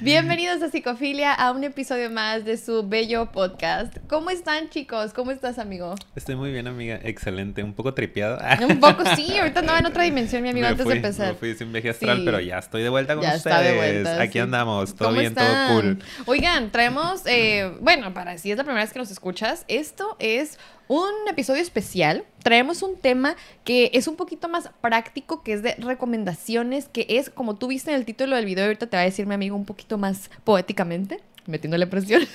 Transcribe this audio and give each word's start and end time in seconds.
Bienvenidos 0.00 0.62
a 0.62 0.68
Psicofilia, 0.70 1.32
a 1.34 1.50
un 1.50 1.64
episodio 1.64 2.08
más 2.08 2.44
de 2.44 2.56
su 2.56 2.88
bello 2.88 3.32
podcast. 3.32 3.96
¿Cómo 4.08 4.30
están, 4.30 4.70
chicos? 4.70 5.12
¿Cómo 5.12 5.32
estás, 5.32 5.58
amigo? 5.58 5.96
Estoy 6.14 6.36
muy 6.36 6.52
bien, 6.52 6.68
amiga. 6.68 7.00
Excelente. 7.02 7.64
Un 7.64 7.74
poco 7.74 7.94
tripeado. 7.94 8.38
Un 8.68 8.78
poco, 8.78 9.02
sí. 9.16 9.36
Ahorita 9.36 9.58
andaba 9.58 9.80
en 9.80 9.86
otra 9.86 10.04
dimensión, 10.04 10.44
mi 10.44 10.50
amigo, 10.50 10.66
Me 10.66 10.70
antes 10.70 10.84
fui, 10.84 10.92
de 10.92 10.96
empezar. 10.98 11.28
Me 11.32 11.34
fui 11.34 11.52
sin 11.56 11.72
viaje 11.72 11.90
astral, 11.90 12.18
Sí. 12.18 12.22
pero 12.24 12.38
ya 12.38 12.58
estoy 12.58 12.84
de 12.84 12.90
vuelta 12.90 13.14
con 13.16 13.24
Ya 13.24 13.34
ustedes. 13.34 13.56
está 13.56 13.60
de 13.68 13.76
vuelta, 13.76 14.22
Aquí 14.22 14.34
sí. 14.34 14.38
andamos. 14.38 14.94
Todo 14.94 15.08
¿Cómo 15.08 15.18
bien, 15.18 15.32
están? 15.32 15.68
todo 15.68 15.80
cool. 15.82 15.98
Oigan, 16.26 16.70
traemos, 16.70 17.22
eh, 17.26 17.68
bueno, 17.80 18.14
para 18.14 18.38
si 18.38 18.52
es 18.52 18.56
la 18.56 18.62
primera 18.62 18.84
vez 18.84 18.92
que 18.92 19.00
nos 19.00 19.10
escuchas, 19.10 19.64
esto 19.66 20.14
es 20.20 20.60
un 20.88 21.12
episodio 21.28 21.62
especial. 21.62 22.24
Traemos 22.42 22.82
un 22.82 22.96
tema 22.96 23.36
que 23.64 23.90
es 23.94 24.08
un 24.08 24.16
poquito 24.16 24.48
más 24.48 24.70
práctico, 24.80 25.42
que 25.42 25.52
es 25.52 25.62
de 25.62 25.74
recomendaciones, 25.74 26.88
que 26.88 27.06
es, 27.08 27.30
como 27.30 27.56
tú 27.56 27.68
viste 27.68 27.90
en 27.90 27.96
el 27.96 28.04
título 28.04 28.36
del 28.36 28.46
video, 28.46 28.64
ahorita 28.64 28.86
te 28.86 28.96
va 28.96 29.02
a 29.02 29.04
decir 29.04 29.26
mi 29.26 29.34
amigo 29.34 29.54
un 29.54 29.64
poquito 29.64 29.98
más 29.98 30.30
poéticamente, 30.44 31.20
metiéndole 31.46 31.86
presión. 31.86 32.26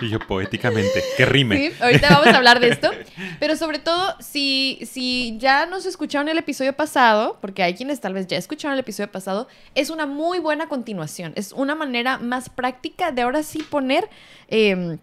Y 0.00 0.10
yo 0.10 0.18
poéticamente. 0.20 1.02
Que 1.16 1.26
rime. 1.26 1.56
Sí, 1.56 1.76
ahorita 1.80 2.08
vamos 2.10 2.28
a 2.28 2.36
hablar 2.36 2.60
de 2.60 2.68
esto. 2.68 2.90
Pero 3.40 3.56
sobre 3.56 3.78
todo, 3.78 4.14
si, 4.20 4.78
si 4.90 5.36
ya 5.38 5.66
nos 5.66 5.86
escucharon 5.86 6.28
el 6.28 6.38
episodio 6.38 6.72
pasado, 6.74 7.38
porque 7.40 7.62
hay 7.62 7.74
quienes 7.74 8.00
tal 8.00 8.14
vez 8.14 8.26
ya 8.26 8.36
escucharon 8.36 8.74
el 8.74 8.80
episodio 8.80 9.10
pasado, 9.10 9.48
es 9.74 9.90
una 9.90 10.06
muy 10.06 10.38
buena 10.38 10.68
continuación. 10.68 11.32
Es 11.36 11.52
una 11.52 11.74
manera 11.74 12.18
más 12.18 12.48
práctica 12.48 13.10
de 13.10 13.22
ahora 13.22 13.42
sí 13.42 13.58
poner, 13.68 14.08
eh, 14.48 14.98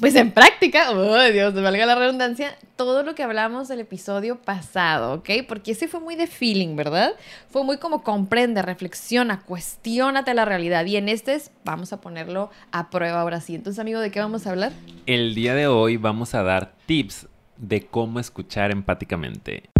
pues 0.00 0.14
en 0.14 0.30
práctica, 0.32 0.90
oh 0.90 1.22
Dios, 1.30 1.54
valga 1.54 1.86
la 1.86 1.94
redundancia, 1.94 2.56
todo 2.76 3.02
lo 3.02 3.14
que 3.14 3.22
hablamos 3.22 3.68
del 3.68 3.80
episodio 3.80 4.40
pasado, 4.40 5.14
¿ok? 5.14 5.30
Porque 5.48 5.72
ese 5.72 5.88
fue 5.88 6.00
muy 6.00 6.16
de 6.16 6.26
feeling, 6.26 6.76
¿verdad? 6.76 7.12
Fue 7.50 7.64
muy 7.64 7.78
como 7.78 8.02
comprende, 8.02 8.62
reflexiona, 8.62 9.40
cuestiónate 9.40 10.34
la 10.34 10.44
realidad. 10.44 10.84
Y 10.86 10.96
en 10.96 11.08
este 11.08 11.34
es, 11.34 11.50
vamos 11.64 11.92
a 11.92 12.00
ponerlo 12.00 12.50
a 12.72 12.90
prueba 12.90 13.20
ahora 13.20 13.40
sí. 13.40 13.54
Entonces, 13.54 13.78
amigo, 13.78 14.00
¿de 14.00 14.10
qué 14.10 14.20
vamos 14.20 14.46
a 14.46 14.50
hablar? 14.50 14.72
El 15.06 15.34
día 15.34 15.54
de 15.54 15.66
hoy 15.66 15.96
vamos 15.96 16.34
a 16.34 16.42
dar 16.42 16.72
tips 16.86 17.28
de 17.56 17.86
cómo 17.86 18.20
escuchar 18.20 18.70
empáticamente. 18.70 19.75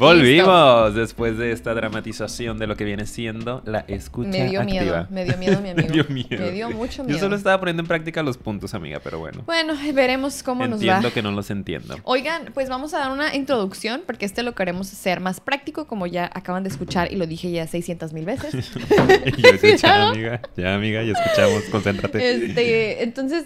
Volvimos 0.00 0.94
después 0.94 1.36
de 1.36 1.52
esta 1.52 1.74
dramatización 1.74 2.58
de 2.58 2.66
lo 2.66 2.74
que 2.76 2.84
viene 2.84 3.06
siendo 3.06 3.62
la 3.66 3.84
escucha 3.86 4.30
Me 4.30 4.46
dio 4.48 4.60
activa. 4.62 4.82
miedo, 4.82 5.06
me 5.10 5.24
dio 5.24 5.36
miedo, 5.36 5.60
mi 5.60 5.68
amigo. 5.70 5.86
Me 5.88 5.92
dio 5.92 6.04
miedo. 6.08 6.44
Me 6.44 6.50
dio 6.52 6.70
mucho 6.70 7.02
Yo 7.02 7.04
miedo. 7.04 7.18
solo 7.20 7.36
estaba 7.36 7.58
poniendo 7.60 7.82
en 7.82 7.86
práctica 7.86 8.22
los 8.22 8.38
puntos, 8.38 8.72
amiga, 8.74 9.00
pero 9.04 9.18
bueno. 9.18 9.42
Bueno, 9.46 9.74
veremos 9.94 10.42
cómo 10.42 10.64
Entiendo 10.64 10.96
nos 10.96 11.06
va. 11.06 11.14
que 11.14 11.22
no 11.22 11.30
los 11.32 11.50
entiendo. 11.50 11.96
Oigan, 12.04 12.50
pues 12.54 12.68
vamos 12.68 12.94
a 12.94 12.98
dar 12.98 13.10
una 13.12 13.34
introducción 13.36 14.02
porque 14.06 14.24
este 14.24 14.42
lo 14.42 14.54
queremos 14.54 14.92
hacer 14.92 15.20
más 15.20 15.40
práctico, 15.40 15.86
como 15.86 16.06
ya 16.06 16.30
acaban 16.32 16.62
de 16.62 16.70
escuchar 16.70 17.12
y 17.12 17.16
lo 17.16 17.26
dije 17.26 17.50
ya 17.50 17.66
600 17.66 18.12
mil 18.12 18.24
veces. 18.24 18.70
Yo 19.62 19.76
¿Ya? 19.76 20.08
amiga. 20.08 20.40
Ya, 20.56 20.74
amiga, 20.74 21.02
ya 21.02 21.12
escuchamos. 21.12 21.62
Concéntrate. 21.70 22.46
Este, 22.46 23.02
entonces, 23.02 23.44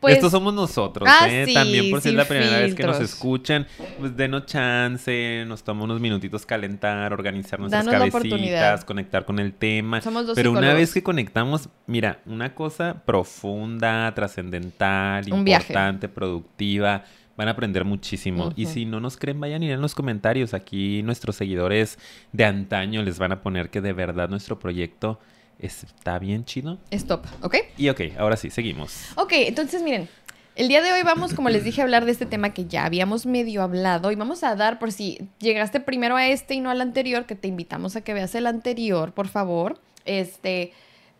pues. 0.00 0.14
Estos 0.16 0.32
somos 0.32 0.52
nosotros, 0.54 1.08
Ah, 1.10 1.28
¿eh? 1.28 1.44
sí, 1.46 1.54
También 1.54 1.90
por 1.90 2.00
si 2.00 2.10
es 2.10 2.14
la 2.14 2.24
primera 2.26 2.58
vez 2.58 2.74
que 2.74 2.84
nos 2.84 3.00
escuchan, 3.00 3.66
pues 3.98 4.16
denos 4.16 4.46
chance, 4.46 5.44
nos 5.46 5.62
toma 5.64 5.84
unos 5.84 6.00
minutitos 6.00 6.44
calentar, 6.46 7.12
organizar 7.12 7.58
nuestras 7.60 7.84
Danos 7.86 8.12
cabecitas, 8.12 8.84
conectar 8.84 9.24
con 9.24 9.38
el 9.38 9.52
tema. 9.54 10.00
Somos 10.00 10.26
dos 10.26 10.34
Pero 10.34 10.52
una 10.52 10.74
vez 10.74 10.92
que 10.92 11.02
conectamos, 11.02 11.68
mira, 11.86 12.20
una 12.26 12.54
cosa 12.54 13.02
profunda, 13.04 14.12
trascendental, 14.14 15.32
Un 15.32 15.44
viaje. 15.44 15.72
importante, 15.72 16.08
productiva. 16.08 17.04
Van 17.36 17.48
a 17.48 17.50
aprender 17.50 17.84
muchísimo. 17.84 18.52
Y 18.56 18.64
si 18.64 18.86
no 18.86 18.98
nos 18.98 19.18
creen, 19.18 19.38
vayan 19.38 19.62
y 19.62 19.70
en 19.70 19.80
los 19.82 19.94
comentarios. 19.94 20.54
Aquí 20.54 21.02
nuestros 21.02 21.36
seguidores 21.36 21.98
de 22.32 22.44
antaño 22.46 23.02
les 23.02 23.18
van 23.18 23.32
a 23.32 23.42
poner 23.42 23.68
que 23.68 23.82
de 23.82 23.92
verdad 23.92 24.30
nuestro 24.30 24.58
proyecto 24.58 25.20
está 25.58 26.18
bien 26.18 26.44
chido. 26.44 26.78
Stop, 26.90 27.24
¿ok? 27.42 27.56
Y 27.76 27.88
ok, 27.88 28.00
ahora 28.18 28.36
sí, 28.36 28.50
seguimos. 28.50 28.94
Ok, 29.16 29.32
entonces 29.32 29.82
miren, 29.82 30.08
el 30.54 30.68
día 30.68 30.82
de 30.82 30.92
hoy 30.92 31.02
vamos, 31.02 31.34
como 31.34 31.48
les 31.50 31.64
dije, 31.64 31.80
a 31.80 31.84
hablar 31.84 32.04
de 32.04 32.12
este 32.12 32.26
tema 32.26 32.54
que 32.54 32.64
ya 32.66 32.84
habíamos 32.84 33.26
medio 33.26 33.62
hablado 33.62 34.10
y 34.10 34.14
vamos 34.16 34.42
a 34.44 34.54
dar, 34.56 34.78
por 34.78 34.92
si 34.92 35.28
llegaste 35.38 35.80
primero 35.80 36.16
a 36.16 36.26
este 36.28 36.54
y 36.54 36.60
no 36.60 36.70
al 36.70 36.80
anterior, 36.80 37.26
que 37.26 37.34
te 37.34 37.48
invitamos 37.48 37.96
a 37.96 38.00
que 38.00 38.14
veas 38.14 38.34
el 38.34 38.46
anterior, 38.46 39.12
por 39.12 39.28
favor. 39.28 39.78
Este, 40.04 40.72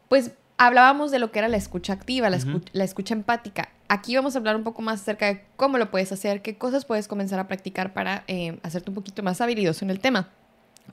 pues 0.09 0.31
hablábamos 0.59 1.11
de 1.11 1.19
lo 1.19 1.31
que 1.33 1.39
era 1.41 1.49
la 1.49 1.57
escucha 1.59 1.93
activa, 1.93 2.31
la, 2.31 2.39
escu- 2.39 2.57
Ujú. 2.57 2.65
la 2.73 2.85
escucha 2.85 3.15
empática. 3.15 3.69
Aquí 3.89 4.17
vamos 4.17 4.35
a 4.35 4.39
hablar 4.39 4.57
un 4.57 4.65
poco 4.65 4.81
más 4.83 5.03
acerca 5.03 5.27
de 5.27 5.45
cómo 5.57 5.77
lo 5.79 5.91
puedes 5.91 6.11
hacer, 6.13 6.41
qué 6.43 6.57
cosas 6.57 6.85
puedes 6.85 7.07
comenzar 7.07 7.39
a 7.39 7.47
practicar 7.47 7.93
para 7.93 8.25
eh, 8.27 8.59
hacerte 8.63 8.91
un 8.91 8.95
poquito 8.95 9.23
más 9.23 9.41
habilidoso 9.41 9.85
en 9.85 9.91
el 9.91 10.01
tema. 10.01 10.31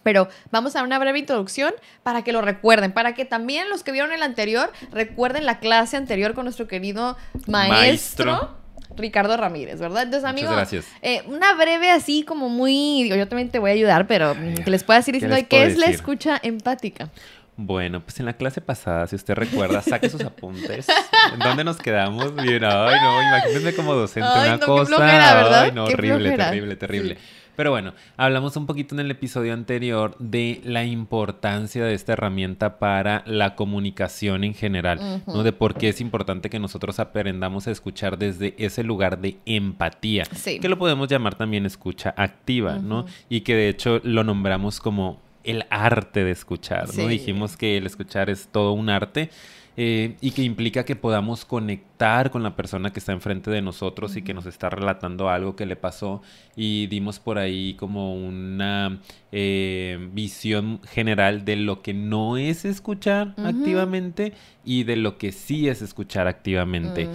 Pero 0.02 0.28
vamos 0.52 0.76
a 0.76 0.80
dar 0.80 0.86
una 0.88 1.00
breve 1.00 1.20
introducción 1.20 1.74
para 2.04 2.24
que 2.24 2.34
lo 2.34 2.42
recuerden, 2.42 2.92
para 2.92 3.14
que 3.14 3.26
también 3.26 3.70
los 3.70 3.84
que 3.84 3.92
vieron 3.92 4.12
el 4.12 4.24
anterior 4.24 4.72
recuerden 4.92 5.46
la 5.46 5.60
clase 5.60 5.96
anterior 5.98 6.34
con 6.34 6.46
nuestro 6.46 6.68
querido 6.68 7.16
maestro, 7.48 8.26
Maestro. 8.34 8.64
Ricardo 8.96 9.38
Ramírez, 9.38 9.80
¿verdad? 9.80 10.04
Entonces, 10.04 10.24
Muchas 10.24 10.44
amigo, 10.44 10.52
gracias. 10.56 10.86
eh, 11.02 11.24
una 11.28 11.54
breve 11.56 11.90
así 11.90 12.24
como 12.24 12.50
muy, 12.50 13.04
digo, 13.04 13.16
yo 13.16 13.28
también 13.28 13.50
te 13.50 13.60
voy 13.60 13.72
a 13.72 13.74
ayudar, 13.74 14.08
pero 14.08 14.36
mm, 14.36 14.56
que 14.64 14.70
les 14.70 14.84
pueda 14.84 15.00
decir 15.00 15.14
¿qué 15.14 15.26
diciendo 15.26 15.48
qué 15.50 15.66
es 15.66 15.78
la 15.78 15.88
escucha 15.88 16.40
empática. 16.44 17.10
Bueno, 17.56 18.02
pues 18.02 18.20
en 18.20 18.26
la 18.26 18.34
clase 18.34 18.62
pasada, 18.62 19.06
si 19.08 19.16
usted 19.16 19.36
recuerda, 19.36 19.82
saque 19.84 20.10
sus 20.10 20.22
apuntes. 20.22 20.88
¿En 21.34 21.40
dónde 21.40 21.64
nos 21.64 21.78
quedamos? 21.78 22.36
Bien, 22.36 22.64
ay, 22.64 22.96
no, 23.02 23.22
imagínense 23.22 23.76
como 23.76 23.94
docente 23.94 24.28
Ay, 24.34 24.42
una 24.50 24.54
no, 24.54 24.60
qué 24.60 24.66
cosa. 24.66 24.86
flojera, 24.88 25.34
¿verdad? 25.36 25.62
Ay, 25.64 25.72
no, 25.72 25.86
Qué 25.86 25.94
horrible, 25.94 26.18
flojera. 26.30 26.46
terrible, 26.50 26.76
terrible. 26.76 27.16
Sí. 27.16 27.22
Pero 27.56 27.72
bueno, 27.72 27.94
hablamos 28.18 28.56
un 28.58 28.66
poquito 28.66 28.96
en 28.96 29.00
el 29.02 29.12
episodio 29.12 29.54
anterior 29.54 30.16
de 30.20 30.62
la 30.64 30.84
importancia 30.86 31.84
de 31.86 31.94
esta 31.94 32.14
herramienta 32.14 32.80
para 32.80 33.24
la 33.28 33.56
comunicación 33.56 34.44
en 34.44 34.54
general. 34.54 35.22
¿no? 35.28 35.44
De 35.44 35.54
por 35.54 35.76
qué 35.76 35.90
es 35.90 36.02
importante 36.02 36.50
que 36.50 36.60
nosotros 36.60 37.00
aprendamos 37.00 37.68
a 37.68 37.72
escuchar 37.72 38.18
desde 38.18 38.56
ese 38.58 38.84
lugar 38.84 39.20
de 39.20 39.38
empatía, 39.46 40.26
Sí. 40.34 40.60
que 40.60 40.70
lo 40.70 40.78
podemos 40.80 41.08
llamar 41.08 41.36
también 41.36 41.66
escucha 41.66 42.14
activa, 42.18 42.78
¿no? 42.80 43.06
Y 43.30 43.42
que 43.42 43.56
de 43.56 43.70
hecho 43.70 44.00
lo 44.04 44.24
nombramos 44.24 44.80
como 44.80 45.22
el 45.44 45.66
arte 45.70 46.24
de 46.24 46.32
escuchar, 46.32 46.88
¿no? 46.88 46.94
Sí. 46.94 47.08
Dijimos 47.08 47.58
que 47.58 47.78
el 47.78 47.86
escuchar 47.86 48.30
es 48.30 48.48
todo 48.52 48.72
un 48.74 48.90
arte 48.90 49.30
eh, 49.76 50.16
y 50.22 50.32
que 50.32 50.44
implica 50.44 50.86
que 50.86 50.96
podamos 50.96 51.46
conectar 51.46 52.30
con 52.32 52.44
la 52.44 52.56
persona 52.56 52.92
que 52.94 53.00
está 53.00 53.12
enfrente 53.12 53.50
de 53.50 53.62
nosotros 53.62 54.16
y 54.16 54.22
que 54.22 54.34
nos 54.34 54.46
está 54.46 54.70
relatando 54.70 55.30
algo 55.30 55.56
que 55.56 55.66
le 55.66 55.76
pasó. 55.76 56.22
Y 56.56 56.88
dimos 56.88 57.20
por 57.20 57.38
ahí 57.38 57.74
como 57.76 58.16
una 58.16 59.00
eh, 59.32 60.10
visión 60.14 60.80
general 60.84 61.46
de 61.46 61.56
lo 61.56 61.82
que 61.82 61.94
no 61.94 62.38
es 62.38 62.66
escuchar 62.66 63.34
activamente 63.38 64.34
y 64.66 64.84
de 64.84 64.96
lo 64.96 65.18
que 65.18 65.32
sí 65.32 65.68
es 65.68 65.82
escuchar 65.82 66.28
activamente. 66.28 67.10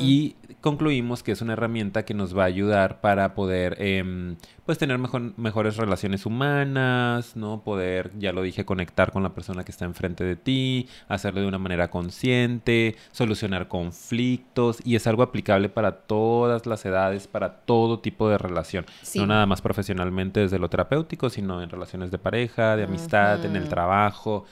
Y 0.00 0.36
concluimos 0.60 1.22
que 1.22 1.32
es 1.32 1.40
una 1.42 1.52
herramienta 1.52 2.04
que 2.04 2.14
nos 2.14 2.36
va 2.36 2.42
a 2.42 2.46
ayudar 2.46 3.00
para 3.00 3.34
poder, 3.34 3.76
em, 3.80 4.36
pues, 4.66 4.78
tener 4.78 4.98
mejor- 4.98 5.32
mejores 5.38 5.76
relaciones 5.76 6.26
humanas, 6.26 7.36
¿no? 7.36 7.62
Poder, 7.62 8.10
ya 8.18 8.32
lo 8.32 8.42
dije, 8.42 8.64
conectar 8.64 9.12
con 9.12 9.22
la 9.22 9.34
persona 9.34 9.64
que 9.64 9.70
está 9.70 9.84
enfrente 9.84 10.24
de 10.24 10.36
ti, 10.36 10.88
hacerlo 11.08 11.40
de 11.40 11.46
una 11.46 11.58
manera 11.58 11.90
consciente, 11.90 12.96
solucionar 13.12 13.68
conflictos 13.68 14.78
y 14.84 14.96
es 14.96 15.06
algo 15.06 15.22
aplicable 15.22 15.68
para 15.68 15.92
todas 15.92 16.66
las 16.66 16.84
edades, 16.84 17.26
para 17.26 17.52
todo 17.60 18.00
tipo 18.00 18.28
de 18.28 18.38
relación. 18.38 18.84
Sí. 19.02 19.20
No 19.20 19.26
nada 19.26 19.46
más 19.46 19.62
profesionalmente 19.62 20.40
desde 20.40 20.58
lo 20.58 20.68
terapéutico, 20.68 21.30
sino 21.30 21.62
en 21.62 21.70
relaciones 21.70 22.10
de 22.10 22.18
pareja, 22.18 22.76
de 22.76 22.84
amistad, 22.84 23.44
en 23.44 23.56
el 23.56 23.68
trabajo. 23.68 24.44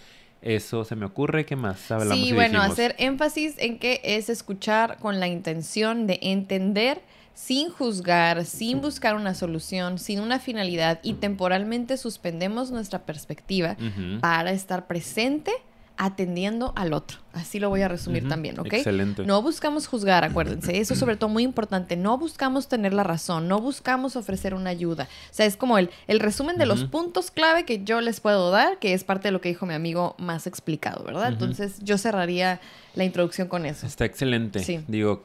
Eso 0.47 0.85
se 0.85 0.95
me 0.95 1.07
ocurre. 1.07 1.45
¿Qué 1.45 1.57
más 1.57 1.91
hablamos 1.91 2.17
Sí, 2.17 2.29
y 2.29 2.33
bueno, 2.33 2.61
dijimos? 2.61 2.73
hacer 2.73 2.95
énfasis 2.99 3.55
en 3.59 3.79
que 3.79 4.01
es 4.05 4.29
escuchar 4.29 4.99
con 4.99 5.19
la 5.19 5.27
intención 5.27 6.07
de 6.07 6.21
entender 6.23 7.03
sin 7.35 7.69
juzgar, 7.69 8.45
sin 8.45 8.81
buscar 8.81 9.17
una 9.17 9.35
solución, 9.35 9.99
sin 9.99 10.21
una 10.21 10.39
finalidad 10.39 11.01
y 11.03 11.15
temporalmente 11.15 11.97
suspendemos 11.97 12.71
nuestra 12.71 13.05
perspectiva 13.05 13.77
para 14.21 14.53
estar 14.53 14.87
presente 14.87 15.51
atendiendo 15.97 16.73
al 16.77 16.93
otro. 16.93 17.19
Así 17.33 17.59
lo 17.59 17.69
voy 17.69 17.83
a 17.83 17.89
resumir 17.89 18.29
también, 18.29 18.59
¿ok? 18.59 18.73
excelente. 18.73 19.25
No 19.25 19.43
buscamos 19.43 19.87
juzgar, 19.87 20.25
acuérdense. 20.25 20.79
Eso 20.79 20.95
es 20.95 21.01
sobre 21.01 21.17
todo 21.17 21.29
muy 21.29 21.43
importante. 21.43 21.97
No 21.97 22.17
buscamos 22.17 22.69
tener 22.69 22.95
la 22.95 23.03
razón, 23.03 23.47
no 23.49 23.61
buscamos 23.61 24.17
ofrecer 24.17 24.55
una 24.55 24.71
ayuda. 24.71 25.05
O 25.31 25.35
sea, 25.35 25.47
es 25.47 25.57
como 25.57 25.77
el, 25.79 25.91
el 26.07 26.21
resumen 26.21 26.57
de 26.57 26.67
los 26.67 26.85
puntos 26.85 27.31
clave 27.31 27.65
que 27.65 27.85
yo 27.85 28.01
les 28.01 28.21
puedo 28.21 28.51
dar, 28.51 28.79
que 28.79 28.95
es 28.95 29.05
parte 29.05 29.29
de 29.29 29.33
lo 29.33 29.41
que 29.41 29.51
dijo 29.51 29.67
mi 29.67 29.75
amigo 29.75 30.15
más 30.19 30.47
explicado, 30.47 31.05
¿verdad? 31.05 31.29
Entonces 31.29 31.79
yo 31.83 31.99
cerraría 31.99 32.61
la 32.95 33.05
introducción 33.05 33.49
con 33.49 33.67
eso. 33.67 33.87
Está 33.87 34.05
excelente. 34.07 34.61
Sí. 34.61 34.81
Digo, 34.89 35.25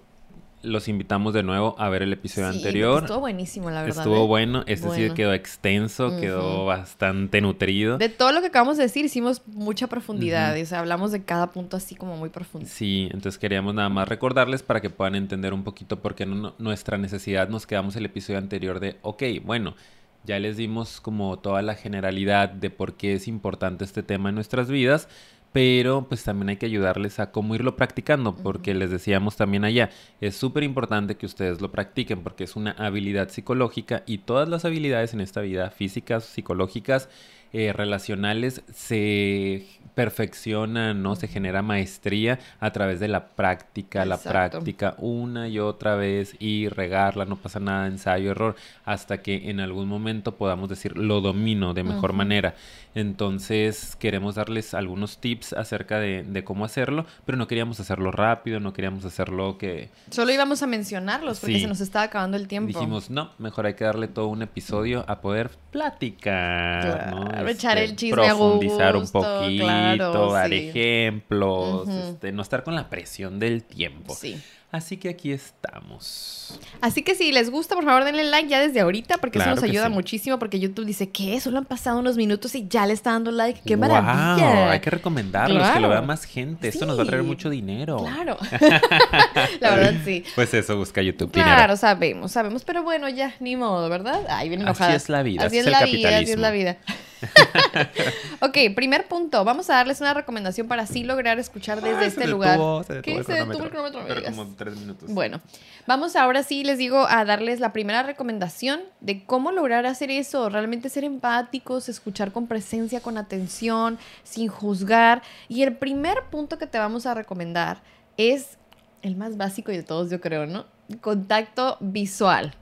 los 0.64 0.88
invitamos 0.88 1.34
de 1.34 1.44
nuevo 1.44 1.76
a 1.80 1.90
ver 1.90 2.04
el 2.04 2.14
episodio 2.14 2.52
Sí, 2.52 2.58
anterior. 2.58 3.02
Estuvo 3.04 3.20
buenísimo, 3.20 3.70
la 3.72 3.82
verdad. 3.84 4.00
Estuvo 4.00 4.24
¿eh? 4.24 4.28
bueno, 4.28 4.60
este 4.68 4.84
sí 4.92 5.00
Bueno. 5.00 5.14
quedó 5.16 5.34
extenso, 5.34 6.20
quedó 6.20 6.66
bastante 6.66 7.42
nutrido. 7.42 7.98
De 7.98 8.10
todo 8.10 8.32
lo 8.32 8.42
que 8.42 8.48
acabamos 8.48 8.78
de 8.78 8.84
decir, 8.84 9.06
hicimos 9.06 9.42
mucha 9.48 9.88
profundidad. 9.88 10.60
O 10.62 10.66
sea, 10.66 10.80
hablamos 10.80 11.12
de 11.12 11.24
cada 11.24 11.52
punto 11.52 11.78
así 11.78 11.96
como 11.96 12.16
muy 12.18 12.30
profundo. 12.30 12.68
Sí, 12.70 13.08
entonces 13.12 13.38
queríamos 13.40 13.74
nada 13.74 13.90
más 13.90 14.08
recordarles 14.08 14.64
para 14.64 14.82
que 14.82 14.90
puedan 14.90 15.16
entender 15.16 15.54
un 15.54 15.64
poquito 15.64 16.00
por 16.00 16.16
qué 16.16 16.26
no- 16.26 16.54
nuestra 16.60 16.98
necesidad 16.98 17.50
nos 17.50 17.66
quedamos 17.66 17.96
el 17.96 18.06
episodio 18.06 18.40
anterior 18.40 18.80
de, 18.80 18.98
ok, 19.02 19.24
bueno, 19.44 19.76
ya 20.24 20.38
les 20.38 20.58
dimos 20.58 21.02
como 21.02 21.40
toda 21.40 21.64
la 21.64 21.74
generalidad 21.74 22.50
de 22.50 22.70
por 22.70 22.94
qué 22.94 23.14
es 23.16 23.28
importante 23.28 23.84
este 23.84 24.04
tema 24.04 24.30
en 24.30 24.36
nuestras 24.36 24.70
vidas, 24.70 25.08
pero 25.52 26.08
pues 26.08 26.24
también 26.24 26.50
hay 26.50 26.58
que 26.58 26.66
ayudarles 26.66 27.20
a 27.20 27.32
cómo 27.32 27.56
irlo 27.56 27.76
practicando, 27.76 28.36
porque 28.36 28.74
les 28.74 28.90
decíamos 28.90 29.36
también 29.36 29.66
allá, 29.66 29.90
es 30.22 30.36
súper 30.36 30.64
importante 30.64 31.16
que 31.16 31.26
ustedes 31.26 31.62
lo 31.62 31.72
practiquen 31.72 32.24
porque 32.24 32.46
es 32.46 32.56
una 32.56 32.72
habilidad 32.72 33.30
psicológica 33.30 34.04
y 34.06 34.20
todas 34.20 34.48
las 34.48 34.66
habilidades 34.66 35.14
en 35.14 35.22
esta 35.22 35.42
vida, 35.42 35.70
físicas, 35.70 36.24
psicológicas, 36.26 37.10
eh, 37.54 37.74
relacionales, 37.74 38.62
se 38.74 39.66
perfeccionan, 39.96 41.04
¿no? 41.04 41.16
Se 41.16 41.28
genera 41.28 41.62
maestría 41.62 42.40
a 42.62 42.72
través 42.72 43.00
de 43.02 43.08
la 43.10 43.28
práctica, 43.28 44.06
la 44.06 44.18
práctica 44.18 44.96
una 44.98 45.50
y 45.50 45.60
otra 45.60 45.96
vez 45.96 46.36
y 46.40 46.70
regarla, 46.70 47.26
no 47.26 47.36
pasa 47.36 47.60
nada, 47.60 47.88
ensayo, 47.88 48.32
error, 48.32 48.56
hasta 48.86 49.22
que 49.22 49.50
en 49.50 49.60
algún 49.60 49.88
momento 49.90 50.36
podamos 50.36 50.70
decir 50.70 50.98
lo 50.98 51.20
domino 51.20 51.74
de 51.74 51.84
mejor 51.84 52.14
manera. 52.14 52.56
Entonces 52.96 53.96
queremos 53.98 54.36
darles 54.36 54.74
algunos 54.74 55.18
tips 55.20 55.54
acerca 55.54 56.00
de, 56.00 56.24
de 56.24 56.44
cómo 56.44 56.66
hacerlo, 56.66 57.06
pero 57.26 57.38
no 57.38 57.48
queríamos 57.48 57.80
hacerlo 57.80 58.12
rápido, 58.12 58.60
no 58.60 58.74
queríamos 58.74 59.06
hacerlo 59.06 59.58
que 59.58 59.90
Solo 60.10 60.32
íbamos 60.32 60.62
a 60.64 60.68
mencionarlos 60.68 61.40
porque 61.40 61.56
Sí. 61.56 61.62
se 61.62 61.68
nos 61.68 61.82
estaba 61.82 62.06
acabando 62.06 62.38
el 62.38 62.48
tiempo. 62.48 62.68
dijimos, 62.68 63.10
no, 63.10 63.32
mejor 63.38 63.66
hay 63.66 63.74
que 63.74 63.84
darle 63.84 64.08
todo 64.08 64.28
un 64.28 64.42
episodio 64.42 65.04
a 65.08 65.20
poder 65.22 65.52
platicar, 65.72 67.14
¿no? 67.14 67.41
Echar 67.50 67.78
Este, 67.78 67.90
el 67.92 67.96
chisme 67.98 68.22
a 68.28 68.36
profundizar 68.36 68.96
un 68.96 69.08
poquito, 69.10 69.64
claro, 69.66 70.32
dar 70.32 70.50
sí. 70.50 70.70
ejemplos, 70.70 71.90
este, 71.90 72.32
no 72.32 72.42
estar 72.42 72.64
con 72.64 72.76
la 72.76 72.90
presión 72.90 73.40
del 73.40 73.64
tiempo. 73.64 74.16
Sí. 74.16 74.40
Así 74.74 74.96
que 74.96 75.10
aquí 75.10 75.34
estamos. 75.34 76.58
Así 76.80 77.02
que 77.02 77.14
si 77.14 77.34
les 77.34 77.50
gusta, 77.52 77.76
por 77.76 77.84
favor, 77.84 78.06
denle 78.06 78.24
like 78.24 78.48
ya 78.48 78.58
desde 78.62 78.80
ahorita 78.80 79.18
porque 79.18 79.38
Claro 79.38 79.52
eso 79.52 79.56
nos 79.58 79.64
que 79.66 79.70
ayuda 79.70 79.88
sí. 79.88 79.92
muchísimo 79.94 80.40
porque 80.40 80.62
YouTube 80.62 80.86
dice 80.86 81.10
que 81.10 81.42
solo 81.42 81.58
han 81.58 81.66
pasado 81.66 82.00
unos 82.00 82.16
minutos 82.16 82.56
y 82.56 82.66
ya 82.70 82.88
le 82.88 82.94
está 82.94 83.12
dando 83.12 83.32
like. 83.32 83.60
¡Qué 83.66 83.76
Guau, 83.76 83.90
maravilla! 83.92 84.72
Hay 84.72 84.80
que 84.80 84.90
recomendarlos, 84.90 85.58
que 85.58 85.64
Claro. 85.64 85.82
lo 85.82 85.90
vea 85.90 86.02
más 86.02 86.24
gente. 86.24 86.70
Esto 86.70 86.86
nos 86.86 86.98
va 86.98 87.04
a 87.04 87.06
traer 87.06 87.24
mucho 87.24 87.50
dinero. 87.50 87.98
Claro. 87.98 88.38
la 89.60 89.76
verdad, 89.76 89.94
sí. 90.06 90.24
Pues 90.36 90.54
eso, 90.54 90.78
busca 90.78 91.02
YouTube 91.02 91.32
Claro, 91.34 91.52
dinero. 91.52 91.76
sabemos, 91.76 92.32
sabemos, 92.32 92.64
pero 92.64 92.82
bueno, 92.84 93.10
ya, 93.10 93.36
ni 93.42 93.58
modo, 93.58 93.90
¿verdad? 93.90 94.22
Ay, 94.30 94.48
bien 94.48 94.62
Así 94.62 94.68
enojada. 94.70 94.96
es 94.96 95.10
la 95.10 95.22
vida, 95.24 95.46
así 95.48 95.58
así 95.60 95.60
es 95.60 95.66
es 95.68 95.72
la 95.74 95.86
vida, 95.86 96.18
así 96.18 96.32
es 96.32 96.40
la 96.40 96.52
vida. 96.52 96.78
ok, 98.42 98.58
primer 98.76 99.08
punto, 99.08 99.44
vamos 99.44 99.70
a 99.70 99.76
darles 99.76 100.02
una 100.02 100.14
recomendación 100.14 100.68
para 100.68 100.84
así 100.84 101.04
lograr 101.04 101.40
escuchar 101.40 101.82
desde 101.82 101.98
Ah, 101.98 102.06
este 102.06 102.22
se 102.24 102.28
lugar. 102.28 102.52
detuvo, 102.54 102.84
se 102.84 102.94
detuvo 102.96 103.04
¿Qué 103.14 103.20
el 103.20 103.26
se 103.26 103.34
detuvo 103.34 103.64
el 103.64 103.70
cronómetro. 103.70 104.00
cronómetro, 104.00 104.24
Pero 104.24 104.36
como 104.36 104.56
tres 104.56 104.76
minutos. 104.78 105.10
Bueno, 105.14 105.42
vamos 105.88 106.16
ahora 106.16 106.44
sí, 106.44 106.64
les 106.64 106.78
digo, 106.78 107.06
a 107.08 107.26
darles 107.26 107.60
la 107.60 107.74
primera 107.74 108.04
recomendación 108.04 108.82
de 109.00 109.24
cómo 109.26 109.52
lograr 109.52 109.86
hacer 109.86 110.12
eso, 110.12 110.50
realmente 110.50 110.90
ser 110.90 111.04
empáticos, 111.04 111.90
escuchar 111.90 112.32
con 112.32 112.48
presencia, 112.48 113.02
con 113.02 113.18
atención, 113.18 113.98
sin 114.24 114.48
juzgar. 114.48 115.22
Y 115.48 115.64
el 115.64 115.76
primer 115.78 116.24
punto 116.32 116.58
que 116.58 116.68
te 116.68 116.78
vamos 116.80 117.06
a 117.06 117.14
recomendar 117.14 117.82
es 118.18 118.58
el 119.02 119.16
más 119.16 119.38
básico 119.38 119.72
de 119.72 119.84
todos, 119.84 120.10
yo 120.10 120.22
creo, 120.22 120.46
¿no? 120.46 120.66
Contacto 121.02 121.78
visual. 121.80 122.54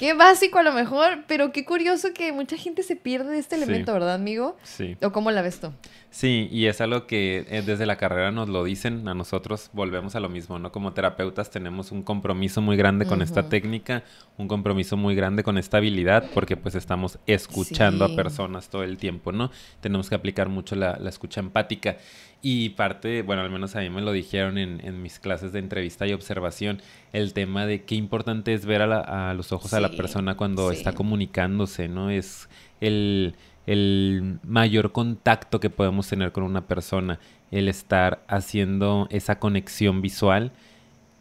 Qué 0.00 0.14
básico 0.14 0.58
a 0.58 0.62
lo 0.62 0.72
mejor, 0.72 1.24
pero 1.28 1.52
qué 1.52 1.66
curioso 1.66 2.08
que 2.14 2.32
mucha 2.32 2.56
gente 2.56 2.82
se 2.82 2.96
pierde 2.96 3.32
de 3.32 3.38
este 3.38 3.56
Sí. 3.56 3.62
elemento, 3.62 3.92
¿verdad, 3.92 4.14
amigo? 4.14 4.56
Sí. 4.62 4.96
¿O 5.02 5.12
cómo 5.12 5.30
la 5.30 5.42
ves 5.42 5.60
tú? 5.60 5.72
Sí, 6.08 6.48
y 6.50 6.68
es 6.68 6.80
algo 6.80 7.06
que 7.06 7.44
eh, 7.50 7.60
desde 7.60 7.84
la 7.84 7.98
carrera 7.98 8.30
nos 8.32 8.48
lo 8.48 8.64
dicen 8.64 9.06
a 9.08 9.12
nosotros, 9.14 9.68
volvemos 9.74 10.14
a 10.16 10.20
lo 10.20 10.30
mismo, 10.30 10.58
¿no? 10.58 10.72
Como 10.72 10.94
terapeutas 10.94 11.50
tenemos 11.50 11.92
un 11.92 12.02
compromiso 12.02 12.62
muy 12.62 12.78
grande 12.78 13.04
con 13.04 13.20
esta 13.20 13.50
técnica, 13.50 14.02
un 14.38 14.48
compromiso 14.48 14.96
muy 14.96 15.14
grande 15.14 15.42
con 15.42 15.58
esta 15.58 15.76
habilidad, 15.76 16.30
porque 16.32 16.56
pues 16.56 16.74
estamos 16.76 17.18
escuchando 17.26 18.06
Sí. 18.06 18.12
a 18.14 18.16
personas 18.16 18.70
todo 18.70 18.82
el 18.84 18.96
tiempo, 18.96 19.32
¿no? 19.32 19.50
Tenemos 19.82 20.08
que 20.08 20.14
aplicar 20.14 20.48
mucho 20.48 20.76
la, 20.76 20.96
la 20.98 21.10
escucha 21.10 21.40
empática. 21.40 21.98
Y 22.42 22.70
parte, 22.70 23.20
bueno, 23.20 23.42
al 23.42 23.50
menos 23.50 23.76
a 23.76 23.80
mí 23.80 23.90
me 23.90 24.00
lo 24.00 24.12
dijeron 24.12 24.56
en, 24.56 24.80
en 24.82 25.02
mis 25.02 25.18
clases 25.18 25.52
de 25.52 25.58
entrevista 25.58 26.06
y 26.06 26.14
observación, 26.14 26.80
el 27.12 27.34
tema 27.34 27.66
de 27.66 27.84
qué 27.84 27.96
importante 27.96 28.54
es 28.54 28.64
ver 28.64 28.80
a, 28.80 28.86
la- 28.86 29.30
a 29.30 29.34
los 29.34 29.52
ojos 29.52 29.74
a 29.74 29.80
la 29.80 29.90
persona 29.90 30.36
cuando 30.36 30.70
sí. 30.70 30.76
está 30.78 30.92
comunicándose, 30.94 31.88
¿no? 31.88 32.08
Es 32.08 32.48
el, 32.80 33.34
el 33.66 34.38
mayor 34.42 34.92
contacto 34.92 35.60
que 35.60 35.68
podemos 35.68 36.08
tener 36.08 36.32
con 36.32 36.44
una 36.44 36.66
persona, 36.66 37.18
el 37.50 37.68
estar 37.68 38.24
haciendo 38.26 39.06
esa 39.10 39.38
conexión 39.38 40.00
visual. 40.00 40.50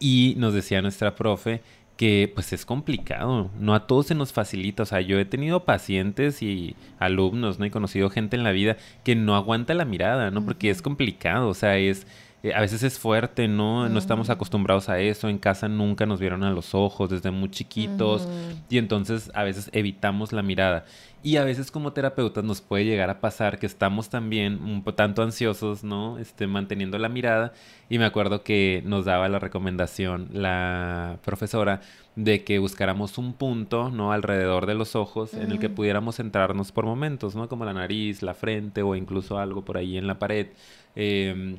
Y 0.01 0.35
nos 0.37 0.53
decía 0.53 0.81
nuestra 0.81 1.15
profe 1.15 1.61
que 1.99 2.31
pues 2.33 2.53
es 2.53 2.65
complicado, 2.65 3.51
no 3.59 3.75
a 3.75 3.85
todos 3.85 4.07
se 4.07 4.15
nos 4.15 4.31
facilita, 4.31 4.83
o 4.83 4.85
sea, 4.85 5.01
yo 5.01 5.19
he 5.19 5.25
tenido 5.25 5.65
pacientes 5.65 6.41
y 6.41 6.77
alumnos, 6.97 7.59
¿no? 7.59 7.65
He 7.65 7.71
conocido 7.71 8.09
gente 8.09 8.37
en 8.37 8.45
la 8.45 8.53
vida 8.53 8.77
que 9.03 9.17
no 9.17 9.35
aguanta 9.35 9.73
la 9.73 9.83
mirada, 9.83 10.31
¿no? 10.31 10.45
Porque 10.45 10.69
es 10.69 10.81
complicado, 10.81 11.49
o 11.49 11.53
sea, 11.53 11.77
es... 11.77 12.07
eh, 12.41 12.53
a 12.53 12.61
veces 12.61 12.83
es 12.83 12.97
fuerte, 12.97 13.47
¿no? 13.47 13.89
No 13.89 13.99
estamos 13.99 14.29
acostumbrados 14.29 14.87
a 14.87 14.99
eso. 14.99 15.27
En 15.27 15.37
casa 15.37 15.67
nunca 15.67 16.05
nos 16.05 16.19
vieron 16.19 16.43
a 16.43 16.51
los 16.51 16.73
ojos 16.73 17.09
desde 17.09 17.31
muy 17.31 17.49
chiquitos. 17.49 18.27
Y 18.69 18.77
entonces 18.77 19.29
a 19.33 19.43
veces 19.43 19.69
evitamos 19.73 20.31
la 20.31 20.41
mirada. 20.41 20.85
Y 21.21 21.35
a 21.35 21.43
veces 21.43 21.69
como 21.69 21.91
terapeutas 21.91 22.45
nos 22.45 22.61
puede 22.61 22.85
llegar 22.85 23.09
a 23.09 23.19
pasar 23.19 23.59
que 23.59 23.65
estamos 23.65 24.09
también 24.09 24.63
un 24.63 24.83
tanto 24.95 25.21
ansiosos, 25.21 25.83
¿no? 25.83 26.17
Este, 26.17 26.47
manteniendo 26.47 26.97
la 26.97 27.09
mirada. 27.09 27.51
Y 27.89 27.99
me 27.99 28.05
acuerdo 28.05 28.43
que 28.43 28.81
nos 28.85 29.03
daba 29.03 29.27
la 29.27 29.39
recomendación 29.39 30.29
la 30.31 31.17
profesora 31.25 31.81
de 32.15 32.45
que 32.45 32.59
buscáramos 32.59 33.17
un 33.17 33.33
punto, 33.33 33.89
¿no? 33.91 34.13
Alrededor 34.13 34.65
de 34.65 34.75
los 34.75 34.95
ojos 34.95 35.33
en 35.33 35.51
el 35.51 35.59
que 35.59 35.69
pudiéramos 35.69 36.15
centrarnos 36.17 36.71
por 36.71 36.85
momentos, 36.85 37.35
¿no? 37.35 37.49
Como 37.49 37.65
la 37.65 37.73
nariz, 37.73 38.21
la 38.21 38.33
frente 38.33 38.81
o 38.81 38.95
incluso 38.95 39.37
algo 39.39 39.65
por 39.65 39.77
ahí 39.77 39.97
en 39.97 40.07
la 40.07 40.19
pared. 40.19 40.47
Em, 40.95 41.57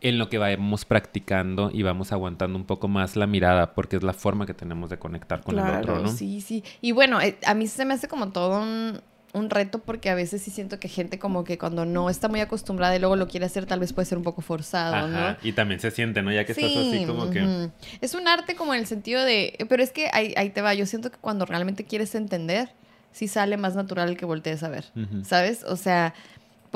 en 0.00 0.18
lo 0.18 0.28
que 0.28 0.38
vamos 0.38 0.84
practicando 0.84 1.70
y 1.72 1.82
vamos 1.82 2.12
aguantando 2.12 2.58
un 2.58 2.64
poco 2.64 2.88
más 2.88 3.16
la 3.16 3.26
mirada, 3.26 3.74
porque 3.74 3.96
es 3.96 4.02
la 4.02 4.12
forma 4.12 4.46
que 4.46 4.54
tenemos 4.54 4.90
de 4.90 4.98
conectar 4.98 5.42
con 5.42 5.58
el 5.58 5.74
otro, 5.74 6.00
¿no? 6.00 6.08
Sí, 6.08 6.40
sí. 6.40 6.62
Y 6.80 6.92
bueno, 6.92 7.20
eh, 7.20 7.38
a 7.46 7.54
mí 7.54 7.66
se 7.66 7.84
me 7.84 7.94
hace 7.94 8.06
como 8.06 8.30
todo 8.30 8.60
un, 8.60 9.00
un 9.32 9.50
reto 9.50 9.78
porque 9.78 10.10
a 10.10 10.14
veces 10.14 10.42
sí 10.42 10.50
siento 10.50 10.78
que 10.78 10.88
gente 10.88 11.18
como 11.18 11.44
que 11.44 11.58
cuando 11.58 11.86
no 11.86 12.10
está 12.10 12.28
muy 12.28 12.40
acostumbrada 12.40 12.94
y 12.94 12.98
luego 12.98 13.16
lo 13.16 13.26
quiere 13.28 13.46
hacer, 13.46 13.66
tal 13.66 13.80
vez 13.80 13.92
puede 13.92 14.06
ser 14.06 14.18
un 14.18 14.24
poco 14.24 14.42
forzado, 14.42 14.94
Ajá, 14.94 15.38
¿no? 15.42 15.48
y 15.48 15.52
también 15.52 15.80
se 15.80 15.90
siente, 15.90 16.22
¿no? 16.22 16.32
Ya 16.32 16.44
que 16.44 16.52
estás 16.52 16.70
así 16.70 17.04
como 17.06 17.30
que... 17.30 17.70
Es 18.00 18.14
un 18.14 18.28
arte 18.28 18.54
como 18.54 18.74
en 18.74 18.80
el 18.80 18.86
sentido 18.86 19.24
de... 19.24 19.56
Pero 19.68 19.82
es 19.82 19.92
que 19.92 20.10
ahí, 20.12 20.34
ahí 20.36 20.50
te 20.50 20.62
va. 20.62 20.74
Yo 20.74 20.86
siento 20.86 21.10
que 21.10 21.18
cuando 21.18 21.46
realmente 21.46 21.84
quieres 21.84 22.14
entender, 22.14 22.70
sí 23.12 23.28
sale 23.28 23.56
más 23.56 23.74
natural 23.74 24.10
el 24.10 24.16
que 24.16 24.26
voltees 24.26 24.62
a 24.62 24.68
ver. 24.68 24.84
¿Sabes? 25.22 25.64
O 25.64 25.76
sea, 25.76 26.14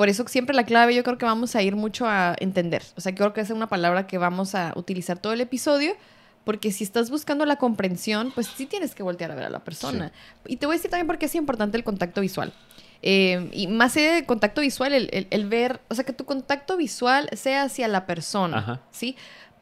por 0.01 0.09
eso 0.09 0.25
siempre 0.27 0.55
la 0.55 0.63
clave 0.65 0.95
yo 0.95 1.03
creo 1.03 1.19
que 1.19 1.25
vamos 1.25 1.55
a 1.55 1.61
ir 1.61 1.75
mucho 1.75 2.07
a 2.07 2.35
entender. 2.39 2.81
O 2.97 3.01
sea, 3.01 3.13
creo 3.13 3.33
que 3.33 3.41
esa 3.41 3.53
es 3.53 3.57
una 3.57 3.67
palabra 3.67 4.07
que 4.07 4.17
vamos 4.17 4.55
a 4.55 4.73
utilizar 4.75 5.19
todo 5.19 5.33
el 5.33 5.41
episodio. 5.41 5.93
Porque 6.43 6.71
si 6.71 6.83
estás 6.83 7.11
buscando 7.11 7.45
la 7.45 7.57
comprensión, 7.57 8.31
pues 8.33 8.47
sí 8.47 8.65
tienes 8.65 8.95
que 8.95 9.03
voltear 9.03 9.29
a 9.31 9.35
ver 9.35 9.43
a 9.43 9.49
la 9.51 9.59
persona. 9.59 10.11
Y 10.47 10.55
te 10.57 10.65
voy 10.65 10.73
a 10.73 10.77
decir 10.77 10.89
también 10.89 11.05
por 11.05 11.19
qué 11.19 11.27
es 11.27 11.35
importante 11.35 11.77
el 11.77 11.83
contacto 11.83 12.19
visual. 12.19 12.51
Eh, 13.03 13.47
y 13.53 13.67
más 13.67 13.95
allá 13.95 14.15
de 14.15 14.25
contacto 14.25 14.61
visual, 14.61 14.91
el, 14.93 15.07
el- 15.13 15.27
el 15.29 15.45
ver, 15.47 15.81
o 15.87 15.93
sea, 15.93 16.03
que 16.03 16.13
tu 16.13 16.25
contacto 16.25 16.77
visual 16.77 17.29
sea 17.33 17.61
hacia 17.61 17.87
la 17.87 18.07
persona, 18.07 18.57
Ajá. 18.57 18.79
¿sí? 18.89 19.15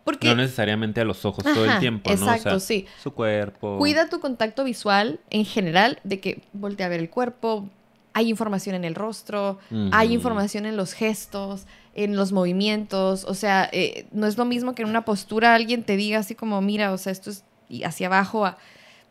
Porque 0.05 0.29
No 0.29 0.35
necesariamente 0.37 1.01
a 1.01 1.03
los 1.03 1.25
ojos 1.25 1.43
todo 1.43 1.65
el 1.65 1.79
tiempo, 1.79 2.09
¿no? 2.09 2.15
exacto, 2.15 2.55
o 2.55 2.59
sea, 2.61 2.67
sí. 2.67 2.85
Su 3.03 3.11
cuerpo. 3.13 3.77
Cuida 3.77 4.07
tu 4.07 4.21
contacto 4.21 4.63
visual 4.63 5.19
en 5.31 5.43
general 5.43 5.99
de 6.05 6.21
que 6.21 6.41
voltea 6.53 6.85
a 6.85 6.89
ver 6.89 7.01
el 7.01 7.09
cuerpo, 7.09 7.69
hay 8.13 8.29
información 8.29 8.75
en 8.75 8.85
el 8.85 8.95
rostro, 8.95 9.59
hay 9.91 10.07
Ujú. 10.07 10.15
información 10.15 10.65
en 10.65 10.77
los 10.77 10.93
gestos, 10.93 11.65
en 11.93 12.15
los 12.15 12.31
movimientos, 12.31 13.23
o 13.25 13.33
sea, 13.33 13.69
eh, 13.71 14.07
no 14.11 14.27
es 14.27 14.37
lo 14.37 14.45
mismo 14.45 14.73
que 14.73 14.81
en 14.83 14.89
una 14.89 15.05
postura 15.05 15.53
alguien 15.53 15.83
te 15.83 15.95
diga 15.97 16.19
así 16.19 16.35
como, 16.35 16.61
mira, 16.61 16.91
o 16.91 16.97
sea, 16.97 17.11
esto 17.11 17.29
es 17.29 17.43
y 17.69 17.83
hacia 17.83 18.07
abajo, 18.07 18.45
a, 18.45 18.57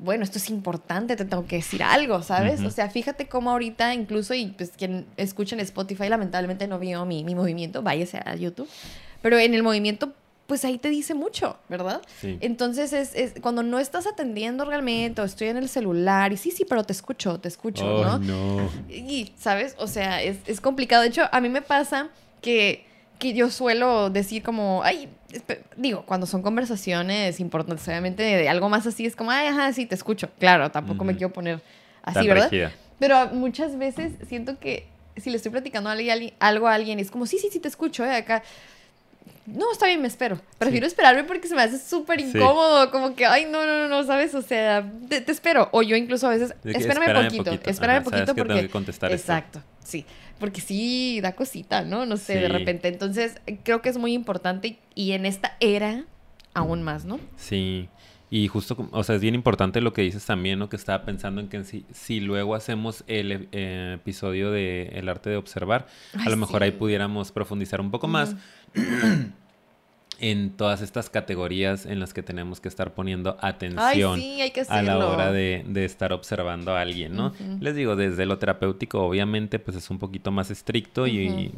bueno, 0.01 0.25
esto 0.25 0.39
es 0.39 0.51
importante, 0.51 1.17
te 1.17 1.25
tengo 1.25 1.47
que 1.47 1.57
decir 1.57 1.83
algo, 1.83 2.23
¿sabes? 2.23 2.61
Ujú. 2.61 2.69
O 2.69 2.71
sea, 2.71 2.91
fíjate 2.91 3.29
cómo 3.29 3.51
ahorita 3.51 3.95
incluso, 3.95 4.35
y 4.35 4.47
pues 4.47 4.73
quien 4.77 5.07
escucha 5.17 5.55
en 5.55 5.61
Spotify 5.61 6.09
lamentablemente 6.09 6.67
no 6.67 6.79
vio 6.79 7.05
mi, 7.07 7.25
mi 7.25 7.35
movimiento, 7.35 7.83
váyase 7.83 8.21
a 8.25 8.35
YouTube, 8.35 8.69
pero 9.23 9.39
en 9.39 9.55
el 9.55 9.63
movimiento, 9.63 10.13
pues 10.49 10.65
ahí 10.65 10.79
te 10.79 10.89
dice 10.89 11.13
mucho, 11.15 11.59
¿verdad? 11.69 12.01
Sí. 12.21 12.39
Entonces, 12.41 12.93
es, 12.95 13.15
es 13.15 13.35
cuando 13.41 13.63
no 13.63 13.79
estás 13.79 14.07
atendiendo 14.07 14.65
realmente 14.65 15.21
o 15.21 15.25
estoy 15.25 15.49
en 15.49 15.59
el 15.59 15.69
celular 15.69 16.33
y 16.33 16.39
sí, 16.39 16.51
sí, 16.51 16.65
pero 16.67 16.83
te 16.85 16.95
escucho, 16.95 17.39
te 17.39 17.49
escucho, 17.49 17.85
Ay, 17.87 18.03
¿no? 18.03 18.19
no. 18.19 18.71
Y, 18.89 19.31
¿sabes? 19.39 19.77
O 19.79 19.87
sea, 19.87 20.23
es, 20.23 20.39
es 20.47 20.61
complicado. 20.63 21.03
De 21.03 21.09
hecho, 21.11 21.23
a 21.31 21.41
mí 21.43 21.49
me 21.51 21.63
pasa 21.63 22.09
que 22.43 22.89
que 23.19 23.35
yo 23.35 23.51
suelo 23.51 24.11
decir 24.11 24.45
como, 24.45 24.81
ay, 24.85 25.09
digo, 25.77 26.05
cuando 26.07 26.25
son 26.25 26.41
conversaciones 26.41 27.41
importantes, 27.41 27.87
obviamente 27.89 28.23
de 28.23 28.49
algo 28.49 28.69
más 28.69 28.87
así, 28.87 29.07
es 29.07 29.17
como, 29.17 29.33
ay, 29.33 29.49
ajá, 29.49 29.73
sí, 29.73 29.87
te 29.87 29.97
escucho. 29.97 30.31
Claro, 30.39 30.71
tampoco 30.71 31.03
me 31.05 31.17
quiero 31.17 31.33
poner 31.33 31.61
así, 32.03 32.15
Tan 32.15 32.27
¿verdad? 32.29 32.73
Pero 33.01 33.27
muchas 33.35 33.77
veces 33.77 34.13
siento 34.29 34.61
que 34.61 34.87
si 35.17 35.31
le 35.31 35.37
estoy 35.37 35.51
platicando 35.51 35.91
a 35.91 35.95
alguien- 35.95 36.33
algo 36.39 36.69
a 36.69 36.75
alguien, 36.75 37.01
es 37.01 37.11
como, 37.11 37.27
sí, 37.27 37.39
sí, 37.39 37.49
sí, 37.51 37.59
te 37.59 37.67
escucho, 37.69 38.05
¿eh? 38.05 38.15
Acá. 38.15 38.45
No, 39.57 39.73
está 39.73 39.87
bien, 39.87 40.01
me 40.03 40.09
espero. 40.09 40.41
Prefiero 40.59 40.87
esperarme 40.87 41.25
porque 41.25 41.49
se 41.49 41.55
me 41.55 41.63
hace 41.63 41.79
súper 41.79 42.21
Sí. 42.21 42.27
incómodo. 42.37 42.91
Como 42.91 43.15
que, 43.17 43.25
ay, 43.27 43.47
no, 43.51 43.65
no, 43.67 43.79
no, 43.79 43.89
no, 43.89 44.05
¿sabes? 44.05 44.35
O 44.35 44.43
sea, 44.43 44.91
te, 45.09 45.21
te 45.21 45.33
espero. 45.33 45.69
O 45.73 45.83
yo 45.83 45.97
incluso 45.97 46.27
a 46.27 46.31
veces, 46.31 46.55
que 46.63 46.71
espérame, 46.71 47.03
espérame 47.03 47.25
poquito, 47.27 47.45
poquito. 47.45 47.71
espérame 47.71 47.97
Ajá, 47.97 48.05
sabes 48.11 48.21
poquito 48.27 48.35
que 48.35 48.43
tengo 48.43 48.49
porque... 48.55 48.67
que 48.67 48.71
contestar 48.71 49.11
esto. 49.13 49.23
Exacto, 49.33 49.63
sí. 49.83 50.05
Porque 50.39 50.61
sí 50.61 51.21
da 51.21 51.33
cosita, 51.33 51.83
¿no? 51.83 52.07
No 52.07 52.17
sé, 52.17 52.35
de 52.39 52.49
repente. 52.49 52.89
Entonces, 52.89 53.41
creo 53.65 53.83
que 53.83 53.89
es 53.89 53.99
muy 53.99 54.13
importante 54.13 54.79
y 54.95 55.13
en 55.13 55.27
esta 55.27 55.57
era 55.61 56.05
aún 56.55 56.83
más, 56.83 57.05
¿no? 57.05 57.19
Sí, 57.37 57.89
y 58.31 58.47
justo, 58.49 58.89
o 58.91 59.05
sea, 59.05 59.15
es 59.17 59.23
bien 59.23 59.35
importante 59.35 59.81
lo 59.81 59.93
que 59.95 60.03
dices 60.03 60.25
también, 60.27 60.59
¿no? 60.59 60.69
Que 60.69 60.77
estaba 60.77 61.05
pensando 61.05 61.41
en 61.41 61.49
que 61.49 61.65
si, 61.65 61.87
si 61.93 62.21
luego 62.21 62.55
hacemos 62.55 63.03
el 63.07 63.49
eh, 63.53 63.95
episodio 63.95 64.51
de 64.51 64.91
El 64.93 65.09
arte 65.09 65.31
de 65.31 65.37
observar, 65.37 65.87
a 66.15 66.23
Ay, 66.23 66.31
lo 66.31 66.37
mejor 66.37 66.63
ahí 66.63 66.73
sí. 66.73 66.77
pudiéramos 66.79 67.33
profundizar 67.33 67.81
un 67.81 67.91
poco 67.91 68.07
más 68.07 68.37
en 70.21 70.51
todas 70.51 70.83
estas 70.83 71.09
categorías 71.09 71.87
en 71.87 72.01
las 72.01 72.13
que 72.13 72.23
tenemos 72.23 72.61
que 72.61 72.69
estar 72.69 72.93
poniendo 72.93 73.39
Ay, 73.41 73.51
atención 73.53 74.19
sí, 74.21 74.41
hay 74.43 74.51
que 74.51 74.63
a 74.69 74.83
la 74.83 74.99
hora 74.99 75.33
de, 75.33 75.65
de 75.67 75.85
estar 75.85 76.13
observando 76.13 76.75
a 76.75 76.81
alguien, 76.83 77.15
¿no? 77.15 77.33
Les 77.61 77.75
digo, 77.77 77.97
desde 77.97 78.27
lo 78.27 78.39
terapéutico, 78.39 79.01
obviamente, 79.01 79.59
pues 79.59 79.77
es 79.77 79.89
un 79.91 79.99
poquito 79.99 80.31
más 80.33 80.51
estricto 80.51 81.07
y. 81.07 81.53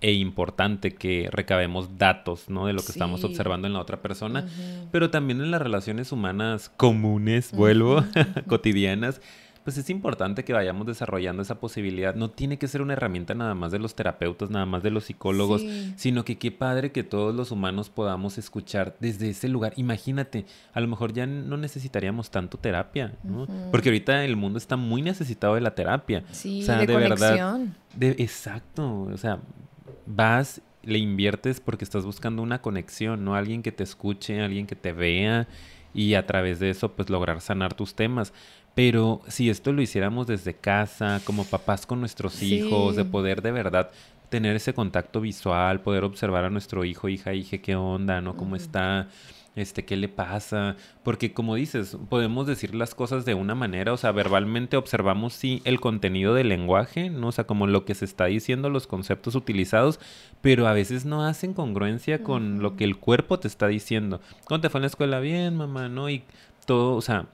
e 0.00 0.12
importante 0.12 0.94
que 0.94 1.28
recabemos 1.32 1.98
datos, 1.98 2.48
¿no? 2.48 2.66
De 2.66 2.72
lo 2.72 2.80
que 2.82 2.92
estamos 2.92 3.24
observando 3.24 3.66
en 3.66 3.72
la 3.72 3.80
otra 3.80 4.00
persona. 4.00 4.46
Pero 4.92 5.10
también 5.10 5.40
en 5.40 5.50
las 5.50 5.62
relaciones 5.62 6.12
humanas 6.12 6.70
comunes, 6.76 7.52
vuelvo, 7.52 8.04
cotidianas, 8.46 9.20
pues 9.64 9.76
es 9.76 9.90
importante 9.90 10.44
que 10.44 10.54
vayamos 10.54 10.86
desarrollando 10.86 11.42
esa 11.42 11.60
posibilidad. 11.60 12.14
No 12.14 12.30
tiene 12.30 12.56
que 12.58 12.68
ser 12.68 12.80
una 12.80 12.94
herramienta 12.94 13.34
nada 13.34 13.54
más 13.54 13.70
de 13.70 13.78
los 13.78 13.94
terapeutas, 13.94 14.48
nada 14.48 14.64
más 14.64 14.82
de 14.82 14.90
los 14.90 15.04
psicólogos, 15.04 15.60
Sí. 15.60 15.92
sino 15.96 16.24
que 16.24 16.38
qué 16.38 16.50
padre 16.50 16.90
que 16.90 17.02
todos 17.04 17.34
los 17.34 17.50
humanos 17.50 17.90
podamos 17.90 18.38
escuchar 18.38 18.96
desde 18.98 19.28
ese 19.28 19.46
lugar. 19.46 19.74
Imagínate, 19.76 20.46
a 20.72 20.80
lo 20.80 20.88
mejor 20.88 21.12
ya 21.12 21.26
no 21.26 21.58
necesitaríamos 21.58 22.30
tanto 22.30 22.56
terapia, 22.56 23.12
¿no? 23.24 23.46
Porque 23.70 23.90
ahorita 23.90 24.24
el 24.24 24.36
mundo 24.36 24.56
está 24.56 24.76
muy 24.78 25.02
necesitado 25.02 25.54
de 25.56 25.60
la 25.60 25.74
terapia. 25.74 26.24
Sí, 26.30 26.62
o 26.62 26.64
sea, 26.64 26.78
de, 26.78 26.86
de 26.86 26.96
verdad, 26.96 27.58
de, 27.94 28.10
exacto, 28.12 29.02
o 29.02 29.16
sea, 29.18 29.38
vas, 30.08 30.62
le 30.82 30.98
inviertes 30.98 31.60
porque 31.60 31.84
estás 31.84 32.04
buscando 32.04 32.42
una 32.42 32.62
conexión, 32.62 33.24
¿no? 33.24 33.34
Alguien 33.34 33.62
que 33.62 33.72
te 33.72 33.84
escuche, 33.84 34.40
alguien 34.40 34.66
que 34.66 34.76
te 34.76 34.92
vea 34.92 35.48
y 35.92 36.14
a 36.14 36.26
través 36.26 36.60
de 36.60 36.70
eso 36.70 36.94
pues 36.94 37.10
lograr 37.10 37.40
sanar 37.40 37.74
tus 37.74 37.94
temas. 37.94 38.32
Pero 38.74 39.22
si 39.28 39.50
esto 39.50 39.72
lo 39.72 39.82
hiciéramos 39.82 40.26
desde 40.26 40.54
casa, 40.54 41.22
como 41.24 41.50
papás 41.50 41.86
con 41.86 42.00
nuestros 42.00 42.34
Sí. 42.34 42.56
hijos, 42.56 42.96
de 42.96 43.04
poder 43.04 43.42
de 43.42 43.52
verdad 43.52 43.90
tener 44.28 44.54
ese 44.56 44.74
contacto 44.74 45.20
visual, 45.20 45.80
poder 45.82 46.04
observar 46.04 46.44
a 46.44 46.50
nuestro 46.50 46.84
hijo, 46.84 47.08
hija, 47.08 47.34
hija, 47.34 47.58
qué 47.58 47.76
onda, 47.76 48.20
¿no? 48.20 48.36
¿Cómo 48.36 48.56
está? 48.56 49.08
Este, 49.58 49.84
¿qué 49.84 49.96
le 49.96 50.08
pasa? 50.08 50.76
Porque 51.02 51.32
como 51.32 51.56
dices, 51.56 51.96
podemos 52.08 52.46
decir 52.46 52.76
las 52.76 52.94
cosas 52.94 53.24
de 53.24 53.34
una 53.34 53.56
manera, 53.56 53.92
o 53.92 53.96
sea, 53.96 54.12
verbalmente 54.12 54.76
observamos 54.76 55.32
sí 55.32 55.60
el 55.64 55.80
contenido 55.80 56.32
del 56.32 56.48
lenguaje, 56.48 57.10
¿no? 57.10 57.28
O 57.28 57.32
sea, 57.32 57.44
como 57.44 57.66
lo 57.66 57.84
que 57.84 57.96
se 57.96 58.04
está 58.04 58.26
diciendo, 58.26 58.70
los 58.70 58.86
conceptos 58.86 59.34
utilizados, 59.34 59.98
pero 60.42 60.68
a 60.68 60.72
veces 60.72 61.04
no 61.04 61.24
hacen 61.26 61.54
congruencia 61.54 62.22
con 62.22 62.62
lo 62.62 62.76
que 62.76 62.84
el 62.84 62.98
cuerpo 62.98 63.40
te 63.40 63.48
está 63.48 63.66
diciendo. 63.66 64.20
¿Cómo 64.44 64.60
te 64.60 64.70
fue 64.70 64.78
en 64.78 64.82
la 64.82 64.88
escuela? 64.88 65.18
Bien, 65.18 65.56
mamá, 65.56 65.88
¿no? 65.88 66.08
Y 66.08 66.22
todo, 66.64 66.94
o 66.94 67.00
sea, 67.00 67.26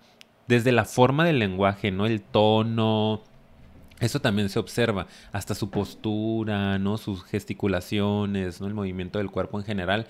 desde 0.48 0.72
la 0.72 0.86
forma 0.86 1.26
del 1.26 1.38
lenguaje, 1.38 1.90
¿no? 1.90 2.06
El 2.06 2.22
tono, 2.22 3.22
eso 4.00 4.20
también 4.20 4.48
se 4.48 4.58
observa, 4.58 5.08
hasta 5.30 5.54
su 5.54 5.68
postura, 5.70 6.78
¿no? 6.78 6.96
Sus 6.96 7.22
gesticulaciones, 7.24 8.62
¿no? 8.62 8.66
El 8.66 8.74
movimiento 8.74 9.18
del 9.18 9.30
cuerpo 9.30 9.58
en 9.58 9.66
general. 9.66 10.06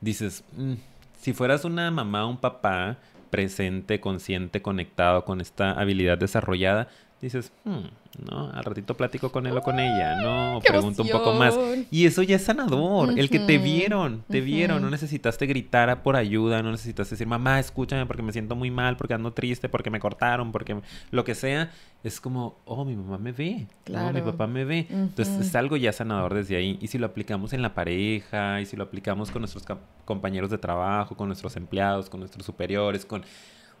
Dices, 0.00 0.44
"Mm, 0.56 0.74
si 1.18 1.32
fueras 1.32 1.64
una 1.64 1.90
mamá 1.90 2.24
o 2.24 2.30
un 2.30 2.38
papá 2.38 2.98
presente, 3.30 4.00
consciente, 4.00 4.62
conectado 4.62 5.24
con 5.24 5.40
esta 5.40 5.72
habilidad 5.72 6.16
desarrollada, 6.16 6.88
dices, 7.20 7.52
"Hmm, 7.64 7.86
¿no? 8.30 8.50
Al 8.50 8.64
ratito 8.64 8.96
platico 8.96 9.30
con 9.32 9.46
él 9.46 9.56
o 9.56 9.62
con 9.62 9.78
ella, 9.80 10.20
¿no? 10.22 10.58
O 10.58 10.60
¡Qué 10.60 10.68
pregunto 10.70 11.02
un 11.02 11.08
poco 11.08 11.34
más. 11.34 11.58
Y 11.90 12.06
eso 12.06 12.22
ya 12.22 12.36
es 12.36 12.44
sanador. 12.44 13.18
El 13.18 13.28
que 13.30 13.38
te 13.40 13.58
vieron, 13.58 14.24
te 14.28 14.40
vieron. 14.40 14.82
No 14.82 14.90
necesitaste 14.90 15.46
gritar 15.46 16.02
por 16.02 16.16
ayuda, 16.16 16.62
no 16.62 16.70
necesitaste 16.70 17.14
decir, 17.14 17.26
mamá, 17.26 17.58
escúchame 17.60 18.06
porque 18.06 18.22
me 18.22 18.32
siento 18.32 18.54
muy 18.56 18.70
mal, 18.70 18.96
porque 18.96 19.14
ando 19.14 19.32
triste, 19.32 19.68
porque 19.68 19.90
me 19.90 20.00
cortaron, 20.00 20.52
porque 20.52 20.74
me-". 20.76 20.82
lo 21.10 21.24
que 21.24 21.34
sea. 21.34 21.70
Es 22.04 22.20
como, 22.20 22.56
oh, 22.64 22.84
mi 22.84 22.94
mamá 22.94 23.18
me 23.18 23.32
ve, 23.32 23.50
¿no? 23.52 23.58
mi 23.58 23.66
Claro. 24.12 24.24
papá 24.24 24.46
me 24.46 24.64
ve. 24.64 24.86
Entonces 24.88 25.46
es 25.46 25.54
algo 25.56 25.76
ya 25.76 25.92
sanador 25.92 26.32
desde 26.34 26.54
ahí. 26.56 26.78
Y 26.80 26.86
si 26.86 26.96
lo 26.98 27.06
aplicamos 27.06 27.52
en 27.52 27.62
la 27.62 27.74
pareja, 27.74 28.60
y 28.60 28.66
si 28.66 28.76
lo 28.76 28.84
aplicamos 28.84 29.32
con 29.32 29.42
nuestros 29.42 29.64
compañeros 30.04 30.50
de 30.50 30.58
trabajo, 30.58 31.16
con 31.16 31.26
nuestros 31.26 31.56
empleados, 31.56 32.08
con 32.08 32.20
nuestros 32.20 32.46
superiores, 32.46 33.04
con... 33.04 33.24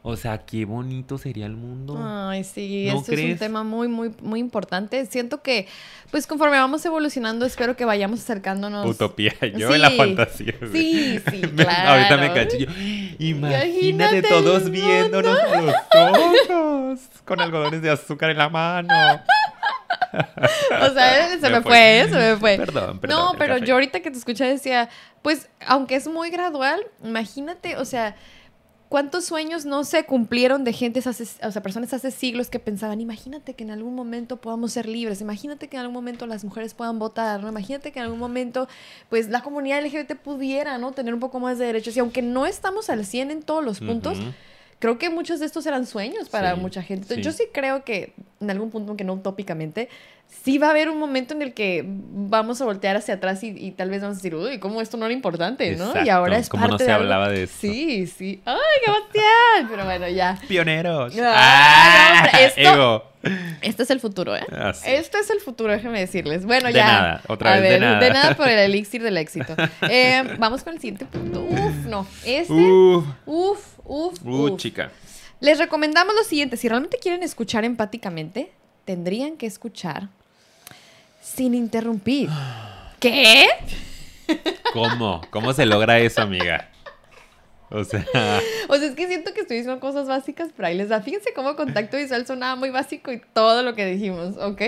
O 0.02 0.16
sea, 0.16 0.38
qué 0.38 0.64
bonito 0.64 1.18
sería 1.18 1.44
el 1.46 1.56
mundo. 1.56 1.98
Ay, 2.00 2.44
sí, 2.44 2.86
¿No 2.90 2.98
esto 3.00 3.12
es 3.12 3.18
un 3.18 3.24
crees? 3.24 3.38
tema 3.40 3.64
muy, 3.64 3.88
muy, 3.88 4.14
muy 4.22 4.38
importante. 4.40 5.04
Siento 5.06 5.42
que, 5.42 5.66
pues 6.10 6.26
conforme 6.26 6.56
vamos 6.56 6.84
evolucionando, 6.86 7.44
espero 7.44 7.76
que 7.76 7.84
vayamos 7.84 8.20
acercándonos. 8.20 8.86
Utopía, 8.86 9.34
yo 9.56 9.74
en 9.74 9.80
la 9.82 9.90
Sí, 9.90 9.96
fantasía. 9.96 10.54
Sí, 10.72 11.20
sí, 11.30 11.42
Me- 11.52 11.64
claro. 11.64 11.90
Ahorita 11.90 12.16
me 12.16 12.32
cacho 12.32 12.56
yo. 12.56 12.66
Imagínate 13.18 13.88
Imagínate 13.88 14.22
todos 14.22 14.62
el 14.62 14.70
viéndonos 14.70 15.36
a 15.38 15.60
los 15.60 15.74
ojos 15.94 17.00
con 17.24 17.40
algodones 17.40 17.82
de 17.82 17.90
azúcar 17.90 18.30
en 18.30 18.38
la 18.38 18.48
mano. 18.48 18.88
O 20.80 20.90
sea, 20.94 21.28
se 21.40 21.40
Me 21.40 21.50
me 21.50 21.62
fue. 21.62 21.62
fue, 21.62 22.06
se 22.10 22.16
me 22.16 22.36
fue. 22.36 22.56
Perdón, 22.56 22.98
perdón. 22.98 23.18
No, 23.18 23.38
pero 23.38 23.54
café. 23.54 23.66
yo 23.66 23.74
ahorita 23.74 24.00
que 24.00 24.10
te 24.10 24.18
escuché 24.18 24.44
decía, 24.44 24.88
pues, 25.22 25.48
aunque 25.66 25.96
es 25.96 26.08
muy 26.08 26.30
gradual, 26.30 26.80
imagínate, 27.04 27.76
o 27.76 27.84
sea, 27.84 28.16
cuántos 28.88 29.24
sueños 29.24 29.64
no 29.66 29.84
se 29.84 30.04
cumplieron 30.04 30.64
de 30.64 30.72
gente 30.72 31.00
hace, 31.04 31.24
o 31.42 31.52
sea, 31.52 31.62
personas 31.62 31.92
hace 31.92 32.10
siglos 32.10 32.48
que 32.48 32.58
pensaban, 32.58 33.00
imagínate 33.00 33.54
que 33.54 33.64
en 33.64 33.70
algún 33.70 33.94
momento 33.94 34.38
podamos 34.38 34.72
ser 34.72 34.88
libres, 34.88 35.20
imagínate 35.20 35.68
que 35.68 35.76
en 35.76 35.80
algún 35.80 35.94
momento 35.94 36.26
las 36.26 36.44
mujeres 36.44 36.74
puedan 36.74 36.98
votar, 36.98 37.40
¿no? 37.40 37.48
Imagínate 37.48 37.92
que 37.92 37.98
en 37.98 38.06
algún 38.06 38.18
momento, 38.18 38.68
pues, 39.10 39.28
la 39.28 39.42
comunidad 39.42 39.84
LGBT 39.84 40.14
pudiera, 40.14 40.78
¿no? 40.78 40.92
Tener 40.92 41.12
un 41.12 41.20
poco 41.20 41.40
más 41.40 41.58
de 41.58 41.66
derechos. 41.66 41.96
Y 41.96 42.00
aunque 42.00 42.22
no 42.22 42.46
estamos 42.46 42.88
al 42.90 43.04
100 43.04 43.30
en 43.30 43.42
todos 43.42 43.64
los 43.64 43.80
puntos, 43.80 44.18
creo 44.78 44.98
que 44.98 45.10
muchos 45.10 45.40
de 45.40 45.46
estos 45.46 45.66
eran 45.66 45.86
sueños 45.86 46.28
para 46.28 46.54
Sí, 46.54 46.60
mucha 46.60 46.82
gente. 46.82 47.14
Entonces, 47.14 47.16
sí. 47.16 47.22
Yo 47.22 47.32
sí 47.32 47.50
creo 47.52 47.84
que 47.84 48.14
en 48.40 48.50
algún 48.50 48.70
punto, 48.70 48.90
aunque 48.90 49.04
no 49.04 49.14
utópicamente, 49.14 49.88
sí 50.44 50.58
va 50.58 50.68
a 50.68 50.70
haber 50.70 50.88
un 50.88 50.98
momento 50.98 51.34
en 51.34 51.42
el 51.42 51.52
que 51.54 51.84
vamos 51.86 52.60
a 52.60 52.64
voltear 52.64 52.96
hacia 52.96 53.14
atrás 53.14 53.42
y, 53.42 53.48
y 53.48 53.70
tal 53.72 53.90
vez 53.90 54.02
vamos 54.02 54.16
a 54.16 54.18
decir, 54.18 54.34
uy, 54.34 54.58
¿cómo 54.58 54.80
esto 54.80 54.96
no 54.96 55.04
era 55.06 55.12
importante, 55.14 55.74
no? 55.76 55.92
Y 56.04 56.08
ahora 56.08 56.38
es 56.38 56.48
cómo 56.48 56.64
no 56.64 56.70
parte 56.70 56.84
se 56.84 56.88
de 56.90 56.94
algo- 56.94 57.04
hablaba 57.04 57.28
de 57.28 57.42
esto. 57.44 57.56
Sí, 57.60 58.06
sí. 58.06 58.40
¡Ay, 58.44 58.56
qué 58.84 58.90
emoción! 58.90 59.68
Pero 59.70 59.84
bueno, 59.84 60.08
ya. 60.08 60.38
Pioneros. 60.48 61.14
Ah, 61.20 62.10
no, 62.12 62.28
hombre, 62.28 62.44
esto- 62.46 62.60
Ego. 62.60 63.04
Este 63.62 63.82
es 63.82 63.90
el 63.90 63.98
futuro, 64.00 64.36
¿eh? 64.36 64.46
Ah, 64.52 64.72
sí. 64.72 64.84
Este 64.88 65.18
es 65.18 65.28
el 65.30 65.40
futuro, 65.40 65.72
déjenme 65.72 65.98
decirles. 65.98 66.44
Bueno, 66.46 66.68
De 66.68 66.74
ya. 66.74 66.86
nada, 66.86 67.22
otra 67.26 67.50
A 67.50 67.54
vez, 67.54 67.62
de 67.64 67.68
ver, 67.70 67.80
nada. 67.80 67.98
De 68.00 68.10
nada 68.10 68.36
por 68.36 68.48
el 68.48 68.58
elixir 68.60 69.02
del 69.02 69.16
éxito. 69.16 69.54
Eh, 69.90 70.22
vamos 70.38 70.62
con 70.62 70.74
el 70.74 70.80
siguiente 70.80 71.04
punto. 71.04 71.40
Uf, 71.42 71.86
no. 71.86 72.06
Este, 72.24 72.52
Uf, 72.52 73.04
uf, 73.26 73.78
uf, 73.84 74.18
uh, 74.24 74.30
uf. 74.52 74.56
chica. 74.60 74.90
Les 75.40 75.58
recomendamos 75.58 76.14
lo 76.14 76.22
siguiente, 76.22 76.56
si 76.56 76.68
realmente 76.68 76.98
quieren 77.02 77.22
escuchar 77.24 77.64
empáticamente, 77.64 78.52
tendrían 78.84 79.36
que 79.36 79.46
escuchar 79.46 80.08
sin 81.34 81.54
interrumpir. 81.54 82.28
¿Qué? 83.00 83.46
¿Cómo? 84.72 85.22
¿Cómo 85.30 85.52
se 85.52 85.66
logra 85.66 85.98
eso, 85.98 86.22
amiga? 86.22 86.70
O 87.70 87.84
sea, 87.84 88.04
O 88.68 88.76
sea, 88.76 88.88
es 88.88 88.94
que 88.94 89.06
siento 89.06 89.32
que 89.34 89.40
estoy 89.40 89.58
diciendo 89.58 89.80
cosas 89.80 90.08
básicas, 90.08 90.50
pero 90.56 90.68
ahí 90.68 90.76
les 90.76 90.88
da. 90.88 91.00
Fíjense 91.00 91.32
cómo 91.34 91.54
contacto 91.56 91.96
visual 91.96 92.26
sonaba 92.26 92.56
muy 92.56 92.70
básico 92.70 93.12
y 93.12 93.20
todo 93.32 93.62
lo 93.62 93.74
que 93.74 93.86
dijimos, 93.86 94.36
¿ok? 94.38 94.62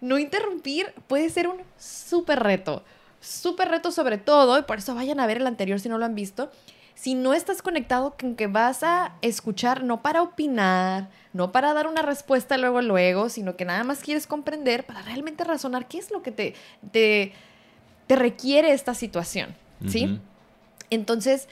No 0.00 0.18
interrumpir 0.18 0.92
puede 1.06 1.28
ser 1.30 1.48
un 1.48 1.58
súper 1.78 2.40
reto. 2.40 2.84
Súper 3.20 3.68
reto 3.68 3.90
sobre 3.90 4.16
todo, 4.16 4.58
y 4.58 4.62
por 4.62 4.78
eso 4.78 4.94
vayan 4.94 5.20
a 5.20 5.26
ver 5.26 5.38
el 5.38 5.46
anterior 5.46 5.80
si 5.80 5.88
no 5.88 5.98
lo 5.98 6.04
han 6.04 6.14
visto. 6.14 6.50
Si 6.98 7.14
no 7.14 7.32
estás 7.32 7.62
conectado 7.62 8.16
con 8.20 8.34
que 8.34 8.48
vas 8.48 8.82
a 8.82 9.14
escuchar, 9.22 9.84
no 9.84 10.02
para 10.02 10.20
opinar, 10.20 11.10
no 11.32 11.52
para 11.52 11.72
dar 11.72 11.86
una 11.86 12.02
respuesta 12.02 12.58
luego, 12.58 12.82
luego, 12.82 13.28
sino 13.28 13.54
que 13.54 13.64
nada 13.64 13.84
más 13.84 14.00
quieres 14.00 14.26
comprender 14.26 14.84
para 14.84 15.02
realmente 15.02 15.44
razonar 15.44 15.86
qué 15.86 15.98
es 15.98 16.10
lo 16.10 16.24
que 16.24 16.32
te, 16.32 16.54
te, 16.90 17.32
te 18.08 18.16
requiere 18.16 18.72
esta 18.72 18.94
situación, 18.94 19.54
¿sí? 19.86 20.18
Entonces, 20.90 21.48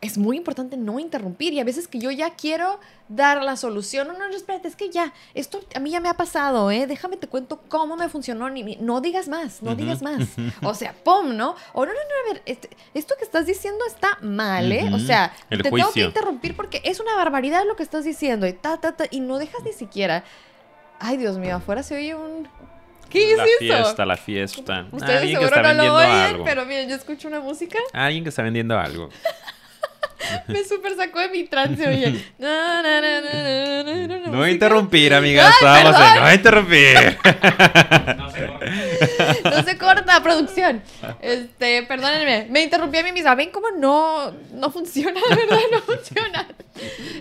es 0.00 0.16
muy 0.16 0.36
importante 0.38 0.76
no 0.78 0.98
interrumpir 0.98 1.52
y 1.52 1.60
a 1.60 1.64
veces 1.64 1.86
que 1.86 1.98
yo 1.98 2.10
ya 2.10 2.30
quiero 2.30 2.80
dar 3.08 3.42
la 3.42 3.56
solución, 3.56 4.08
no, 4.08 4.14
no, 4.14 4.28
no, 4.28 4.34
espérate, 4.34 4.66
es 4.68 4.76
que 4.76 4.88
ya, 4.88 5.12
esto 5.34 5.60
a 5.74 5.80
mí 5.80 5.90
ya 5.90 6.00
me 6.00 6.08
ha 6.08 6.14
pasado, 6.14 6.70
¿eh? 6.70 6.86
Déjame 6.86 7.16
te 7.18 7.26
cuento 7.26 7.60
cómo 7.68 7.96
me 7.96 8.08
funcionó, 8.08 8.48
ni, 8.48 8.76
no 8.76 9.00
digas 9.02 9.28
más, 9.28 9.62
no 9.62 9.74
digas 9.74 10.00
más. 10.00 10.22
O 10.62 10.74
sea, 10.74 10.94
pum, 11.04 11.36
¿no? 11.36 11.54
O 11.74 11.84
no, 11.84 11.92
no, 11.92 11.98
no, 11.98 12.30
a 12.30 12.32
ver, 12.32 12.42
este- 12.46 12.70
esto 12.94 13.14
que 13.18 13.24
estás 13.24 13.44
diciendo 13.46 13.84
está 13.86 14.16
mal, 14.22 14.72
¿eh? 14.72 14.88
O 14.92 14.98
sea, 14.98 15.32
El 15.50 15.62
te 15.62 15.70
tengo 15.70 15.92
que 15.92 16.00
interrumpir 16.00 16.56
porque 16.56 16.80
es 16.84 16.98
una 17.00 17.14
barbaridad 17.16 17.64
lo 17.66 17.76
que 17.76 17.82
estás 17.82 18.04
diciendo 18.04 18.46
y 18.46 18.52
ta, 18.54 18.78
ta, 18.78 18.96
ta, 18.96 19.04
y 19.10 19.20
no 19.20 19.38
dejas 19.38 19.62
ni 19.64 19.72
siquiera. 19.72 20.24
Ay, 20.98 21.16
Dios 21.18 21.36
mío, 21.38 21.56
afuera 21.56 21.82
se 21.82 21.96
oye 21.96 22.14
un... 22.14 22.48
¿Qué 23.10 23.32
es 23.32 23.36
la 23.36 23.44
eso? 23.44 23.52
fiesta, 23.58 24.06
la 24.06 24.16
fiesta. 24.16 24.86
Ustedes 24.92 25.20
Alguien 25.22 25.38
que 25.40 25.44
está 25.46 25.74
no 25.74 25.82
lo 25.84 25.94
oyen, 25.96 26.10
algo. 26.10 26.44
pero 26.44 26.64
miren, 26.64 26.88
yo 26.88 26.94
escucho 26.94 27.26
una 27.26 27.40
música 27.40 27.76
Alguien 27.92 28.22
que 28.22 28.28
está 28.30 28.42
vendiendo 28.42 28.78
algo. 28.78 29.08
Me 30.48 30.64
super 30.64 30.96
sacó 30.96 31.20
de 31.20 31.28
mi 31.28 31.44
trance, 31.44 31.86
oye. 31.86 32.24
Na, 32.38 32.82
na, 32.82 33.00
na, 33.00 34.18
No 34.26 34.32
música. 34.32 34.50
interrumpir, 34.50 35.14
amiga. 35.14 35.46
Ay, 35.46 35.52
Estábamos 35.52 36.16
en 36.16 36.22
no 36.22 36.32
interrumpir. 36.32 37.18
No 39.44 39.62
se 39.62 39.78
corta, 39.78 40.22
producción. 40.22 40.82
Este, 41.20 41.82
perdónenme. 41.84 42.46
Me 42.50 42.62
interrumpí 42.62 42.98
a 42.98 43.02
mí 43.02 43.12
misma. 43.12 43.34
¿Ven 43.34 43.50
cómo 43.50 43.70
no, 43.70 44.32
no 44.52 44.70
funciona, 44.70 45.20
de 45.28 45.34
verdad? 45.36 45.58
No 45.72 45.80
funciona. 45.80 46.46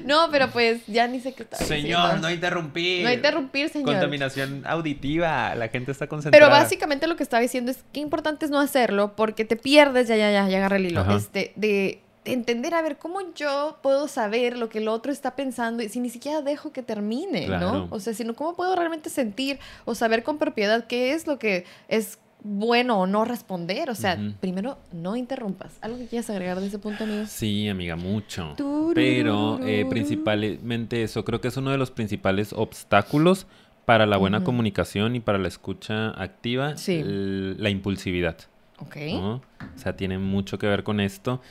No, 0.04 0.30
pero 0.32 0.50
pues 0.50 0.82
ya 0.88 1.08
ni 1.08 1.20
sé 1.20 1.34
qué 1.34 1.44
está 1.44 1.58
Señor, 1.58 2.20
no 2.20 2.30
interrumpir. 2.30 3.04
No 3.04 3.12
interrumpir, 3.12 3.70
señor. 3.70 3.94
Contaminación 3.94 4.64
auditiva. 4.66 5.56
La 5.56 5.70
gente 5.70 5.92
está 5.92 6.08
concentrada. 6.08 6.46
Pero 6.46 6.52
básicamente 6.52 7.08
lo 7.08 7.16
que 7.16 7.24
estaba 7.24 7.42
diciendo 7.42 7.72
es 7.72 7.84
que 7.92 8.00
importante 8.00 8.46
es 8.46 8.52
no 8.52 8.60
hacerlo 8.60 9.16
porque 9.16 9.46
te 9.46 9.56
pierdes, 9.56 10.08
ya, 10.08 10.16
ya, 10.18 10.32
ya, 10.32 10.48
ya 10.48 10.58
agarré 10.58 10.78
el 10.78 10.86
hilo, 10.88 11.16
este, 11.16 11.54
de 11.56 12.02
entender, 12.34 12.74
a 12.74 12.82
ver, 12.82 12.98
cómo 12.98 13.20
yo 13.36 13.78
puedo 13.82 14.08
saber 14.08 14.58
lo 14.58 14.70
que 14.70 14.78
el 14.80 14.88
otro 14.88 15.12
está 15.12 15.36
pensando 15.36 15.84
y 15.84 15.90
si 15.90 16.00
ni 16.00 16.10
siquiera 16.10 16.42
dejo 16.42 16.72
que 16.72 16.84
termine, 16.84 17.46
Claro. 17.46 17.72
¿no? 17.74 17.88
O 17.92 18.00
sea, 18.00 18.14
sino 18.14 18.34
cómo 18.36 18.56
puedo 18.56 18.76
realmente 18.76 19.10
sentir 19.10 19.60
o 19.86 19.96
saber 19.96 20.24
con 20.24 20.38
propiedad 20.38 20.88
qué 20.88 21.14
es 21.14 21.28
lo 21.28 21.40
que 21.40 21.66
es 21.88 22.20
bueno 22.42 23.00
o 23.02 23.06
no 23.08 23.26
responder. 23.26 23.90
O 23.90 23.96
sea, 23.96 24.18
primero, 24.40 24.78
no 24.94 25.16
interrumpas. 25.18 25.74
¿Algo 25.82 25.98
que 25.98 26.08
quieras 26.08 26.30
agregar 26.30 26.60
de 26.62 26.68
ese 26.68 26.80
punto, 26.80 27.04
amigo? 27.04 27.26
Sí, 27.28 27.68
amiga, 27.68 27.96
mucho. 27.98 28.54
Pero 28.96 29.60
eh, 29.66 29.86
principalmente 29.90 31.04
eso, 31.04 31.26
creo 31.26 31.42
que 31.42 31.50
es 31.50 31.58
uno 31.58 31.72
de 31.72 31.78
los 31.78 31.92
principales 31.92 32.54
obstáculos 32.54 33.46
para 33.86 34.06
la 34.06 34.18
buena 34.18 34.44
comunicación 34.44 35.16
y 35.16 35.20
para 35.20 35.38
la 35.40 35.48
escucha 35.48 36.10
activa, 36.12 36.78
Sí. 36.78 37.02
la 37.04 37.70
impulsividad. 37.70 38.38
Ok. 38.82 38.96
¿no? 39.14 39.34
O 39.76 39.78
sea, 39.78 39.96
tiene 39.98 40.18
mucho 40.18 40.58
que 40.58 40.68
ver 40.68 40.84
con 40.84 41.00
esto. 41.00 41.42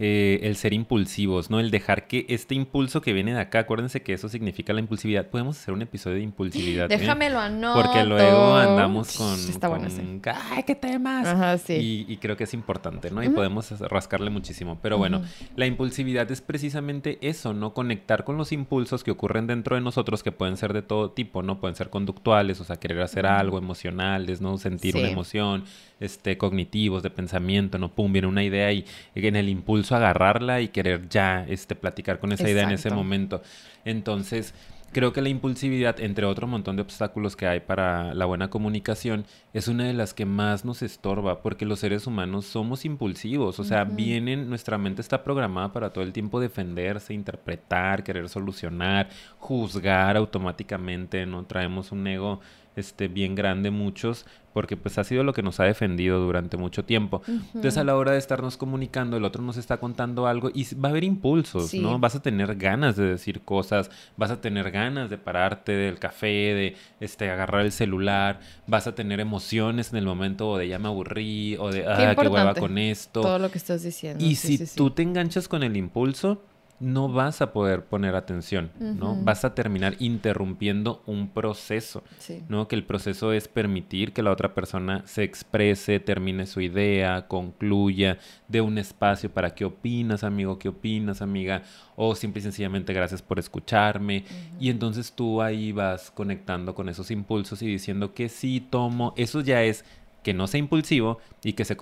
Eh, 0.00 0.40
el 0.42 0.56
ser 0.56 0.72
impulsivos, 0.72 1.48
¿no? 1.50 1.60
El 1.60 1.70
dejar 1.70 2.06
que 2.08 2.26
este 2.28 2.54
impulso 2.54 3.00
que 3.00 3.12
viene 3.12 3.32
de 3.34 3.40
acá, 3.40 3.60
acuérdense 3.60 4.02
que 4.02 4.12
eso 4.12 4.28
significa 4.28 4.72
la 4.72 4.80
impulsividad. 4.80 5.28
Podemos 5.28 5.58
hacer 5.58 5.72
un 5.72 5.82
episodio 5.82 6.16
de 6.16 6.22
impulsividad. 6.22 6.90
¿eh? 6.90 6.98
Déjamelo 6.98 7.38
anoto. 7.38 7.80
Porque 7.82 8.04
luego 8.04 8.56
andamos 8.56 9.16
con. 9.16 9.32
Está 9.34 9.68
bueno 9.68 9.86
ese. 9.86 10.02
¡Ay, 10.50 10.64
qué 10.64 10.74
temas! 10.74 11.26
Ajá, 11.26 11.56
sí. 11.58 12.04
Y, 12.08 12.12
y 12.12 12.16
creo 12.16 12.36
que 12.36 12.44
es 12.44 12.54
importante, 12.54 13.10
¿no? 13.10 13.22
Y 13.22 13.28
podemos 13.28 13.70
rascarle 13.80 14.30
muchísimo. 14.30 14.78
Pero 14.82 14.98
bueno, 14.98 15.22
la 15.56 15.66
impulsividad 15.66 16.30
es 16.32 16.40
precisamente 16.40 17.18
eso, 17.20 17.52
¿no? 17.54 17.74
Conectar 17.74 18.24
con 18.24 18.36
los 18.36 18.50
impulsos 18.52 19.04
que 19.04 19.10
ocurren 19.12 19.46
dentro 19.46 19.76
de 19.76 19.82
nosotros, 19.82 20.22
que 20.22 20.32
pueden 20.32 20.56
ser 20.56 20.72
de 20.72 20.82
todo 20.82 21.10
tipo, 21.12 21.42
¿no? 21.42 21.60
Pueden 21.60 21.76
ser 21.76 21.90
conductuales, 21.90 22.60
o 22.60 22.64
sea, 22.64 22.76
querer 22.76 23.00
hacer 23.02 23.26
algo, 23.26 23.58
emocionales, 23.58 24.40
¿no? 24.40 24.58
Sentir 24.58 24.96
una 24.96 25.06
Sí. 25.06 25.12
emoción, 25.12 25.64
este, 26.02 26.36
cognitivos, 26.36 27.02
de 27.02 27.10
pensamiento, 27.10 27.78
¿no? 27.78 27.88
Pum, 27.94 28.12
viene 28.12 28.28
una 28.28 28.44
idea 28.44 28.72
y 28.72 28.84
en 29.14 29.36
el 29.36 29.48
impulso 29.48 29.96
agarrarla 29.96 30.60
y 30.60 30.68
querer 30.68 31.08
ya, 31.08 31.46
este, 31.48 31.74
platicar 31.74 32.18
con 32.18 32.32
esa 32.32 32.48
idea 32.48 32.64
en 32.64 32.72
ese 32.72 32.90
momento. 32.90 33.42
Entonces, 33.84 34.54
creo 34.92 35.12
que 35.12 35.22
la 35.22 35.28
impulsividad, 35.30 36.00
entre 36.00 36.26
otro 36.26 36.46
montón 36.46 36.76
de 36.76 36.82
obstáculos 36.82 37.34
que 37.34 37.46
hay 37.46 37.60
para 37.60 38.14
la 38.14 38.26
buena 38.26 38.50
comunicación, 38.50 39.24
es 39.52 39.68
una 39.68 39.84
de 39.84 39.94
las 39.94 40.14
que 40.14 40.26
más 40.26 40.64
nos 40.64 40.82
estorba, 40.82 41.40
porque 41.42 41.64
los 41.64 41.80
seres 41.80 42.06
humanos 42.06 42.46
somos 42.46 42.84
impulsivos, 42.84 43.58
o 43.58 43.64
sea, 43.64 43.84
Ujú. 43.84 43.94
vienen, 43.94 44.48
nuestra 44.48 44.78
mente 44.78 45.00
está 45.00 45.24
programada 45.24 45.72
para 45.72 45.92
todo 45.92 46.04
el 46.04 46.12
tiempo 46.12 46.40
defenderse, 46.40 47.14
interpretar, 47.14 48.04
querer 48.04 48.28
solucionar, 48.28 49.08
juzgar 49.38 50.16
automáticamente, 50.16 51.26
¿no? 51.26 51.44
Traemos 51.44 51.90
un 51.90 52.06
ego 52.06 52.40
este 52.76 53.08
bien 53.08 53.34
grande 53.34 53.70
muchos 53.70 54.26
porque 54.52 54.76
pues 54.76 54.98
ha 54.98 55.04
sido 55.04 55.24
lo 55.24 55.32
que 55.32 55.42
nos 55.42 55.60
ha 55.60 55.64
defendido 55.64 56.20
durante 56.20 56.58
mucho 56.58 56.84
tiempo. 56.84 57.22
Entonces 57.26 57.78
a 57.78 57.84
la 57.84 57.96
hora 57.96 58.12
de 58.12 58.18
estarnos 58.18 58.58
comunicando, 58.58 59.16
el 59.16 59.24
otro 59.24 59.42
nos 59.42 59.56
está 59.56 59.78
contando 59.78 60.26
algo 60.26 60.50
y 60.52 60.66
va 60.74 60.88
a 60.88 60.90
haber 60.90 61.04
impulsos, 61.04 61.68
Sí. 61.70 61.80
¿no? 61.80 61.98
Vas 61.98 62.16
a 62.16 62.20
tener 62.22 62.56
ganas 62.56 62.96
de 62.96 63.04
decir 63.06 63.40
cosas, 63.40 63.90
vas 64.18 64.30
a 64.30 64.42
tener 64.42 64.70
ganas 64.70 65.08
de 65.08 65.16
pararte 65.16 65.72
del 65.72 65.98
café, 65.98 66.26
de 66.26 66.76
este 67.00 67.30
agarrar 67.30 67.62
el 67.64 67.72
celular, 67.72 68.40
vas 68.66 68.86
a 68.86 68.94
tener 68.94 69.20
emociones 69.20 69.90
en 69.90 69.96
el 69.98 70.04
momento 70.04 70.50
o 70.50 70.58
de 70.58 70.68
ya 70.68 70.78
me 70.78 70.88
aburrí 70.88 71.56
o 71.58 71.70
de 71.70 71.86
ah, 71.86 71.96
qué 71.96 72.02
hueva 72.02 72.12
importante. 72.32 72.60
con 72.60 72.76
esto. 72.76 73.22
Todo 73.22 73.38
lo 73.38 73.50
que 73.50 73.56
estás 73.56 73.82
diciendo. 73.82 74.22
Y 74.22 74.34
sí, 74.34 74.58
si 74.58 74.66
sí. 74.66 74.76
tú 74.76 74.90
te 74.90 75.00
enganchas 75.02 75.48
con 75.48 75.62
el 75.62 75.78
impulso, 75.78 76.42
no 76.82 77.08
vas 77.08 77.40
a 77.40 77.52
poder 77.52 77.84
poner 77.84 78.16
atención, 78.16 78.70
¿no? 78.80 79.16
Vas 79.22 79.44
a 79.44 79.54
terminar 79.54 79.94
interrumpiendo 80.00 81.02
un 81.06 81.28
proceso, 81.28 82.02
Sí. 82.18 82.42
¿no? 82.48 82.66
Que 82.66 82.74
el 82.74 82.84
proceso 82.84 83.32
es 83.32 83.46
permitir 83.46 84.12
que 84.12 84.22
la 84.22 84.32
otra 84.32 84.52
persona 84.52 85.02
se 85.06 85.22
exprese, 85.22 86.00
termine 86.00 86.44
su 86.46 86.60
idea, 86.60 87.28
concluya, 87.28 88.18
dé 88.48 88.60
un 88.60 88.78
espacio 88.78 89.30
para 89.30 89.54
qué 89.54 89.64
opinas, 89.64 90.24
amigo, 90.24 90.58
qué 90.58 90.68
opinas, 90.70 91.22
amiga, 91.22 91.62
o 91.94 92.14
simple 92.16 92.40
y 92.40 92.42
sencillamente 92.42 92.92
gracias 92.92 93.22
por 93.22 93.38
escucharme. 93.38 94.24
Y 94.58 94.68
entonces 94.68 95.12
tú 95.12 95.40
ahí 95.40 95.70
vas 95.70 96.10
conectando 96.10 96.74
con 96.74 96.88
esos 96.88 97.10
impulsos 97.12 97.62
y 97.62 97.66
diciendo 97.66 98.12
que 98.12 98.28
sí 98.28 98.60
tomo, 98.60 99.14
eso 99.16 99.40
ya 99.40 99.62
es 99.62 99.84
que 100.24 100.34
no 100.34 100.46
sea 100.46 100.58
impulsivo 100.60 101.18
y 101.44 101.52
que 101.52 101.64
se 101.64 101.76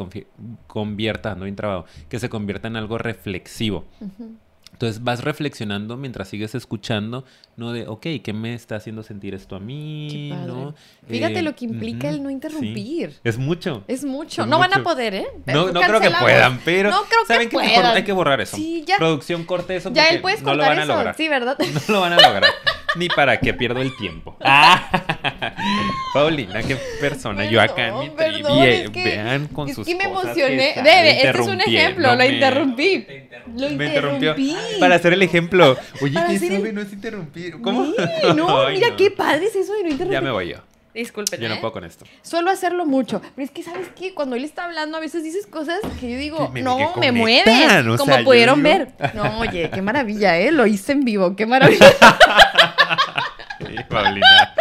convierta, 0.67 1.35
no 1.35 1.45
bien 1.45 1.57
trabado, 1.57 1.85
que 2.09 2.19
se 2.19 2.29
convierta 2.29 2.69
en 2.69 2.77
algo 2.77 2.99
reflexivo. 2.99 3.85
Entonces 4.73 5.05
vas 5.05 5.23
reflexionando 5.23 5.97
mientras 5.99 6.29
sigues 6.29 6.55
escuchando, 6.55 7.25
¿no? 7.57 7.73
De, 7.73 7.87
ok, 7.87 8.07
¿qué 8.25 8.33
me 8.33 8.55
está 8.55 8.77
haciendo 8.77 9.03
sentir 9.03 9.35
esto 9.35 9.55
a 9.55 9.61
mí? 9.61 10.09
Qué 10.11 10.35
padre. 10.35 10.47
¿no? 10.53 10.75
Fíjate 11.07 11.39
Eh, 11.41 11.43
lo 11.43 11.55
que 11.55 11.67
implica 11.67 12.09
el 12.09 12.23
no 12.23 12.29
sí. 12.31 12.35
interrumpir. 12.35 13.15
Es 13.23 13.37
mucho. 13.37 13.85
Es 13.89 14.05
mucho. 14.05 14.43
Es 14.43 14.49
no 14.49 14.59
van 14.59 14.73
a 14.73 14.83
poder, 14.83 15.15
¿eh? 15.15 15.27
No, 15.47 15.67
creo 15.71 16.01
que 16.01 16.11
puedan, 16.11 16.61
pero 16.65 16.91
No 16.91 17.03
creo 17.03 17.23
que 17.23 17.27
¿saben 17.27 17.51
puedan. 17.51 17.97
hay 17.97 18.05
que 18.05 18.13
borrar 18.13 18.41
eso. 18.41 18.57
Sí, 18.57 18.83
ya. 18.87 18.97
Producción 18.97 19.45
corte 19.45 19.77
eso 19.77 19.93
Ya 19.93 20.09
él 20.09 20.21
puedes 20.23 20.41
no 20.43 20.55
lo 20.55 20.59
cortar 20.63 20.77
van 20.77 20.91
a 20.91 20.95
lograr. 20.95 21.17
Sí, 21.17 21.29
¿verdad? 21.29 21.59
No 21.89 21.95
lo 21.95 22.01
van 22.01 22.13
a 22.15 22.17
lograr. 22.17 22.45
Ni 22.97 23.09
para 23.09 23.39
que 23.39 23.55
pierdo 23.55 23.81
el 23.81 23.97
tiempo. 23.97 24.37
Ah. 24.45 24.91
Paulina, 26.13 26.63
qué 26.63 26.77
persona. 27.01 27.45
Yo 27.49 27.61
acá 27.61 27.89
en 27.89 27.99
mi 28.01 28.11
Perdón, 28.11 28.63
es 28.65 28.91
que- 28.91 29.05
vean 29.05 29.47
con 29.49 29.69
es 29.69 29.77
sus 29.77 29.87
que 29.87 29.95
me 29.95 30.05
cosas 30.11 30.37
emocioné. 30.37 30.69
está 30.71 30.83
Bebe, 30.83 31.11
este 31.25 31.41
es 31.41 31.47
un 31.47 31.61
ejemplo. 31.61 32.15
Lo 32.17 32.25
interrumpí. 32.25 33.07
Lo 33.57 33.71
Me 33.71 33.87
interrumpió. 33.87 34.31
interrumpí. 34.37 34.57
Para 34.81 34.95
hacer 34.97 35.13
el 35.13 35.23
ejemplo. 35.23 35.77
Oye, 36.03 36.15
Para 36.15 36.27
¿qué 36.29 36.35
el- 36.35 36.41
sabe? 36.57 36.73
No 36.73 36.81
es 36.83 36.93
interrumpir. 36.93 37.61
¿Cómo? 37.61 37.85
Sí, 37.87 37.93
no, 38.37 38.61
Ay, 38.67 38.75
mira 38.75 38.89
no. 38.91 38.97
qué 38.97 39.11
padre 39.11 39.47
es 39.47 39.57
eso 39.57 39.73
de 39.75 39.83
no 39.85 39.89
interrumpir. 39.91 40.13
Ya 40.13 40.21
me 40.21 40.31
voy 40.31 40.49
yo. 40.49 40.57
Disculpen. 40.95 41.41
Yo 41.41 41.49
no 41.49 41.55
¿eh? 41.55 41.59
puedo 41.61 41.73
con 41.73 41.85
esto. 41.85 42.05
Suelo 42.23 42.51
hacerlo 42.51 42.85
mucho. 42.85 43.21
Pero 43.37 43.45
es 43.45 43.51
que, 43.51 43.63
¿sabes 43.63 43.89
qué? 43.97 44.13
Cuando 44.15 44.35
él 44.37 44.45
está 44.45 44.65
hablando, 44.65 44.97
a 44.97 45.01
veces 45.01 45.23
dices 45.23 45.47
cosas 45.47 45.79
que 46.01 46.11
yo 46.11 46.19
digo, 46.19 46.47
Que 46.49 46.53
me- 46.55 46.63
no, 46.63 46.93
que 46.95 47.01
me 47.01 47.13
mueven. 47.13 47.89
o 47.89 47.97
Como 47.97 48.13
sea, 48.13 48.25
pudieron 48.25 48.63
digo- 48.63 48.79
ver. 48.99 49.15
No, 49.15 49.39
oye, 49.41 49.71
qué 49.73 49.83
maravilla, 49.83 50.37
¿eh? 50.39 50.51
Lo 50.51 50.67
hice 50.67 50.93
en 50.93 51.05
vivo. 51.05 51.37
Qué 51.37 51.47
maravilla. 51.47 51.95
Sí, 53.61 53.77
Paulina. 53.91 54.55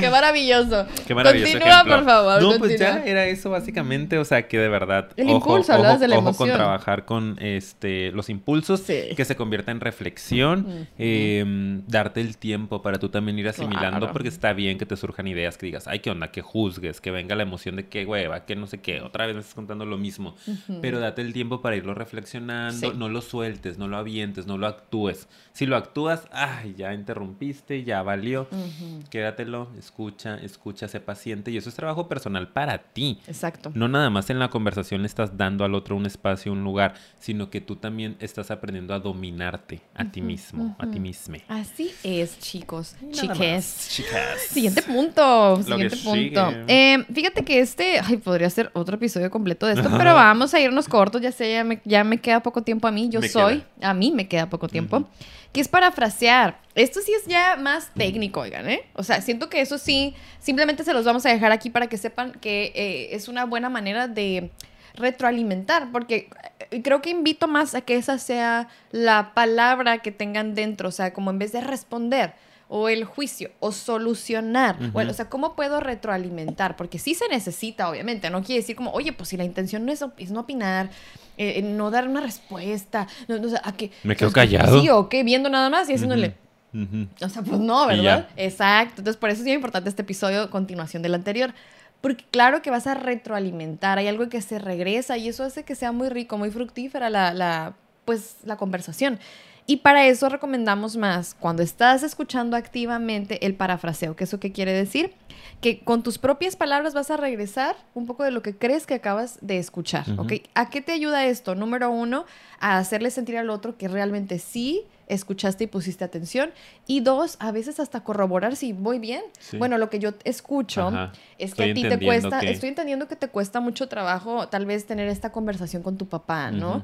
Qué 0.00 0.08
maravilloso. 0.10 0.86
Qué 1.06 1.14
maravilloso 1.14 1.52
Continúa, 1.52 1.74
ejemplo. 1.80 1.96
por 1.96 2.04
favor. 2.04 2.42
No, 2.42 2.58
pues 2.58 2.78
ya 2.78 3.02
era 3.04 3.26
eso 3.26 3.50
básicamente, 3.50 4.18
o 4.18 4.24
sea, 4.24 4.46
que 4.48 4.58
de 4.58 4.68
verdad 4.68 5.08
El 5.16 5.26
ojo, 5.28 5.36
impulso, 5.36 5.72
ojo, 5.72 5.78
hablabas 5.80 6.00
de 6.00 6.08
la 6.08 6.18
ojo 6.18 6.34
con 6.34 6.48
trabajar 6.48 7.04
con 7.04 7.36
este 7.40 8.10
los 8.12 8.28
impulsos 8.28 8.80
Sí. 8.80 9.14
que 9.16 9.24
se 9.24 9.36
convierta 9.36 9.70
en 9.72 9.80
reflexión, 9.80 10.88
eh, 10.98 11.44
darte 11.86 12.20
el 12.20 12.36
tiempo 12.38 12.82
para 12.82 12.98
tú 12.98 13.08
también 13.08 13.38
ir 13.38 13.48
asimilando 13.48 13.98
Claro. 14.00 14.12
porque 14.12 14.28
está 14.28 14.52
bien 14.52 14.78
que 14.78 14.86
te 14.86 14.96
surjan 14.96 15.26
ideas 15.26 15.56
que 15.58 15.66
digas, 15.66 15.86
ay, 15.88 16.00
qué 16.00 16.10
onda, 16.10 16.30
que 16.30 16.42
juzgues, 16.42 17.00
que 17.00 17.10
venga 17.10 17.34
la 17.34 17.42
emoción 17.42 17.76
de 17.76 17.86
qué 17.88 18.04
hueva, 18.04 18.44
que 18.44 18.56
no 18.56 18.66
sé 18.66 18.78
qué, 18.80 19.00
otra 19.00 19.26
vez 19.26 19.34
me 19.34 19.40
estás 19.40 19.54
contando 19.54 19.84
lo 19.86 19.98
mismo, 19.98 20.36
pero 20.80 21.00
date 21.00 21.22
el 21.22 21.32
tiempo 21.32 21.60
para 21.60 21.76
irlo 21.76 21.94
reflexionando, 21.94 22.90
Sí. 22.90 22.96
no 22.96 23.08
lo 23.08 23.20
sueltes, 23.20 23.78
no 23.78 23.88
lo 23.88 23.96
avientes, 23.96 24.46
no 24.46 24.58
lo 24.58 24.66
actúes. 24.66 25.28
Si 25.52 25.66
lo 25.66 25.76
actúas, 25.76 26.28
ay, 26.30 26.74
ya 26.76 26.92
interrumpiste, 26.94 27.82
ya 27.84 28.02
valió 28.02 28.42
Ujú. 28.52 29.02
quédatelo 29.10 29.57
escúchalo, 29.78 29.78
escucha, 29.78 30.36
escucha, 30.36 30.88
sé 30.88 31.00
paciente. 31.00 31.50
Y 31.50 31.56
eso 31.56 31.68
es 31.68 31.74
trabajo 31.74 32.08
personal 32.08 32.48
para 32.48 32.78
ti. 32.78 33.20
Exacto. 33.26 33.70
No 33.74 33.88
nada 33.88 34.10
más 34.10 34.30
en 34.30 34.38
la 34.38 34.48
conversación 34.48 35.02
le 35.02 35.06
estás 35.06 35.36
dando 35.36 35.64
al 35.64 35.74
otro 35.74 35.96
un 35.96 36.06
espacio, 36.06 36.52
un 36.52 36.64
lugar, 36.64 36.94
sino 37.18 37.50
que 37.50 37.60
tú 37.60 37.76
también 37.76 38.16
estás 38.20 38.50
aprendiendo 38.50 38.94
a 38.94 39.00
dominarte 39.00 39.80
a 39.94 40.10
ti 40.10 40.20
mismo, 40.20 40.76
a 40.78 40.86
ti 40.90 41.00
mismo. 41.00 41.36
Así 41.48 41.92
es, 42.02 42.38
chicos. 42.38 42.96
Chiques. 43.10 43.88
Chicas. 43.90 44.40
Siguiente 44.48 44.82
punto. 44.82 45.62
Siguiente 45.62 45.96
punto. 45.96 46.50
Eh, 46.66 47.04
fíjate 47.12 47.44
que 47.44 47.60
este, 47.60 48.00
ay, 48.00 48.16
podría 48.18 48.50
ser 48.50 48.70
otro 48.74 48.96
episodio 48.96 49.30
completo 49.30 49.66
de 49.66 49.74
esto, 49.74 49.90
pero 49.96 50.14
vamos 50.14 50.54
a 50.54 50.60
irnos 50.60 50.88
cortos. 50.88 51.20
Ya 51.20 51.32
sé, 51.32 51.52
ya 51.52 51.64
me, 51.64 51.80
ya 51.84 52.04
me 52.04 52.18
queda 52.18 52.40
poco 52.42 52.62
tiempo 52.62 52.86
a 52.86 52.92
mí. 52.92 53.08
Yo 53.08 53.20
Me 53.20 53.28
soy, 53.28 53.64
a 53.80 53.94
mí 53.94 54.12
me 54.12 54.28
queda 54.28 54.48
poco 54.48 54.68
tiempo. 54.68 55.08
Que 55.52 55.62
es 55.62 55.68
parafrasear. 55.68 56.60
Esto 56.74 57.00
sí 57.00 57.12
es 57.12 57.26
ya 57.26 57.56
más 57.56 57.92
técnico, 57.94 58.40
oigan, 58.40 58.68
¿eh? 58.68 58.82
O 58.92 59.02
sea, 59.02 59.22
siento 59.22 59.47
que 59.48 59.60
eso 59.60 59.78
sí, 59.78 60.14
simplemente 60.40 60.84
se 60.84 60.92
los 60.92 61.04
vamos 61.04 61.24
a 61.26 61.30
dejar 61.30 61.52
aquí 61.52 61.70
para 61.70 61.86
que 61.88 61.96
sepan 61.96 62.32
que 62.32 62.72
eh, 62.74 63.08
es 63.12 63.28
una 63.28 63.44
buena 63.44 63.68
manera 63.68 64.08
de 64.08 64.50
retroalimentar, 64.94 65.90
porque 65.92 66.28
eh, 66.70 66.82
creo 66.82 67.00
que 67.02 67.10
invito 67.10 67.46
más 67.48 67.74
a 67.74 67.80
que 67.80 67.96
esa 67.96 68.18
sea 68.18 68.68
la 68.90 69.32
palabra 69.34 69.98
que 69.98 70.12
tengan 70.12 70.54
dentro, 70.54 70.88
o 70.88 70.92
sea, 70.92 71.12
como 71.12 71.30
en 71.30 71.38
vez 71.38 71.52
de 71.52 71.60
responder 71.60 72.32
o 72.70 72.90
el 72.90 73.04
juicio 73.04 73.50
o 73.60 73.72
solucionar, 73.72 74.76
bueno, 74.92 75.12
o 75.12 75.14
sea, 75.14 75.30
¿cómo 75.30 75.56
puedo 75.56 75.80
retroalimentar? 75.80 76.76
Porque 76.76 76.98
sí 76.98 77.14
se 77.14 77.26
necesita, 77.28 77.88
obviamente, 77.88 78.28
no 78.28 78.42
quiere 78.42 78.60
decir 78.60 78.76
como, 78.76 78.90
oye, 78.92 79.12
pues 79.14 79.30
si 79.30 79.38
la 79.38 79.44
intención 79.44 79.86
no 79.86 79.92
es, 79.92 80.02
op- 80.02 80.18
es 80.18 80.30
no 80.30 80.40
opinar, 80.40 80.90
eh, 81.38 81.62
no 81.62 81.90
dar 81.90 82.06
una 82.06 82.20
respuesta, 82.20 83.06
no, 83.26 83.38
no, 83.38 83.46
o 83.46 83.50
sea, 83.50 83.62
a 83.64 83.72
que... 83.72 83.90
Me 84.02 84.16
quedo 84.16 84.30
callado. 84.32 84.82
Sí, 84.82 84.90
o 84.90 85.08
qué, 85.08 85.22
viendo 85.22 85.48
nada 85.48 85.70
más 85.70 85.88
y 85.88 85.94
haciéndole... 85.94 86.34
Ujú. 86.74 87.06
O 87.20 87.28
sea, 87.28 87.42
pues 87.42 87.60
no, 87.60 87.86
¿verdad? 87.86 88.28
Exacto. 88.36 89.00
Entonces, 89.00 89.16
por 89.16 89.30
eso 89.30 89.40
es 89.40 89.44
bien 89.44 89.56
importante 89.56 89.88
este 89.88 90.02
episodio, 90.02 90.50
continuación 90.50 91.02
del 91.02 91.14
anterior. 91.14 91.54
Porque 92.00 92.24
claro 92.30 92.62
que 92.62 92.70
vas 92.70 92.86
a 92.86 92.94
retroalimentar, 92.94 93.98
hay 93.98 94.06
algo 94.06 94.28
que 94.28 94.40
se 94.40 94.58
regresa 94.58 95.16
y 95.16 95.28
eso 95.28 95.42
hace 95.42 95.64
que 95.64 95.74
sea 95.74 95.90
muy 95.90 96.08
rico, 96.08 96.38
muy 96.38 96.50
fructífera 96.50 97.10
la, 97.10 97.34
la, 97.34 97.74
pues, 98.04 98.36
la 98.44 98.56
conversación. 98.56 99.18
Y 99.66 99.78
para 99.78 100.06
eso 100.06 100.30
recomendamos 100.30 100.96
más 100.96 101.34
cuando 101.34 101.62
estás 101.62 102.02
escuchando 102.02 102.56
activamente 102.56 103.44
el 103.44 103.54
parafraseo. 103.54 104.16
¿Qué 104.16 104.24
eso 104.24 104.40
qué 104.40 104.50
quiere 104.50 104.72
decir? 104.72 105.12
Que 105.60 105.80
con 105.80 106.02
tus 106.02 106.18
propias 106.18 106.56
palabras 106.56 106.94
vas 106.94 107.10
a 107.10 107.18
regresar 107.18 107.76
un 107.94 108.06
poco 108.06 108.24
de 108.24 108.30
lo 108.30 108.40
que 108.40 108.56
crees 108.56 108.86
que 108.86 108.94
acabas 108.94 109.38
de 109.42 109.58
escuchar. 109.58 110.10
Ujú. 110.10 110.22
¿ok? 110.22 110.32
¿A 110.54 110.70
qué 110.70 110.80
te 110.80 110.92
ayuda 110.92 111.26
esto? 111.26 111.54
Número 111.54 111.90
uno, 111.90 112.24
a 112.60 112.78
hacerle 112.78 113.10
sentir 113.10 113.36
al 113.36 113.50
otro 113.50 113.76
que 113.76 113.88
realmente 113.88 114.38
sí 114.38 114.84
escuchaste 115.08 115.64
y 115.64 115.66
pusiste 115.66 116.04
atención. 116.04 116.50
Y 116.86 117.00
dos, 117.00 117.36
a 117.40 117.52
veces 117.52 117.80
hasta 117.80 118.00
corroborar 118.04 118.56
si 118.56 118.72
voy 118.72 118.98
bien. 118.98 119.22
Sí. 119.40 119.56
Bueno, 119.58 119.78
lo 119.78 119.90
que 119.90 119.98
yo 119.98 120.10
escucho 120.24 120.88
Ajá. 120.88 121.12
es 121.38 121.54
que 121.54 121.64
Estoy 121.64 121.70
a 121.70 121.74
ti 121.74 121.82
te 121.98 122.04
cuesta, 122.04 122.40
que- 122.40 122.50
estoy 122.50 122.68
entendiendo 122.68 123.08
que 123.08 123.16
te 123.16 123.28
cuesta 123.28 123.60
mucho 123.60 123.88
trabajo 123.88 124.48
tal 124.48 124.66
vez 124.66 124.86
tener 124.86 125.08
esta 125.08 125.32
conversación 125.32 125.82
con 125.82 125.96
tu 125.98 126.06
papá, 126.06 126.50
¿no? 126.50 126.82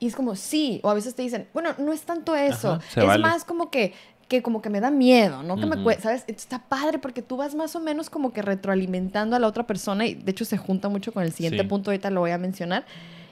Y 0.00 0.06
es 0.06 0.14
como, 0.14 0.36
sí, 0.36 0.80
o 0.84 0.90
a 0.90 0.94
veces 0.94 1.14
te 1.14 1.22
dicen, 1.22 1.48
bueno, 1.52 1.70
no 1.78 1.92
es 1.92 2.02
tanto 2.02 2.36
eso, 2.36 2.74
Ajá, 2.74 3.00
es 3.00 3.06
vale. 3.06 3.22
más 3.22 3.44
como 3.44 3.70
que 3.70 3.92
que 4.28 4.42
como 4.42 4.60
que 4.60 4.68
me 4.68 4.78
da 4.80 4.90
miedo, 4.90 5.42
¿no? 5.42 5.56
Que 5.58 5.64
me 5.64 5.76
Ujú. 5.76 5.84
cuesta, 5.84 6.02
¿sabes? 6.02 6.24
Está 6.26 6.58
padre 6.58 6.98
porque 6.98 7.22
tú 7.22 7.38
vas 7.38 7.54
más 7.54 7.74
o 7.76 7.80
menos 7.80 8.10
como 8.10 8.30
que 8.30 8.42
retroalimentando 8.42 9.34
a 9.34 9.38
la 9.38 9.46
otra 9.46 9.66
persona 9.66 10.04
y 10.06 10.16
de 10.16 10.30
hecho 10.32 10.44
se 10.44 10.58
junta 10.58 10.90
mucho 10.90 11.14
con 11.14 11.22
el 11.22 11.32
siguiente 11.32 11.62
Sí. 11.62 11.66
punto, 11.66 11.90
ahorita 11.90 12.10
lo 12.10 12.20
voy 12.20 12.32
a 12.32 12.36
mencionar. 12.36 12.84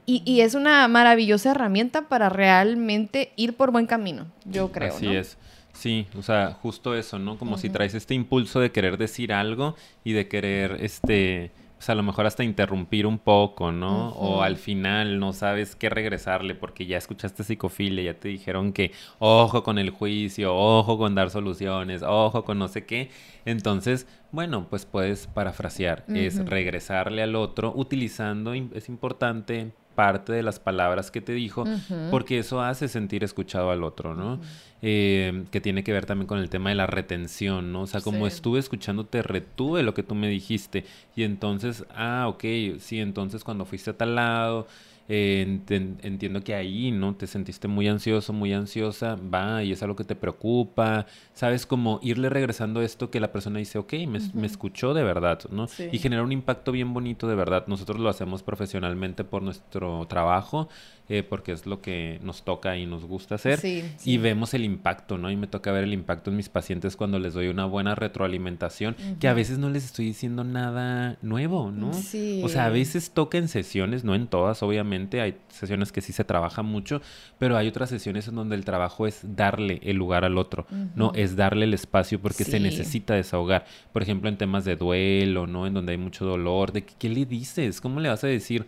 Y, 0.06 0.22
y 0.24 0.42
es 0.42 0.54
una 0.54 0.86
maravillosa 0.88 1.50
herramienta 1.50 2.08
para 2.08 2.28
realmente 2.28 3.32
ir 3.36 3.56
por 3.56 3.72
buen 3.72 3.86
camino, 3.86 4.26
yo 4.44 4.70
creo. 4.70 4.94
Así 4.94 5.06
¿no? 5.06 5.12
es. 5.12 5.36
Sí, 5.76 6.06
o 6.16 6.22
sea, 6.22 6.52
justo 6.62 6.94
eso, 6.94 7.18
¿no? 7.18 7.36
Como 7.36 7.58
si 7.58 7.68
traes 7.68 7.94
este 7.94 8.14
impulso 8.14 8.60
de 8.60 8.72
querer 8.72 8.96
decir 8.96 9.32
algo 9.32 9.76
y 10.04 10.12
de 10.12 10.26
querer, 10.26 10.78
este, 10.80 11.50
pues 11.76 11.90
a 11.90 11.94
lo 11.94 12.02
mejor 12.02 12.24
hasta 12.24 12.44
interrumpir 12.44 13.06
un 13.06 13.18
poco, 13.18 13.72
¿no? 13.72 14.08
O 14.12 14.42
al 14.42 14.56
final 14.56 15.18
no 15.18 15.34
sabes 15.34 15.76
qué 15.76 15.90
regresarle 15.90 16.54
porque 16.54 16.86
ya 16.86 16.96
escuchaste 16.96 17.44
psicofilia, 17.44 18.04
ya 18.04 18.18
te 18.18 18.28
dijeron 18.28 18.72
que 18.72 18.92
ojo 19.18 19.62
con 19.62 19.78
el 19.78 19.90
juicio, 19.90 20.56
ojo 20.56 20.96
con 20.96 21.14
dar 21.14 21.28
soluciones, 21.28 22.02
ojo 22.02 22.44
con 22.44 22.58
no 22.58 22.68
sé 22.68 22.86
qué. 22.86 23.10
Entonces, 23.44 24.06
bueno, 24.32 24.68
pues 24.70 24.86
puedes 24.86 25.26
parafrasear, 25.26 26.04
es 26.08 26.42
regresarle 26.46 27.22
al 27.22 27.36
otro 27.36 27.74
utilizando, 27.76 28.54
es 28.54 28.88
importante, 28.88 29.72
parte 29.96 30.32
de 30.32 30.44
las 30.44 30.60
palabras 30.60 31.10
que 31.10 31.20
te 31.20 31.32
dijo, 31.32 31.64
porque 32.12 32.38
eso 32.38 32.60
hace 32.60 32.86
sentir 32.86 33.24
escuchado 33.24 33.72
al 33.72 33.82
otro, 33.82 34.14
¿no? 34.14 34.38
Eh, 34.82 35.44
que 35.50 35.60
tiene 35.60 35.82
que 35.82 35.92
ver 35.92 36.06
también 36.06 36.28
con 36.28 36.38
el 36.38 36.48
tema 36.50 36.68
de 36.68 36.76
la 36.76 36.86
retención, 36.86 37.72
¿no? 37.72 37.80
O 37.82 37.86
sea, 37.88 38.00
como 38.02 38.26
Sí. 38.28 38.34
estuve 38.34 38.58
escuchándote, 38.60 39.22
retuve 39.22 39.82
lo 39.82 39.94
que 39.94 40.02
tú 40.04 40.14
me 40.14 40.28
dijiste. 40.28 40.84
Y 41.16 41.24
entonces, 41.24 41.84
ah, 41.94 42.26
ok, 42.28 42.44
sí, 42.78 43.00
entonces 43.00 43.42
cuando 43.42 43.64
fuiste 43.64 43.90
a 43.90 43.96
tal 43.96 44.14
lado, 44.14 44.68
eh, 45.08 45.60
entiendo 46.02 46.42
que 46.42 46.54
ahí, 46.54 46.90
¿no? 46.90 47.14
Te 47.14 47.26
sentiste 47.26 47.68
muy 47.68 47.86
ansioso, 47.88 48.32
muy 48.32 48.52
ansiosa, 48.52 49.16
va, 49.16 49.62
y 49.62 49.72
es 49.72 49.82
algo 49.82 49.94
que 49.94 50.04
te 50.04 50.16
preocupa, 50.16 51.06
¿sabes? 51.32 51.66
Como 51.66 52.00
irle 52.02 52.28
regresando 52.28 52.82
esto 52.82 53.10
que 53.10 53.20
la 53.20 53.30
persona 53.32 53.58
dice, 53.58 53.78
ok, 53.78 53.92
me, 54.34 54.46
escuchó 54.46 54.94
de 54.94 55.04
verdad, 55.04 55.40
¿no? 55.50 55.68
Sí. 55.68 55.88
Y 55.92 55.98
genera 55.98 56.22
un 56.22 56.32
impacto 56.32 56.72
bien 56.72 56.92
bonito 56.92 57.28
de 57.28 57.34
verdad. 57.34 57.64
Nosotros 57.66 58.00
lo 58.00 58.08
hacemos 58.08 58.42
profesionalmente 58.42 59.24
por 59.24 59.42
nuestro 59.42 60.06
trabajo, 60.06 60.68
eh, 61.08 61.22
porque 61.22 61.52
es 61.52 61.66
lo 61.66 61.80
que 61.80 62.18
nos 62.22 62.42
toca 62.42 62.76
y 62.76 62.84
nos 62.84 63.04
gusta 63.04 63.36
hacer. 63.36 63.60
Sí, 63.60 63.84
Y 64.04 64.18
vemos 64.18 64.54
el 64.54 64.64
impacto, 64.64 65.18
¿no? 65.18 65.30
Y 65.30 65.36
me 65.36 65.46
toca 65.46 65.70
ver 65.70 65.84
el 65.84 65.92
impacto 65.92 66.30
en 66.30 66.36
mis 66.36 66.48
pacientes 66.48 66.96
cuando 66.96 67.18
les 67.18 67.34
doy 67.34 67.48
una 67.48 67.64
buena 67.64 67.94
retroalimentación, 67.94 68.96
que 69.20 69.28
a 69.28 69.34
veces 69.34 69.58
no 69.58 69.70
les 69.70 69.84
estoy 69.84 70.06
diciendo 70.06 70.42
nada 70.42 71.16
nuevo, 71.22 71.70
¿no? 71.70 71.92
Sí. 71.92 72.40
O 72.44 72.48
sea, 72.48 72.66
a 72.66 72.70
veces 72.70 73.12
toca 73.12 73.38
en 73.38 73.48
sesiones, 73.48 74.02
no 74.02 74.14
en 74.14 74.26
todas, 74.26 74.62
obviamente, 74.62 75.20
hay 75.20 75.36
sesiones 75.48 75.92
que 75.92 76.00
sí 76.00 76.12
se 76.12 76.24
trabaja 76.24 76.62
mucho, 76.62 77.00
pero 77.38 77.56
hay 77.56 77.68
otras 77.68 77.88
sesiones 77.90 78.26
en 78.28 78.34
donde 78.34 78.56
el 78.56 78.64
trabajo 78.64 79.06
es 79.06 79.20
darle 79.22 79.80
el 79.84 79.96
lugar 79.96 80.24
al 80.24 80.38
otro, 80.38 80.66
¿no? 80.96 81.12
Es 81.14 81.36
darle 81.36 81.66
el 81.66 81.74
espacio 81.74 82.20
porque 82.20 82.44
se 82.44 82.58
necesita 82.58 83.14
desahogar. 83.14 83.64
Por 83.92 84.02
ejemplo, 84.02 84.28
en 84.28 84.36
temas 84.36 84.64
de 84.64 84.76
duelo, 84.76 85.46
¿no? 85.46 85.66
En 85.66 85.74
donde 85.74 85.92
hay 85.92 85.98
mucho 85.98 86.24
dolor, 86.24 86.72
de 86.72 86.84
¿qué 86.84 87.08
le 87.08 87.26
dices? 87.26 87.80
¿Cómo 87.80 88.00
le 88.00 88.08
vas 88.08 88.24
a 88.24 88.26
decir? 88.26 88.66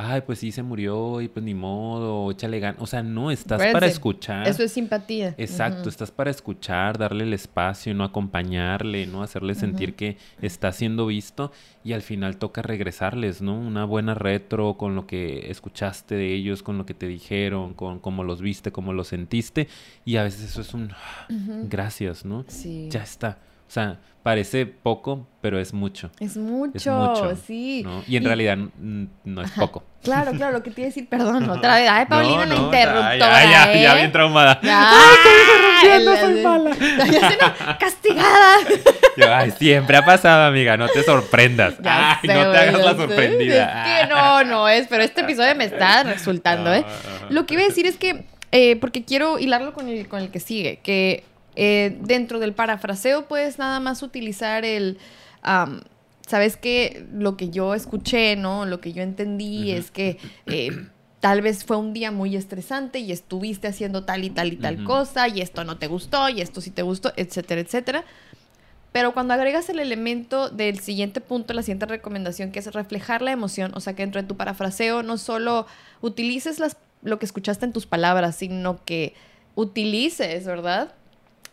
Ay, 0.00 0.20
pues 0.20 0.38
sí, 0.38 0.52
se 0.52 0.62
murió 0.62 1.20
y 1.20 1.26
pues 1.26 1.44
ni 1.44 1.54
modo, 1.54 2.30
échale 2.30 2.60
ganas. 2.60 2.80
O 2.80 2.86
sea, 2.86 3.02
no, 3.02 3.32
estás 3.32 3.60
para 3.72 3.88
escuchar. 3.88 4.46
Eso 4.46 4.62
es 4.62 4.70
simpatía. 4.70 5.34
Exacto, 5.36 5.88
estás 5.88 6.12
para 6.12 6.30
escuchar, 6.30 6.98
darle 6.98 7.24
el 7.24 7.32
espacio, 7.32 7.92
no 7.94 8.04
acompañarle, 8.04 9.08
no 9.08 9.24
hacerle 9.24 9.56
sentir 9.56 9.96
que 9.96 10.16
está 10.40 10.70
siendo 10.70 11.06
visto 11.06 11.50
y 11.82 11.94
al 11.94 12.02
final 12.02 12.36
toca 12.36 12.62
regresarles, 12.62 13.42
¿no? 13.42 13.58
Una 13.58 13.84
buena 13.84 14.14
retro 14.14 14.76
con 14.76 14.94
lo 14.94 15.08
que 15.08 15.50
escuchaste 15.50 16.14
de 16.14 16.32
ellos, 16.32 16.62
con 16.62 16.78
lo 16.78 16.86
que 16.86 16.94
te 16.94 17.08
dijeron, 17.08 17.74
con 17.74 17.98
cómo 17.98 18.22
los 18.22 18.40
viste, 18.40 18.70
cómo 18.70 18.92
los 18.92 19.08
sentiste 19.08 19.66
y 20.04 20.14
a 20.14 20.22
veces 20.22 20.44
eso 20.44 20.60
es 20.60 20.74
un 20.74 20.90
gracias, 21.68 22.24
¿no? 22.24 22.44
Sí. 22.46 22.86
Ya 22.88 23.02
está. 23.02 23.38
O 23.68 23.70
sea, 23.70 23.98
parece 24.22 24.66
poco, 24.66 25.26
pero 25.40 25.58
es 25.58 25.72
mucho. 25.72 26.10
Es 26.20 26.36
mucho, 26.36 26.72
Es 26.76 26.86
mucho, 26.86 27.36
sí. 27.46 27.82
¿no? 27.84 28.02
Y 28.08 28.16
en 28.16 28.24
realidad 28.24 28.56
no 28.78 29.42
es 29.42 29.50
poco. 29.52 29.84
Claro, 30.02 30.32
claro, 30.32 30.52
lo 30.58 30.62
que 30.62 30.70
te 30.70 30.80
iba 30.80 30.86
a 30.86 30.90
decir, 30.90 31.08
perdón, 31.08 31.48
otra 31.50 31.76
vez. 31.76 31.88
Ay, 31.90 32.06
Paulina, 32.06 32.46
No, 32.46 32.56
no, 32.56 32.64
interruptora, 32.66 33.16
Ya, 33.44 33.50
ya, 33.50 33.72
¿eh? 33.72 33.82
ya 33.82 33.94
bien 33.94 34.12
traumada. 34.12 34.60
Ya. 34.62 34.90
interrumpiendo, 35.82 36.12
La- 36.12 36.20
soy 36.20 36.42
mala. 36.42 36.70
Ya 37.12 37.30
se 37.30 37.36
no, 37.36 37.78
castigada. 37.78 38.56
Yo, 39.16 39.34
ay, 39.34 39.50
siempre 39.50 39.96
ha 39.96 40.04
pasado, 40.04 40.44
amiga, 40.46 40.76
no 40.76 40.88
te 40.88 41.02
sorprendas. 41.02 41.74
Ya 41.82 42.12
ay, 42.12 42.16
sé, 42.28 42.34
no 42.34 42.50
te 42.52 42.58
hagas 42.58 42.78
ya 42.78 42.84
la 42.84 42.96
sorprendida. 42.96 43.84
Es 43.98 44.02
que 44.06 44.14
no, 44.14 44.44
no 44.44 44.68
es, 44.68 44.86
pero 44.88 45.02
este 45.02 45.22
episodio 45.22 45.54
me 45.56 45.64
está 45.64 46.04
resultando, 46.04 46.72
¿eh? 46.72 46.84
Lo 47.30 47.44
que 47.46 47.54
iba 47.54 47.62
a 47.64 47.66
decir 47.66 47.86
es 47.86 47.96
que, 47.96 48.24
eh, 48.52 48.76
porque 48.76 49.04
quiero 49.04 49.38
hilarlo 49.38 49.72
con 49.72 49.88
el, 49.88 50.06
con 50.08 50.20
el 50.20 50.30
que 50.30 50.38
sigue, 50.40 50.78
que 50.82 51.24
eh, 51.60 51.98
dentro 52.02 52.38
del 52.38 52.54
parafraseo 52.54 53.26
puedes 53.26 53.58
nada 53.58 53.80
más 53.80 54.04
utilizar 54.04 54.64
el, 54.64 54.96
¿sabes 56.24 56.56
qué? 56.56 57.04
Lo 57.12 57.36
que 57.36 57.50
yo 57.50 57.74
escuché, 57.74 58.36
¿no? 58.36 58.64
Lo 58.64 58.80
que 58.80 58.92
yo 58.92 59.02
entendí 59.02 59.72
es 59.72 59.90
que 59.90 60.18
eh, 60.46 60.86
tal 61.18 61.42
vez 61.42 61.64
fue 61.64 61.76
un 61.76 61.92
día 61.92 62.12
muy 62.12 62.36
estresante 62.36 63.00
y 63.00 63.10
estuviste 63.10 63.66
haciendo 63.66 64.04
tal 64.04 64.22
y 64.22 64.30
tal 64.30 64.52
y 64.52 64.56
tal 64.56 64.84
cosa 64.84 65.26
y 65.26 65.40
esto 65.40 65.64
no 65.64 65.78
te 65.78 65.88
gustó 65.88 66.28
y 66.28 66.42
esto 66.42 66.60
sí 66.60 66.70
te 66.70 66.82
gustó, 66.82 67.12
etcétera, 67.16 67.60
etcétera. 67.60 68.04
Pero 68.92 69.12
cuando 69.12 69.34
agregas 69.34 69.68
el 69.68 69.80
elemento 69.80 70.50
del 70.50 70.78
siguiente 70.78 71.20
punto, 71.20 71.54
la 71.54 71.62
siguiente 71.62 71.86
recomendación, 71.86 72.52
que 72.52 72.60
es 72.60 72.72
reflejar 72.72 73.20
la 73.20 73.32
emoción, 73.32 73.72
o 73.74 73.80
sea, 73.80 73.96
que 73.96 74.04
dentro 74.04 74.22
de 74.22 74.28
tu 74.28 74.36
parafraseo 74.36 75.02
no 75.02 75.18
solo 75.18 75.66
utilices 76.02 76.60
las, 76.60 76.76
lo 77.02 77.18
que 77.18 77.26
escuchaste 77.26 77.66
en 77.66 77.72
tus 77.72 77.86
palabras, 77.86 78.36
sino 78.36 78.84
que 78.84 79.14
utilices, 79.56 80.46
¿verdad? 80.46 80.94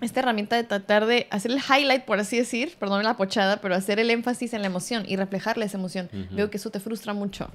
Esta 0.01 0.19
herramienta 0.19 0.55
de 0.55 0.63
tratar 0.63 1.05
de 1.05 1.27
hacer 1.31 1.51
el 1.51 1.57
highlight, 1.57 2.03
por 2.03 2.19
así 2.19 2.37
decir, 2.37 2.75
perdón 2.77 3.03
la 3.03 3.15
pochada, 3.15 3.57
pero 3.57 3.75
hacer 3.75 3.99
el 3.99 4.09
énfasis 4.09 4.53
en 4.53 4.61
la 4.61 4.67
emoción 4.67 5.05
y 5.07 5.15
reflejarle 5.15 5.65
esa 5.65 5.77
emoción. 5.77 6.09
Veo 6.31 6.49
que 6.49 6.57
eso 6.57 6.69
te 6.69 6.79
frustra 6.79 7.13
mucho. 7.13 7.49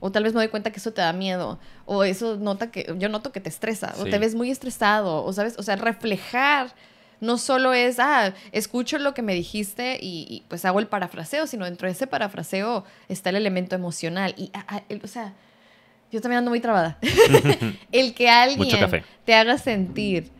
O 0.00 0.10
tal 0.12 0.24
vez 0.24 0.34
me 0.34 0.40
doy 0.40 0.48
cuenta 0.48 0.70
que 0.70 0.78
eso 0.78 0.92
te 0.92 1.00
da 1.00 1.12
miedo. 1.12 1.58
O 1.84 2.04
eso 2.04 2.36
nota 2.36 2.70
que, 2.70 2.94
yo 2.98 3.08
noto 3.08 3.32
que 3.32 3.40
te 3.40 3.48
estresa. 3.48 3.94
O 3.98 4.04
te 4.04 4.18
ves 4.18 4.34
muy 4.34 4.50
estresado. 4.50 5.24
O 5.24 5.32
sabes, 5.32 5.54
o 5.58 5.62
sea, 5.62 5.76
reflejar 5.76 6.74
no 7.20 7.38
solo 7.38 7.72
es, 7.72 7.98
ah, 7.98 8.34
escucho 8.52 8.98
lo 8.98 9.14
que 9.14 9.22
me 9.22 9.34
dijiste 9.34 9.98
y, 10.00 10.42
pues 10.48 10.64
hago 10.64 10.80
el 10.80 10.86
parafraseo, 10.86 11.46
sino 11.46 11.64
dentro 11.64 11.88
de 11.88 11.92
ese 11.92 12.06
parafraseo 12.06 12.84
está 13.08 13.30
el 13.30 13.36
elemento 13.36 13.74
emocional. 13.74 14.34
Y, 14.36 14.50
ah, 14.52 14.64
ah, 14.68 14.82
o 15.02 15.06
sea, 15.06 15.32
yo 16.12 16.20
también 16.20 16.38
ando 16.38 16.50
muy 16.50 16.60
trabada. 16.60 16.98
el 17.92 18.14
que 18.14 18.28
alguien 18.28 19.02
te 19.24 19.34
haga 19.34 19.58
sentir 19.58 20.30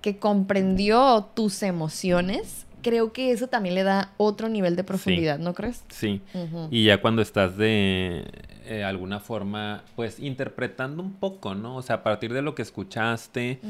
que 0.00 0.18
comprendió 0.18 1.28
tus 1.34 1.62
emociones 1.62 2.66
creo 2.82 3.12
que 3.12 3.30
eso 3.30 3.48
también 3.48 3.74
le 3.74 3.82
da 3.82 4.12
otro 4.16 4.48
nivel 4.48 4.76
de 4.76 4.84
profundidad, 4.84 5.38
¿no 5.38 5.54
crees? 5.54 5.84
Sí. 5.88 6.20
Y 6.70 6.84
ya 6.84 7.00
cuando 7.00 7.22
estás 7.22 7.56
de 7.56 8.24
eh, 8.66 8.84
alguna 8.84 9.20
forma, 9.20 9.84
pues 9.96 10.20
interpretando 10.20 11.02
un 11.02 11.14
poco, 11.14 11.54
¿no? 11.54 11.76
O 11.76 11.82
sea, 11.82 11.96
a 11.96 12.02
partir 12.02 12.32
de 12.32 12.42
lo 12.42 12.54
que 12.54 12.62
escuchaste 12.62 13.60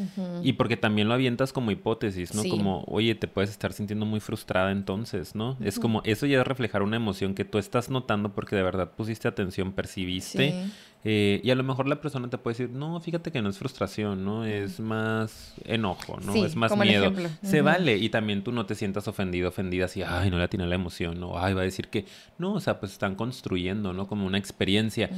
y 0.43 0.53
porque 0.55 0.77
también 0.77 1.09
lo 1.09 1.15
avientas 1.15 1.53
como 1.53 1.71
hipótesis, 1.71 2.35
¿no? 2.35 2.43
Como, 2.49 2.85
oye, 2.87 3.15
te 3.15 3.29
puedes 3.29 3.51
estar 3.51 3.73
sintiendo 3.73 4.07
muy 4.07 4.21
frustrada 4.21 4.71
entonces, 4.73 5.35
¿no? 5.35 5.57
Es 5.61 5.79
como, 5.79 6.03
eso 6.05 6.27
ya 6.27 6.41
es 6.41 6.47
reflejar 6.47 6.83
una 6.83 6.97
emoción 6.97 7.35
que 7.35 7.45
tú 7.45 7.59
estás 7.59 7.91
notando 7.91 8.33
porque 8.33 8.57
de 8.57 8.63
verdad 8.63 8.91
pusiste 8.97 9.29
atención, 9.29 9.73
percibiste. 9.73 10.53
Sí 10.53 10.73
eh, 11.03 11.41
y 11.43 11.51
a 11.51 11.55
lo 11.55 11.63
mejor 11.63 11.89
la 11.89 12.01
persona 12.01 12.29
te 12.29 12.37
puede 12.37 12.59
decir, 12.59 12.71
no, 12.77 13.01
fíjate 13.01 13.33
que 13.33 13.41
no 13.41 13.49
es 13.49 13.59
frustración, 13.59 14.23
¿no? 14.23 14.45
Es 14.45 14.81
más 14.81 15.55
enojo, 15.65 16.19
¿no? 16.21 16.35
es 16.35 16.57
más 16.57 16.77
miedo. 16.77 17.13
Se 17.43 17.63
vale. 17.63 17.97
Y 17.97 18.11
también 18.11 18.45
tú 18.45 18.53
no 18.53 18.67
te 18.67 18.75
sientas 18.75 19.09
ofendido, 19.09 19.49
ofendida 19.49 19.87
así, 19.87 20.03
ay, 20.03 20.31
no 20.31 20.39
le 20.39 20.47
tiene 20.49 20.67
la 20.67 20.75
emoción, 20.75 21.23
o 21.23 21.39
ay, 21.39 21.55
va 21.55 21.63
a 21.63 21.65
decir 21.65 21.89
que, 21.89 22.05
no, 22.37 22.55
o 22.55 22.61
sea, 22.61 22.81
pues 22.81 22.93
están 22.93 23.15
construyendo, 23.15 23.95
¿no? 23.95 24.07
Como 24.07 24.27
una 24.27 24.37
experiencia. 24.39 25.09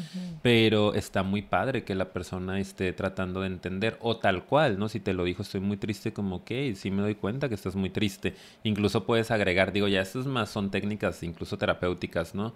Pero 0.41 0.95
está 0.95 1.25
muy 1.25 1.43
padre 1.43 1.85
que 1.85 1.95
la 1.95 2.13
persona 2.13 2.61
esté 2.61 2.93
tratando 2.93 3.41
de 3.41 3.49
entender, 3.49 3.99
o 4.01 4.17
tal 4.17 4.45
cual, 4.45 4.79
¿no? 4.79 4.89
Si 4.89 5.01
te 5.01 5.15
lo 5.15 5.25
dijo, 5.25 5.43
estoy 5.43 5.61
muy 5.61 5.79
triste, 5.79 6.13
como, 6.13 6.37
ok, 6.37 6.51
sí 6.75 6.91
me 6.93 7.03
doy 7.03 7.17
cuenta 7.17 7.49
que 7.49 7.57
estás 7.57 7.75
muy 7.75 7.91
triste. 7.91 8.35
Incluso 8.63 9.05
puedes 9.05 9.33
agregar, 9.33 9.73
digo, 9.73 9.89
ya 9.89 10.01
estas 10.01 10.27
más 10.27 10.49
son 10.51 10.71
técnicas, 10.71 11.23
incluso 11.25 11.59
terapéuticas, 11.59 12.37
¿no? 12.37 12.55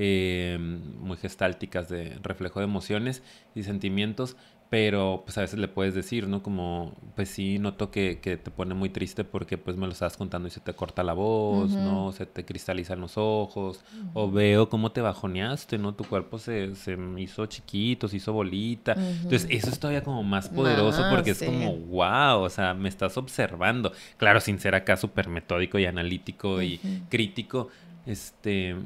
Eh, 0.00 0.56
muy 1.00 1.16
gestálticas 1.16 1.88
de 1.88 2.20
reflejo 2.22 2.60
de 2.60 2.66
emociones 2.66 3.24
y 3.56 3.64
sentimientos, 3.64 4.36
pero 4.70 5.22
pues 5.24 5.36
a 5.38 5.40
veces 5.40 5.58
le 5.58 5.66
puedes 5.66 5.92
decir, 5.92 6.28
¿no? 6.28 6.40
Como, 6.40 6.94
pues 7.16 7.30
sí, 7.30 7.58
noto 7.58 7.90
que, 7.90 8.20
que, 8.20 8.36
te 8.36 8.52
pone 8.52 8.74
muy 8.74 8.90
triste 8.90 9.24
porque 9.24 9.58
pues 9.58 9.76
me 9.76 9.86
lo 9.86 9.92
estás 9.92 10.16
contando 10.16 10.46
y 10.46 10.52
se 10.52 10.60
te 10.60 10.72
corta 10.72 11.02
la 11.02 11.14
voz, 11.14 11.72
¿no? 11.72 12.12
Se 12.12 12.26
te 12.26 12.44
cristalizan 12.44 13.00
los 13.00 13.14
ojos, 13.16 13.84
o 14.14 14.30
veo 14.30 14.68
cómo 14.68 14.92
te 14.92 15.00
bajoneaste, 15.00 15.78
¿no? 15.78 15.94
Tu 15.94 16.04
cuerpo 16.04 16.38
se, 16.38 16.76
se 16.76 16.96
hizo 17.16 17.46
chiquito, 17.46 18.06
se 18.06 18.18
hizo 18.18 18.32
bolita. 18.32 18.92
Entonces, 18.92 19.48
eso 19.50 19.68
es 19.68 19.80
todavía 19.80 20.04
como 20.04 20.22
más 20.22 20.48
poderoso 20.48 21.02
porque 21.10 21.30
es 21.32 21.42
como, 21.42 21.74
wow, 21.74 22.42
o 22.42 22.50
sea, 22.50 22.72
me 22.72 22.88
estás 22.88 23.16
observando. 23.16 23.90
Claro, 24.16 24.40
sin 24.40 24.60
ser 24.60 24.76
acá 24.76 24.96
súper 24.96 25.28
metódico 25.28 25.76
y 25.80 25.86
analítico 25.86 26.62
y 26.62 26.78
crítico, 27.08 27.66
este 28.06 28.76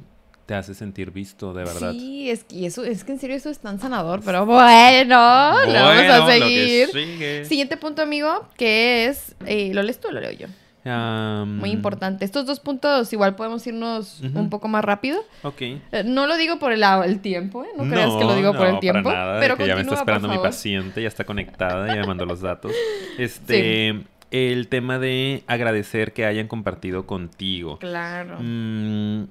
te 0.46 0.54
hace 0.54 0.74
sentir 0.74 1.10
visto, 1.10 1.52
de 1.54 1.64
verdad. 1.64 1.92
Sí, 1.92 2.30
es 2.30 2.44
que, 2.44 2.66
eso, 2.66 2.84
es 2.84 3.04
que 3.04 3.12
en 3.12 3.18
serio 3.18 3.36
eso 3.36 3.50
es 3.50 3.58
tan 3.58 3.80
sanador, 3.80 4.20
pero 4.24 4.44
bueno, 4.46 5.52
lo 5.66 5.72
vamos 5.72 6.10
a 6.10 6.26
seguir. 6.26 7.46
Siguiente 7.46 7.76
punto, 7.76 8.02
amigo, 8.02 8.48
que 8.56 9.06
es, 9.06 9.34
eh, 9.46 9.72
¿lo 9.72 9.82
lees 9.82 10.00
tú 10.00 10.08
o 10.08 10.12
lo 10.12 10.20
leo 10.20 10.32
yo? 10.32 10.48
Muy 10.84 11.70
importante. 11.70 12.24
Estos 12.24 12.44
dos 12.44 12.58
puntos 12.58 13.12
igual 13.12 13.36
podemos 13.36 13.64
irnos 13.66 14.20
un 14.20 14.50
poco 14.50 14.68
más 14.68 14.84
rápido. 14.84 15.24
Ok. 15.42 15.60
Eh, 15.60 15.80
no 16.04 16.26
lo 16.26 16.36
digo 16.36 16.58
por 16.58 16.72
el, 16.72 16.82
el 16.82 17.20
tiempo, 17.20 17.64
¿eh? 17.64 17.68
No, 17.76 17.84
creas 17.84 18.12
que 18.14 18.24
lo 18.24 18.34
digo 18.34 18.52
por 18.52 18.66
el 18.66 18.80
tiempo. 18.80 19.12
pero 19.40 19.56
que 19.56 19.66
ya 19.66 19.76
me 19.76 19.82
está 19.82 19.94
esperando 19.94 20.28
mi 20.28 20.38
paciente, 20.38 21.00
ya 21.02 21.08
está 21.08 21.24
conectada, 21.24 21.86
ya 21.88 22.00
me 22.00 22.06
mandó 22.06 22.26
los 22.26 22.40
datos. 22.40 22.72
Este, 23.18 24.04
el 24.30 24.68
tema 24.68 24.98
de 24.98 25.44
agradecer 25.46 26.14
que 26.14 26.24
hayan 26.24 26.48
compartido 26.48 27.06
contigo. 27.06 27.78
Claro. 27.78 28.38
Mm, 28.40 29.24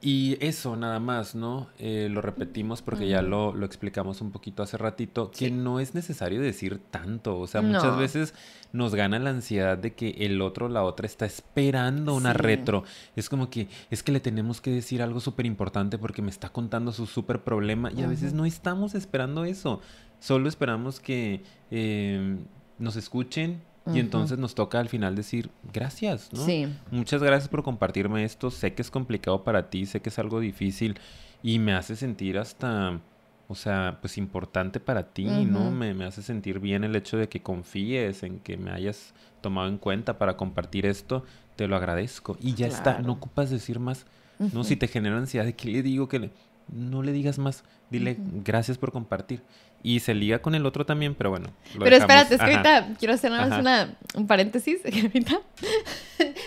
y 0.00 0.36
eso 0.40 0.76
nada 0.76 1.00
más, 1.00 1.34
¿no? 1.34 1.68
Eh, 1.78 2.08
lo 2.08 2.20
repetimos 2.20 2.82
porque 2.82 3.08
ya 3.08 3.20
lo, 3.20 3.52
lo, 3.52 3.66
explicamos 3.66 4.20
un 4.20 4.30
poquito 4.30 4.62
hace 4.62 4.76
ratito, 4.76 5.32
que 5.32 5.50
no 5.50 5.80
es 5.80 5.94
necesario 5.94 6.40
decir 6.40 6.80
tanto. 6.90 7.38
O 7.40 7.48
sea, 7.48 7.62
muchas 7.62 7.98
veces 7.98 8.32
nos 8.72 8.94
gana 8.94 9.18
la 9.18 9.30
ansiedad 9.30 9.76
de 9.76 9.94
que 9.94 10.10
el 10.20 10.40
otro 10.40 10.68
la 10.68 10.84
otra 10.84 11.06
está 11.06 11.26
esperando 11.26 12.14
una 12.14 12.32
retro. 12.32 12.84
Es 13.16 13.28
como 13.28 13.50
que 13.50 13.66
es 13.90 14.04
que 14.04 14.12
le 14.12 14.20
tenemos 14.20 14.60
que 14.60 14.70
decir 14.70 15.02
algo 15.02 15.18
súper 15.18 15.46
importante 15.46 15.98
porque 15.98 16.22
me 16.22 16.30
está 16.30 16.50
contando 16.50 16.92
su 16.92 17.06
súper 17.06 17.42
problema 17.42 17.90
y 17.90 18.02
a 18.02 18.06
veces 18.06 18.32
no 18.32 18.44
estamos 18.44 18.94
esperando 18.94 19.44
eso. 19.44 19.80
Solo 20.20 20.48
esperamos 20.48 21.00
que 21.00 21.42
eh, 21.72 22.38
nos 22.78 22.94
escuchen, 22.94 23.62
y 23.94 24.00
entonces 24.00 24.38
nos 24.38 24.54
toca 24.54 24.80
al 24.80 24.88
final 24.88 25.14
decir 25.14 25.50
gracias, 25.72 26.32
¿no? 26.32 26.44
Sí. 26.44 26.68
Muchas 26.90 27.22
gracias 27.22 27.48
por 27.48 27.62
compartirme 27.62 28.24
esto. 28.24 28.50
Sé 28.50 28.74
que 28.74 28.82
es 28.82 28.90
complicado 28.90 29.44
para 29.44 29.70
ti, 29.70 29.86
sé 29.86 30.00
que 30.00 30.08
es 30.08 30.18
algo 30.18 30.40
difícil 30.40 30.98
y 31.42 31.58
me 31.58 31.74
hace 31.74 31.96
sentir 31.96 32.38
hasta, 32.38 33.00
o 33.48 33.54
sea, 33.54 33.98
pues 34.00 34.18
importante 34.18 34.80
para 34.80 35.04
ti, 35.12 35.24
¿no? 35.24 35.70
Me, 35.70 35.94
me, 35.94 36.04
hace 36.04 36.22
sentir 36.22 36.58
bien 36.58 36.84
el 36.84 36.96
hecho 36.96 37.16
de 37.16 37.28
que 37.28 37.42
confíes 37.42 38.22
en 38.22 38.40
que 38.40 38.56
me 38.56 38.70
hayas 38.70 39.14
tomado 39.40 39.68
en 39.68 39.78
cuenta 39.78 40.18
para 40.18 40.36
compartir 40.36 40.86
esto. 40.86 41.24
Te 41.56 41.66
lo 41.66 41.76
agradezco. 41.76 42.36
Y 42.40 42.54
ya 42.54 42.66
está, 42.66 43.00
no 43.00 43.12
ocupas 43.12 43.50
decir 43.50 43.78
más, 43.80 44.06
¿no? 44.38 44.64
Si 44.64 44.76
te 44.76 44.88
genera 44.88 45.16
ansiedad 45.16 45.44
de 45.44 45.54
que 45.54 45.68
le 45.68 45.82
digo 45.82 46.08
que 46.08 46.18
le... 46.18 46.30
No 46.70 47.02
le 47.02 47.12
digas 47.12 47.38
más, 47.38 47.64
dile 47.90 48.18
gracias 48.44 48.76
por 48.76 48.92
compartir. 48.92 49.42
Y 49.82 50.00
se 50.00 50.14
liga 50.14 50.40
con 50.40 50.54
el 50.54 50.66
otro 50.66 50.84
también, 50.84 51.14
pero 51.14 51.30
bueno. 51.30 51.50
pero 51.78 51.96
espérate, 51.96 52.34
es 52.34 52.40
que 52.40 52.50
ahorita 52.50 52.88
quiero 52.98 53.14
hacer 53.14 53.30
nada 53.30 53.46
más 53.46 53.60
una, 53.60 53.94
un 54.14 54.26
paréntesis. 54.26 54.80
ahorita 54.84 55.40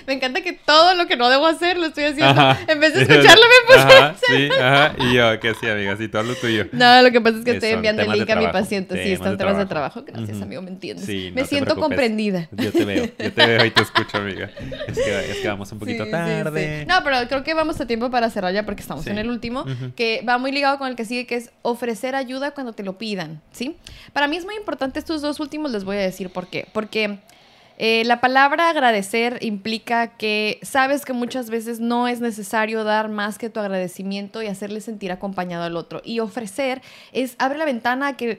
me 0.07 0.13
encanta 0.13 0.41
que 0.41 0.53
todo 0.53 0.95
lo 0.95 1.07
que 1.07 1.15
no 1.15 1.29
debo 1.29 1.45
hacer 1.47 1.77
lo 1.77 1.87
estoy 1.87 2.05
haciendo. 2.05 2.57
En 2.67 2.79
vez 2.79 2.93
de 2.93 3.01
escucharlo 3.03 3.43
me 3.43 3.75
puse 3.75 3.97
ajá, 3.97 4.15
Sí, 4.27 4.49
ajá. 4.59 4.95
Y 4.99 5.13
yo, 5.13 5.39
que 5.39 5.53
sí, 5.55 5.69
amiga, 5.69 5.95
sí, 5.97 6.07
todo 6.07 6.23
lo 6.23 6.35
tuyo. 6.35 6.67
No, 6.71 7.01
lo 7.01 7.11
que 7.11 7.21
pasa 7.21 7.37
es 7.37 7.45
que 7.45 7.51
estoy 7.51 7.69
enviando 7.69 8.01
el 8.01 8.11
link 8.11 8.29
a 8.29 8.35
mi 8.35 8.47
paciente. 8.47 9.01
Sí, 9.03 9.13
están 9.13 9.37
temas 9.37 9.57
de 9.57 9.65
trabajo. 9.65 10.03
Gracias, 10.05 10.41
amigo, 10.41 10.61
me 10.61 10.69
entiendes. 10.69 11.05
Sí, 11.05 11.31
me 11.33 11.45
siento 11.45 11.75
comprendida. 11.75 12.49
Yo 12.51 12.71
te 12.71 12.85
veo, 12.85 13.05
yo 13.17 13.33
te 13.33 13.45
veo 13.45 13.65
y 13.65 13.71
te 13.71 13.81
escucho, 13.81 14.17
amiga. 14.17 14.49
Es 14.91 14.97
que, 14.97 15.31
es 15.31 15.37
que 15.37 15.47
vamos 15.47 15.71
un 15.71 15.79
poquito 15.79 16.07
tarde. 16.09 16.85
No, 16.87 16.95
pero 17.03 17.17
creo 17.27 17.43
que 17.43 17.53
vamos 17.53 17.79
a 17.79 17.87
tiempo 17.87 18.09
para 18.09 18.29
cerrar 18.29 18.53
ya 18.53 18.65
porque 18.65 18.81
estamos 18.81 19.05
en 19.07 19.17
el 19.17 19.29
último. 19.29 19.65
Que 19.95 20.23
va 20.27 20.37
muy 20.37 20.51
ligado 20.51 20.77
con 20.77 20.87
el 20.87 20.95
que 20.95 21.05
sigue, 21.05 21.25
que 21.25 21.35
es 21.35 21.51
ofrecer 21.61 22.15
ayuda 22.15 22.51
cuando 22.51 22.73
te 22.73 22.83
lo 22.83 22.97
pidan, 22.97 23.20
¿sí? 23.51 23.77
Para 24.13 24.27
mí 24.27 24.37
es 24.37 24.45
muy 24.45 24.55
importante 24.55 24.99
estos 24.99 25.21
dos 25.21 25.39
últimos, 25.39 25.71
les 25.71 25.83
voy 25.83 25.97
a 25.97 26.01
decir 26.01 26.31
por 26.31 26.47
qué. 26.47 26.67
Porque 26.73 27.19
eh, 27.77 28.03
la 28.05 28.21
palabra 28.21 28.69
agradecer 28.69 29.39
implica 29.41 30.15
que 30.15 30.59
sabes 30.61 31.03
que 31.03 31.13
muchas 31.13 31.49
veces 31.49 31.79
no 31.79 32.07
es 32.07 32.21
necesario 32.21 32.83
dar 32.83 33.09
más 33.09 33.37
que 33.37 33.49
tu 33.49 33.59
agradecimiento 33.59 34.43
y 34.43 34.47
hacerle 34.47 34.81
sentir 34.81 35.11
acompañado 35.11 35.63
al 35.63 35.75
otro. 35.75 36.01
Y 36.05 36.19
ofrecer 36.19 36.81
es 37.11 37.35
abre 37.39 37.57
la 37.57 37.65
ventana 37.65 38.09
a 38.09 38.17
que 38.17 38.37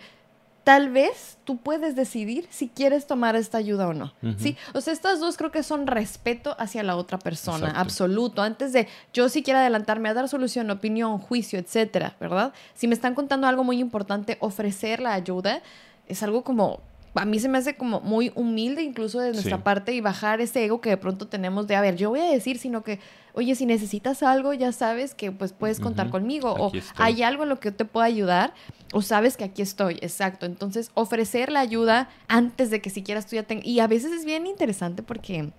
tal 0.65 0.91
vez 0.91 1.39
tú 1.45 1.57
puedes 1.57 1.97
decidir 1.97 2.47
si 2.51 2.69
quieres 2.69 3.07
tomar 3.07 3.37
esta 3.37 3.59
ayuda 3.59 3.89
o 3.89 3.95
no. 3.95 4.13
¿sí? 4.39 4.57
O 4.75 4.81
sea, 4.81 4.93
estas 4.93 5.19
dos 5.21 5.37
creo 5.37 5.51
que 5.51 5.63
son 5.63 5.87
respeto 5.87 6.55
hacia 6.59 6.83
la 6.83 6.97
otra 6.97 7.19
persona, 7.19 7.73
absoluto. 7.73 8.43
Antes 8.43 8.73
de 8.73 8.89
yo 9.13 9.29
si 9.29 9.43
quiero 9.43 9.59
adelantarme 9.59 10.09
a 10.09 10.15
dar 10.15 10.29
solución, 10.29 10.71
opinión, 10.71 11.19
juicio, 11.19 11.59
etcétera, 11.59 12.17
¿verdad? 12.21 12.53
Si 12.75 12.87
me 12.87 12.95
están 12.95 13.15
contando 13.15 13.47
algo 13.47 13.65
muy 13.65 13.81
importante, 13.81 14.37
ofrecer 14.41 15.01
la 15.01 15.15
ayuda 15.15 15.63
es 16.07 16.23
algo 16.23 16.45
como 16.45 16.81
a 17.15 17.25
mí 17.25 17.39
se 17.39 17.49
me 17.49 17.59
hace 17.59 17.77
como 17.77 18.01
muy 18.01 18.33
humilde 18.35 18.83
incluso 18.83 19.21
de 19.21 19.33
nuestra 19.33 19.63
parte 19.63 19.93
y 19.93 20.01
bajar 20.01 20.41
ese 20.41 20.65
ego 20.65 20.81
que 20.81 20.91
de 20.91 20.97
pronto 20.97 21.29
tenemos 21.29 21.67
de, 21.67 21.77
a 21.77 21.81
ver, 21.81 21.97
yo 21.97 22.11
voy 22.11 22.21
a 22.21 22.31
decir, 22.31 22.59
sino 22.59 22.83
que, 22.83 23.01
oye, 23.35 23.55
si 23.55 23.67
necesitas 23.67 24.23
algo, 24.23 24.55
ya 24.55 24.73
sabes 24.73 25.15
que 25.15 25.31
pues 25.31 25.53
puedes 25.53 25.79
contar 25.79 26.09
conmigo 26.11 26.55
o 26.59 26.73
hay 26.97 27.23
algo 27.23 27.43
en 27.43 27.51
lo 27.51 27.61
que 27.61 27.71
yo 27.71 27.75
te 27.75 27.85
pueda 27.85 28.07
ayudar 28.07 28.55
o 28.93 29.03
sabes 29.03 29.37
que 29.37 29.45
aquí 29.45 29.61
estoy, 29.63 29.99
exacto. 30.01 30.47
Entonces, 30.47 30.91
ofrecer 30.95 31.53
la 31.53 31.61
ayuda 31.61 32.09
antes 32.29 32.71
de 32.71 32.81
que 32.81 32.91
siquiera 32.91 33.21
tú 33.23 33.37
ya 33.37 33.43
tengas... 33.43 33.67
Y 33.67 33.81
a 33.81 33.87
veces 33.87 34.13
es 34.13 34.25
bien 34.25 34.47
interesante 34.47 35.03
porque 35.03 35.51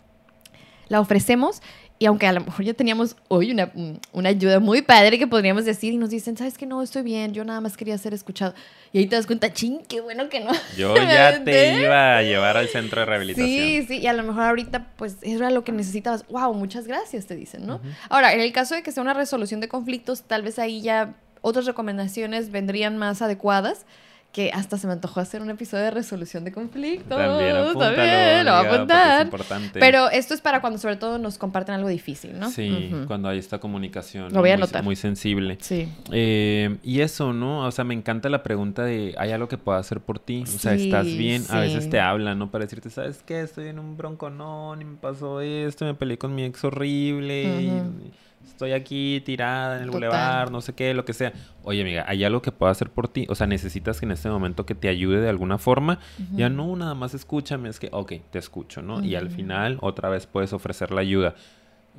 la 0.87 0.99
ofrecemos 0.99 1.61
y 2.03 2.05
aunque 2.05 2.27
a 2.27 2.33
lo 2.33 2.41
mejor 2.41 2.65
ya 2.65 2.73
teníamos 2.73 3.15
hoy 3.29 3.51
una, 3.51 3.71
una, 4.11 4.27
ayuda 4.27 4.59
muy 4.59 4.81
padre 4.81 5.17
que 5.17 5.25
podríamos 5.25 5.63
decir 5.63 5.93
y 5.93 5.97
nos 5.97 6.09
dicen, 6.09 6.35
¿sabes 6.35 6.57
que 6.57 6.65
No, 6.65 6.83
estoy 6.83 7.01
bien, 7.01 7.33
yo 7.33 7.45
nada 7.45 7.61
más 7.61 7.77
quería 7.77 7.97
ser 7.97 8.13
escuchado. 8.13 8.53
Y 8.91 8.97
ahí 8.97 9.07
te 9.07 9.15
das 9.15 9.25
cuenta, 9.25 9.53
ching, 9.53 9.79
qué 9.87 10.01
bueno 10.01 10.27
que 10.27 10.41
no. 10.41 10.51
Yo 10.77 10.97
ya 10.97 11.41
te 11.45 11.79
iba 11.79 12.17
a 12.17 12.21
llevar 12.21 12.57
al 12.57 12.67
centro 12.67 12.99
de 12.99 13.05
rehabilitación. 13.05 13.47
Sí, 13.47 13.85
sí, 13.87 13.99
y 13.99 14.07
a 14.07 14.11
lo 14.11 14.23
mejor 14.23 14.43
ahorita 14.43 14.87
pues 14.97 15.15
era 15.21 15.49
lo 15.49 15.63
que 15.63 15.71
necesitabas. 15.71 16.27
Wow, 16.27 16.53
muchas 16.55 16.87
gracias, 16.87 17.25
te 17.25 17.37
dicen, 17.37 17.65
¿no? 17.65 17.79
Ahora, 18.09 18.33
en 18.33 18.41
el 18.41 18.51
caso 18.51 18.75
de 18.75 18.83
que 18.83 18.91
sea 18.91 19.01
una 19.01 19.13
resolución 19.13 19.61
de 19.61 19.69
conflictos, 19.69 20.23
tal 20.23 20.41
vez 20.41 20.59
ahí 20.59 20.81
ya 20.81 21.15
otras 21.39 21.65
recomendaciones 21.65 22.51
vendrían 22.51 22.97
más 22.97 23.21
adecuadas 23.21 23.85
que 24.33 24.49
hasta 24.51 24.79
se 24.79 24.87
me 24.87 24.93
antojó 24.93 25.19
hacer 25.19 25.43
un 25.43 25.51
episodio 25.51 25.83
de 25.83 25.91
resolución 25.91 26.43
de 26.43 26.51
conflictos. 26.51 27.15
También 27.15 27.55
apúntalo, 27.55 27.95
También, 27.95 28.45
lo 28.45 28.57
voy 28.57 28.65
a 28.65 28.73
apuntar. 28.73 29.19
Es 29.19 29.25
importante. 29.25 29.79
Pero 29.79 30.09
esto 30.09 30.33
es 30.33 30.41
para 30.41 30.59
cuando 30.59 30.79
sobre 30.79 30.95
todo 30.95 31.19
nos 31.19 31.37
comparten 31.37 31.75
algo 31.75 31.87
difícil, 31.87 32.39
¿no? 32.39 32.49
Sí, 32.49 32.91
cuando 33.05 33.29
hay 33.29 33.37
esta 33.37 33.59
comunicación 33.59 34.33
Lo 34.33 34.39
voy 34.39 34.49
a 34.49 34.55
muy, 34.55 34.63
anotar. 34.63 34.83
muy 34.83 34.95
sensible. 34.95 35.59
Sí. 35.61 35.87
Eh, 36.11 36.77
y 36.81 37.01
eso, 37.01 37.31
¿no? 37.31 37.67
O 37.67 37.71
sea, 37.71 37.85
me 37.85 37.93
encanta 37.93 38.27
la 38.27 38.41
pregunta 38.41 38.83
de, 38.83 39.13
¿hay 39.19 39.31
algo 39.31 39.47
que 39.47 39.59
pueda 39.59 39.77
hacer 39.77 39.99
por 40.01 40.17
ti? 40.17 40.41
O 40.43 40.47
sea, 40.47 40.73
¿estás 40.73 41.05
bien? 41.05 41.45
A 41.49 41.59
veces 41.59 41.87
te 41.91 41.99
hablan, 41.99 42.39
¿no? 42.39 42.49
Para 42.49 42.65
decirte, 42.65 42.89
¿sabes 42.89 43.21
qué? 43.23 43.41
Estoy 43.41 43.67
en 43.67 43.77
un 43.77 43.97
bronconón 43.97 44.81
y 44.81 44.85
me 44.85 44.97
pasó 44.97 45.41
esto, 45.41 45.85
me 45.85 45.93
peleé 45.93 46.17
con 46.17 46.33
mi 46.33 46.43
ex 46.43 46.63
horrible 46.63 47.43
y 47.61 47.67
Ujú. 47.69 48.11
Estoy 48.45 48.73
aquí 48.73 49.21
tirada 49.25 49.77
en 49.77 49.83
el 49.83 49.87
Total. 49.87 49.99
bulevar, 49.99 50.51
no 50.51 50.61
sé 50.61 50.73
qué, 50.73 50.93
lo 50.93 51.05
que 51.05 51.13
sea. 51.13 51.33
Oye, 51.63 51.81
amiga, 51.81 52.05
¿hay 52.07 52.23
algo 52.23 52.41
que 52.41 52.51
pueda 52.51 52.71
hacer 52.71 52.89
por 52.89 53.07
ti? 53.07 53.25
O 53.29 53.35
sea, 53.35 53.47
necesitas 53.47 53.99
que 53.99 54.05
en 54.05 54.11
este 54.11 54.29
momento 54.29 54.65
que 54.65 54.75
te 54.75 54.89
ayude 54.89 55.21
de 55.21 55.29
alguna 55.29 55.57
forma. 55.57 55.99
Ya 56.33 56.49
no, 56.49 56.75
nada 56.75 56.93
más 56.95 57.13
escúchame, 57.13 57.69
es 57.69 57.79
que, 57.79 57.89
ok, 57.91 58.13
te 58.31 58.39
escucho, 58.39 58.81
¿no? 58.81 59.03
Y 59.03 59.15
al 59.15 59.29
final 59.29 59.77
otra 59.81 60.09
vez 60.09 60.27
puedes 60.27 60.53
ofrecer 60.53 60.91
la 60.91 61.01
ayuda. 61.01 61.35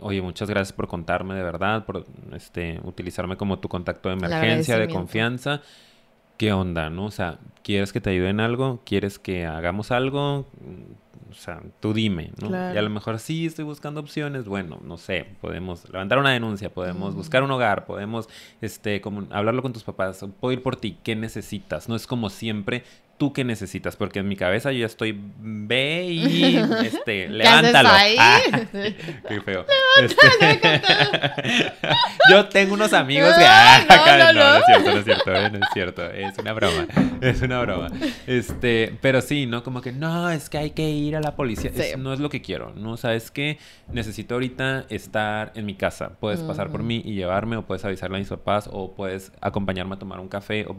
Oye, 0.00 0.20
muchas 0.20 0.50
gracias 0.50 0.72
por 0.72 0.88
contarme 0.88 1.34
de 1.34 1.42
verdad, 1.42 1.84
por 1.84 2.04
este, 2.32 2.80
utilizarme 2.82 3.36
como 3.36 3.60
tu 3.60 3.68
contacto 3.68 4.08
de 4.08 4.16
emergencia, 4.16 4.78
de 4.78 4.88
confianza. 4.88 5.62
¿Qué 6.36 6.52
onda, 6.52 6.90
no? 6.90 7.06
O 7.06 7.10
sea, 7.10 7.38
¿quieres 7.62 7.92
que 7.92 8.00
te 8.00 8.10
ayude 8.10 8.30
en 8.30 8.40
algo? 8.40 8.80
¿Quieres 8.84 9.18
que 9.18 9.46
hagamos 9.46 9.90
algo? 9.90 10.46
Mm, 10.60 10.92
O 11.30 11.36
sea, 11.36 11.60
tú 11.80 11.92
dime, 11.92 12.30
¿no? 12.40 12.46
Claro. 12.48 12.74
Y 12.74 12.78
a 12.78 12.82
lo 12.82 12.90
mejor 12.90 13.18
sí 13.18 13.46
estoy 13.46 13.64
buscando 13.64 14.00
opciones. 14.00 14.44
Bueno, 14.44 14.80
no 14.84 14.96
sé, 14.98 15.26
podemos 15.40 15.88
levantar 15.90 16.18
una 16.18 16.30
denuncia, 16.30 16.72
podemos 16.72 17.08
Ujú. 17.10 17.18
buscar 17.18 17.42
un 17.42 17.50
hogar, 17.50 17.86
podemos 17.86 18.28
este, 18.60 19.00
como, 19.00 19.26
hablarlo 19.30 19.60
con 19.62 19.72
tus 19.72 19.82
papás, 19.82 20.24
puedo 20.38 20.52
ir 20.52 20.62
por 20.62 20.76
ti, 20.76 20.96
¿qué 21.02 21.16
necesitas? 21.16 21.88
No 21.88 21.96
es 21.96 22.06
como 22.06 22.30
siempre, 22.30 22.84
tú 23.16 23.32
qué 23.32 23.44
necesitas, 23.44 23.96
porque 23.96 24.18
en 24.20 24.28
mi 24.28 24.36
cabeza 24.36 24.72
yo 24.72 24.80
ya 24.80 24.86
estoy, 24.86 25.18
ve 25.38 26.06
y 26.10 26.56
este, 26.84 27.28
¿Qué 27.28 27.42
haces 27.42 27.72
levántalo. 27.72 27.88
ahí? 27.90 28.16
Ah, 28.18 28.40
qué 29.28 29.40
feo. 29.40 29.64
Este, 30.02 30.26
yo 32.30 32.46
tengo 32.48 32.74
unos 32.74 32.92
amigos 32.92 33.32
que... 33.36 33.44
Ah, 33.46 33.84
no, 33.88 34.32
no, 34.32 34.56
es 34.56 34.64
cierto, 34.66 34.90
no 34.92 34.98
es 34.98 35.04
cierto, 35.04 35.34
eh, 35.34 35.50
no 35.50 35.58
es 35.58 35.64
cierto, 35.72 36.10
es 36.10 36.38
una 36.38 36.52
broma, 36.52 36.86
es 37.20 37.42
una 37.42 37.60
broma. 37.60 37.88
Este, 38.26 38.96
pero 39.00 39.20
sí, 39.20 39.46
¿no? 39.46 39.62
Como 39.62 39.80
que 39.80 39.92
no, 39.92 40.30
es 40.30 40.48
que 40.50 40.58
hay 40.58 40.70
que 40.70 40.88
ir 40.90 41.16
a 41.16 41.20
la 41.20 41.36
policía. 41.36 41.70
Sí. 41.74 41.80
Es- 41.82 41.98
no 41.98 42.12
es 42.12 42.20
lo 42.20 42.28
que 42.30 42.42
quiero, 42.42 42.72
¿no? 42.76 42.92
O 42.92 42.96
sea, 42.96 43.14
es 43.14 43.30
que 43.30 43.58
necesito 43.92 44.34
ahorita 44.34 44.86
estar 44.88 45.52
en 45.54 45.66
mi 45.66 45.74
casa. 45.74 46.10
Puedes 46.20 46.40
pasar 46.40 46.70
por 46.70 46.82
mí 46.82 47.02
y 47.04 47.14
llevarme, 47.14 47.56
o 47.56 47.62
puedes 47.66 47.84
avisarle 47.84 48.16
a 48.16 48.20
mis 48.20 48.28
papás, 48.28 48.68
o 48.72 48.94
puedes 48.94 49.32
acompañarme 49.40 49.94
a 49.94 49.98
tomar 49.98 50.20
un 50.20 50.28
café. 50.28 50.66
O... 50.68 50.76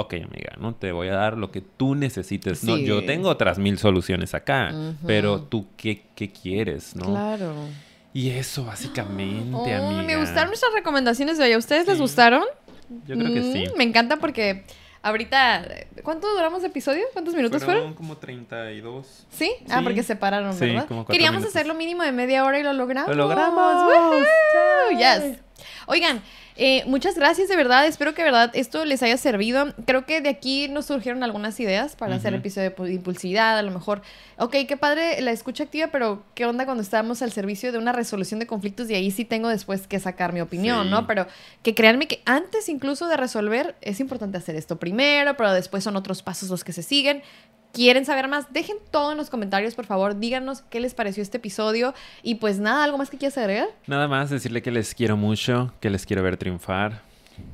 Ok, 0.00 0.14
amiga, 0.14 0.52
¿no? 0.58 0.74
Te 0.74 0.92
voy 0.92 1.08
a 1.08 1.14
dar 1.14 1.36
lo 1.36 1.50
que 1.50 1.60
tú 1.60 1.94
necesites. 1.94 2.62
No, 2.64 2.76
yo 2.76 3.04
tengo 3.04 3.28
otras 3.28 3.58
mil 3.58 3.78
soluciones 3.78 4.34
acá, 4.34 4.72
pero 5.06 5.42
tú, 5.42 5.66
¿qué, 5.76 6.02
qué 6.14 6.30
quieres, 6.30 6.94
no? 6.96 7.06
Claro. 7.06 7.52
Y 8.14 8.30
eso, 8.30 8.64
básicamente, 8.64 9.54
Oh, 9.54 9.86
amiga. 9.86 10.02
me 10.02 10.16
gustaron 10.16 10.48
nuestras 10.48 10.72
recomendaciones 10.72 11.36
de 11.38 11.44
hoy. 11.44 11.52
¿A 11.52 11.58
ustedes 11.58 11.86
les 11.86 11.98
gustaron? 12.00 12.42
Yo 13.06 13.16
creo 13.16 13.32
que 13.34 13.42
sí. 13.42 13.66
Mm, 13.74 13.76
Me 13.78 13.84
encanta 13.84 14.16
porque 14.16 14.64
ahorita... 15.02 15.64
¿Cuánto 16.02 16.28
duramos 16.32 16.62
de 16.62 16.68
episodio? 16.68 17.04
¿Cuántos 17.12 17.34
minutos 17.34 17.62
fueron? 17.64 17.94
como 17.94 18.16
32. 18.16 19.26
¿Sí? 19.30 19.50
Ah, 19.68 19.78
Sí. 19.78 19.84
porque 19.84 20.02
se 20.02 20.16
pararon, 20.16 20.54
Sí, 20.54 20.66
¿verdad? 20.66 20.86
como 20.88 21.04
Queríamos 21.04 21.40
minutos. 21.40 21.54
hacerlo 21.56 21.74
mínimo 21.74 22.02
de 22.02 22.12
media 22.12 22.44
hora 22.44 22.58
y 22.58 22.62
lo 22.62 22.72
logramos. 22.72 23.08
¡Lo 23.10 23.14
logramos! 23.14 23.84
¡Woohoo! 23.84 24.98
Yes. 24.98 25.38
Oigan, 25.90 26.20
eh, 26.56 26.82
muchas 26.86 27.14
gracias 27.14 27.48
de 27.48 27.56
verdad. 27.56 27.86
Espero 27.86 28.12
que 28.14 28.22
de 28.22 28.26
verdad 28.30 28.50
esto 28.52 28.84
les 28.84 29.02
haya 29.02 29.16
servido. 29.16 29.72
Creo 29.86 30.04
que 30.04 30.20
de 30.20 30.28
aquí 30.28 30.68
nos 30.68 30.84
surgieron 30.84 31.22
algunas 31.22 31.58
ideas 31.60 31.96
para 31.96 32.16
hacer 32.16 32.34
Ujú. 32.34 32.40
episodio 32.40 32.68
de 32.70 32.76
pu- 32.76 32.92
impulsividad. 32.92 33.56
A 33.58 33.62
lo 33.62 33.70
mejor, 33.70 34.02
ok, 34.36 34.54
qué 34.68 34.76
padre 34.76 35.20
la 35.22 35.30
escucha 35.30 35.64
activa, 35.64 35.86
pero 35.90 36.22
¿qué 36.34 36.44
onda 36.44 36.66
cuando 36.66 36.82
estamos 36.82 37.22
al 37.22 37.32
servicio 37.32 37.72
de 37.72 37.78
una 37.78 37.92
resolución 37.92 38.38
de 38.38 38.46
conflictos? 38.46 38.90
Y 38.90 38.94
ahí 38.96 39.10
sí 39.10 39.24
tengo 39.24 39.48
después 39.48 39.86
que 39.86 39.98
sacar 39.98 40.34
mi 40.34 40.42
opinión, 40.42 40.84
Sí. 40.84 40.90
¿no? 40.90 41.06
Pero 41.06 41.26
que 41.62 41.74
créanme 41.74 42.06
que 42.06 42.20
antes 42.26 42.68
incluso 42.68 43.08
de 43.08 43.16
resolver 43.16 43.74
es 43.80 43.98
importante 44.00 44.36
hacer 44.36 44.56
esto 44.56 44.78
primero, 44.78 45.36
pero 45.38 45.52
después 45.52 45.82
son 45.84 45.96
otros 45.96 46.22
pasos 46.22 46.50
los 46.50 46.64
que 46.64 46.74
se 46.74 46.82
siguen. 46.82 47.22
¿Quieren 47.72 48.04
saber 48.04 48.28
más? 48.28 48.52
Dejen 48.52 48.76
todo 48.90 49.12
en 49.12 49.18
los 49.18 49.30
comentarios, 49.30 49.74
por 49.74 49.86
favor. 49.86 50.18
Díganos 50.18 50.62
qué 50.62 50.80
les 50.80 50.94
pareció 50.94 51.22
este 51.22 51.36
episodio. 51.36 51.94
Y 52.22 52.36
pues 52.36 52.58
nada, 52.58 52.84
¿algo 52.84 52.98
más 52.98 53.10
que 53.10 53.18
quieras 53.18 53.38
agregar? 53.38 53.68
Nada 53.86 54.08
más 54.08 54.30
decirle 54.30 54.62
que 54.62 54.70
les 54.70 54.94
quiero 54.94 55.16
mucho, 55.16 55.72
que 55.80 55.90
les 55.90 56.06
quiero 56.06 56.22
ver 56.22 56.36
triunfar. 56.36 57.02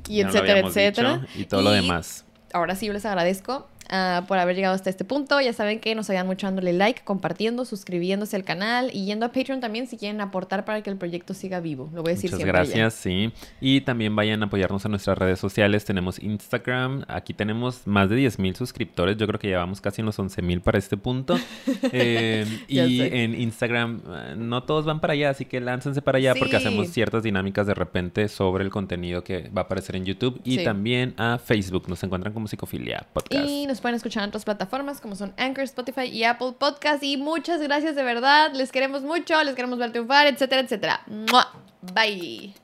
Y 0.09 0.21
etcétera, 0.21 0.61
etcétera. 0.61 1.19
dicho, 1.19 1.41
y 1.41 1.45
todo 1.45 1.63
lo 1.63 1.71
demás. 1.71 2.25
Ahora 2.53 2.75
sí, 2.77 2.87
yo 2.87 2.93
les 2.93 3.05
agradezco 3.05 3.69
ah, 3.95 4.25
por 4.27 4.39
haber 4.39 4.57
llegado 4.57 4.75
hasta 4.75 4.91
este 4.91 5.05
punto. 5.05 5.41
Ya 5.41 5.53
saben 5.53 5.81
que 5.81 5.95
nos 5.95 6.11
ayudan 6.11 6.27
mucho 6.27 6.47
dándole 6.47 6.73
like, 6.73 7.03
compartiendo, 7.05 7.65
suscribiéndose 7.65 8.37
al 8.37 8.45
canal 8.45 8.91
y 8.93 9.07
yendo 9.07 9.27
a 9.27 9.33
Patreon 9.33 9.61
también 9.61 9.87
si 9.87 9.97
quieren 9.97 10.21
aportar 10.21 10.65
para 10.65 10.83
que 10.83 10.91
el 10.91 10.97
proyecto 10.97 11.35
siga 11.35 11.61
vivo. 11.61 11.91
Lo 11.95 12.03
voy 12.03 12.13
a 12.13 12.15
decir 12.15 12.31
Muchas 12.31 12.39
siempre. 12.45 12.53
ya. 12.53 12.71
gracias, 12.71 12.95
sí. 12.95 13.33
Y 13.61 13.81
también 13.83 14.15
vayan 14.17 14.43
a 14.43 14.47
apoyarnos 14.47 14.85
en 14.85 14.91
nuestras 14.93 15.17
redes 15.19 15.39
sociales. 15.39 15.85
Tenemos 15.85 16.19
Instagram. 16.23 17.05
Aquí 17.09 17.35
tenemos 17.35 17.87
más 17.87 18.09
de 18.11 18.17
10 18.17 18.39
mil 18.39 18.57
suscriptores. 18.57 19.17
Yo 19.17 19.27
creo 19.27 19.39
que 19.39 19.49
llevamos 19.49 19.81
casi 19.81 20.03
unos 20.03 20.19
11 20.19 20.43
mil 20.43 20.61
para 20.61 20.79
este 20.79 20.97
punto. 20.97 21.37
Eh, 21.93 22.45
y 22.69 23.01
en 23.03 23.41
Instagram 23.41 24.01
eh, 24.09 24.35
no 24.37 24.63
todos 24.65 24.85
van 24.85 25.01
para 25.01 25.13
allá, 25.13 25.31
así 25.31 25.45
que 25.45 25.61
láncense 25.61 26.03
para 26.03 26.19
allá 26.19 26.35
porque 26.35 26.57
hacemos 26.57 26.89
ciertas 26.89 27.23
dinámicas 27.23 27.67
de 27.67 27.75
repente 27.75 28.29
sobre 28.29 28.65
el 28.65 28.71
contenido 28.71 29.23
que 29.23 29.49
va 29.57 29.63
a 29.63 29.65
aparecer 29.65 29.97
en 29.97 30.05
YouTube. 30.05 30.41
Y 30.45 30.59
Sí. 30.59 30.65
también 30.65 31.15
a 31.17 31.39
Facebook. 31.39 31.89
Nos 31.89 32.03
encuentran 32.03 32.33
como 32.33 32.49
Psicofilia 32.49 33.07
Podcast. 33.13 33.49
Y 33.49 33.67
nos 33.67 33.81
pueden 33.85 33.97
escuchar 33.97 34.23
en 34.23 34.31
otras 34.31 34.47
plataformas 34.47 35.03
como 35.03 35.15
son 35.15 35.35
Anchor, 35.37 35.65
Spotify 35.65 36.05
y 36.07 36.25
Apple 36.25 36.55
Podcast. 36.59 37.03
Y 37.03 37.19
muchas 37.19 37.61
gracias 37.61 37.95
de 37.95 38.03
verdad. 38.03 38.51
Les 38.55 38.73
queremos 38.73 39.03
mucho, 39.03 39.45
les 39.45 39.55
queremos 39.55 39.79
ver 39.79 39.93
triunfar, 39.93 40.27
etcétera, 40.27 40.63
etcétera. 40.63 41.03
¡Mua! 41.07 41.53
Bye. 41.93 42.55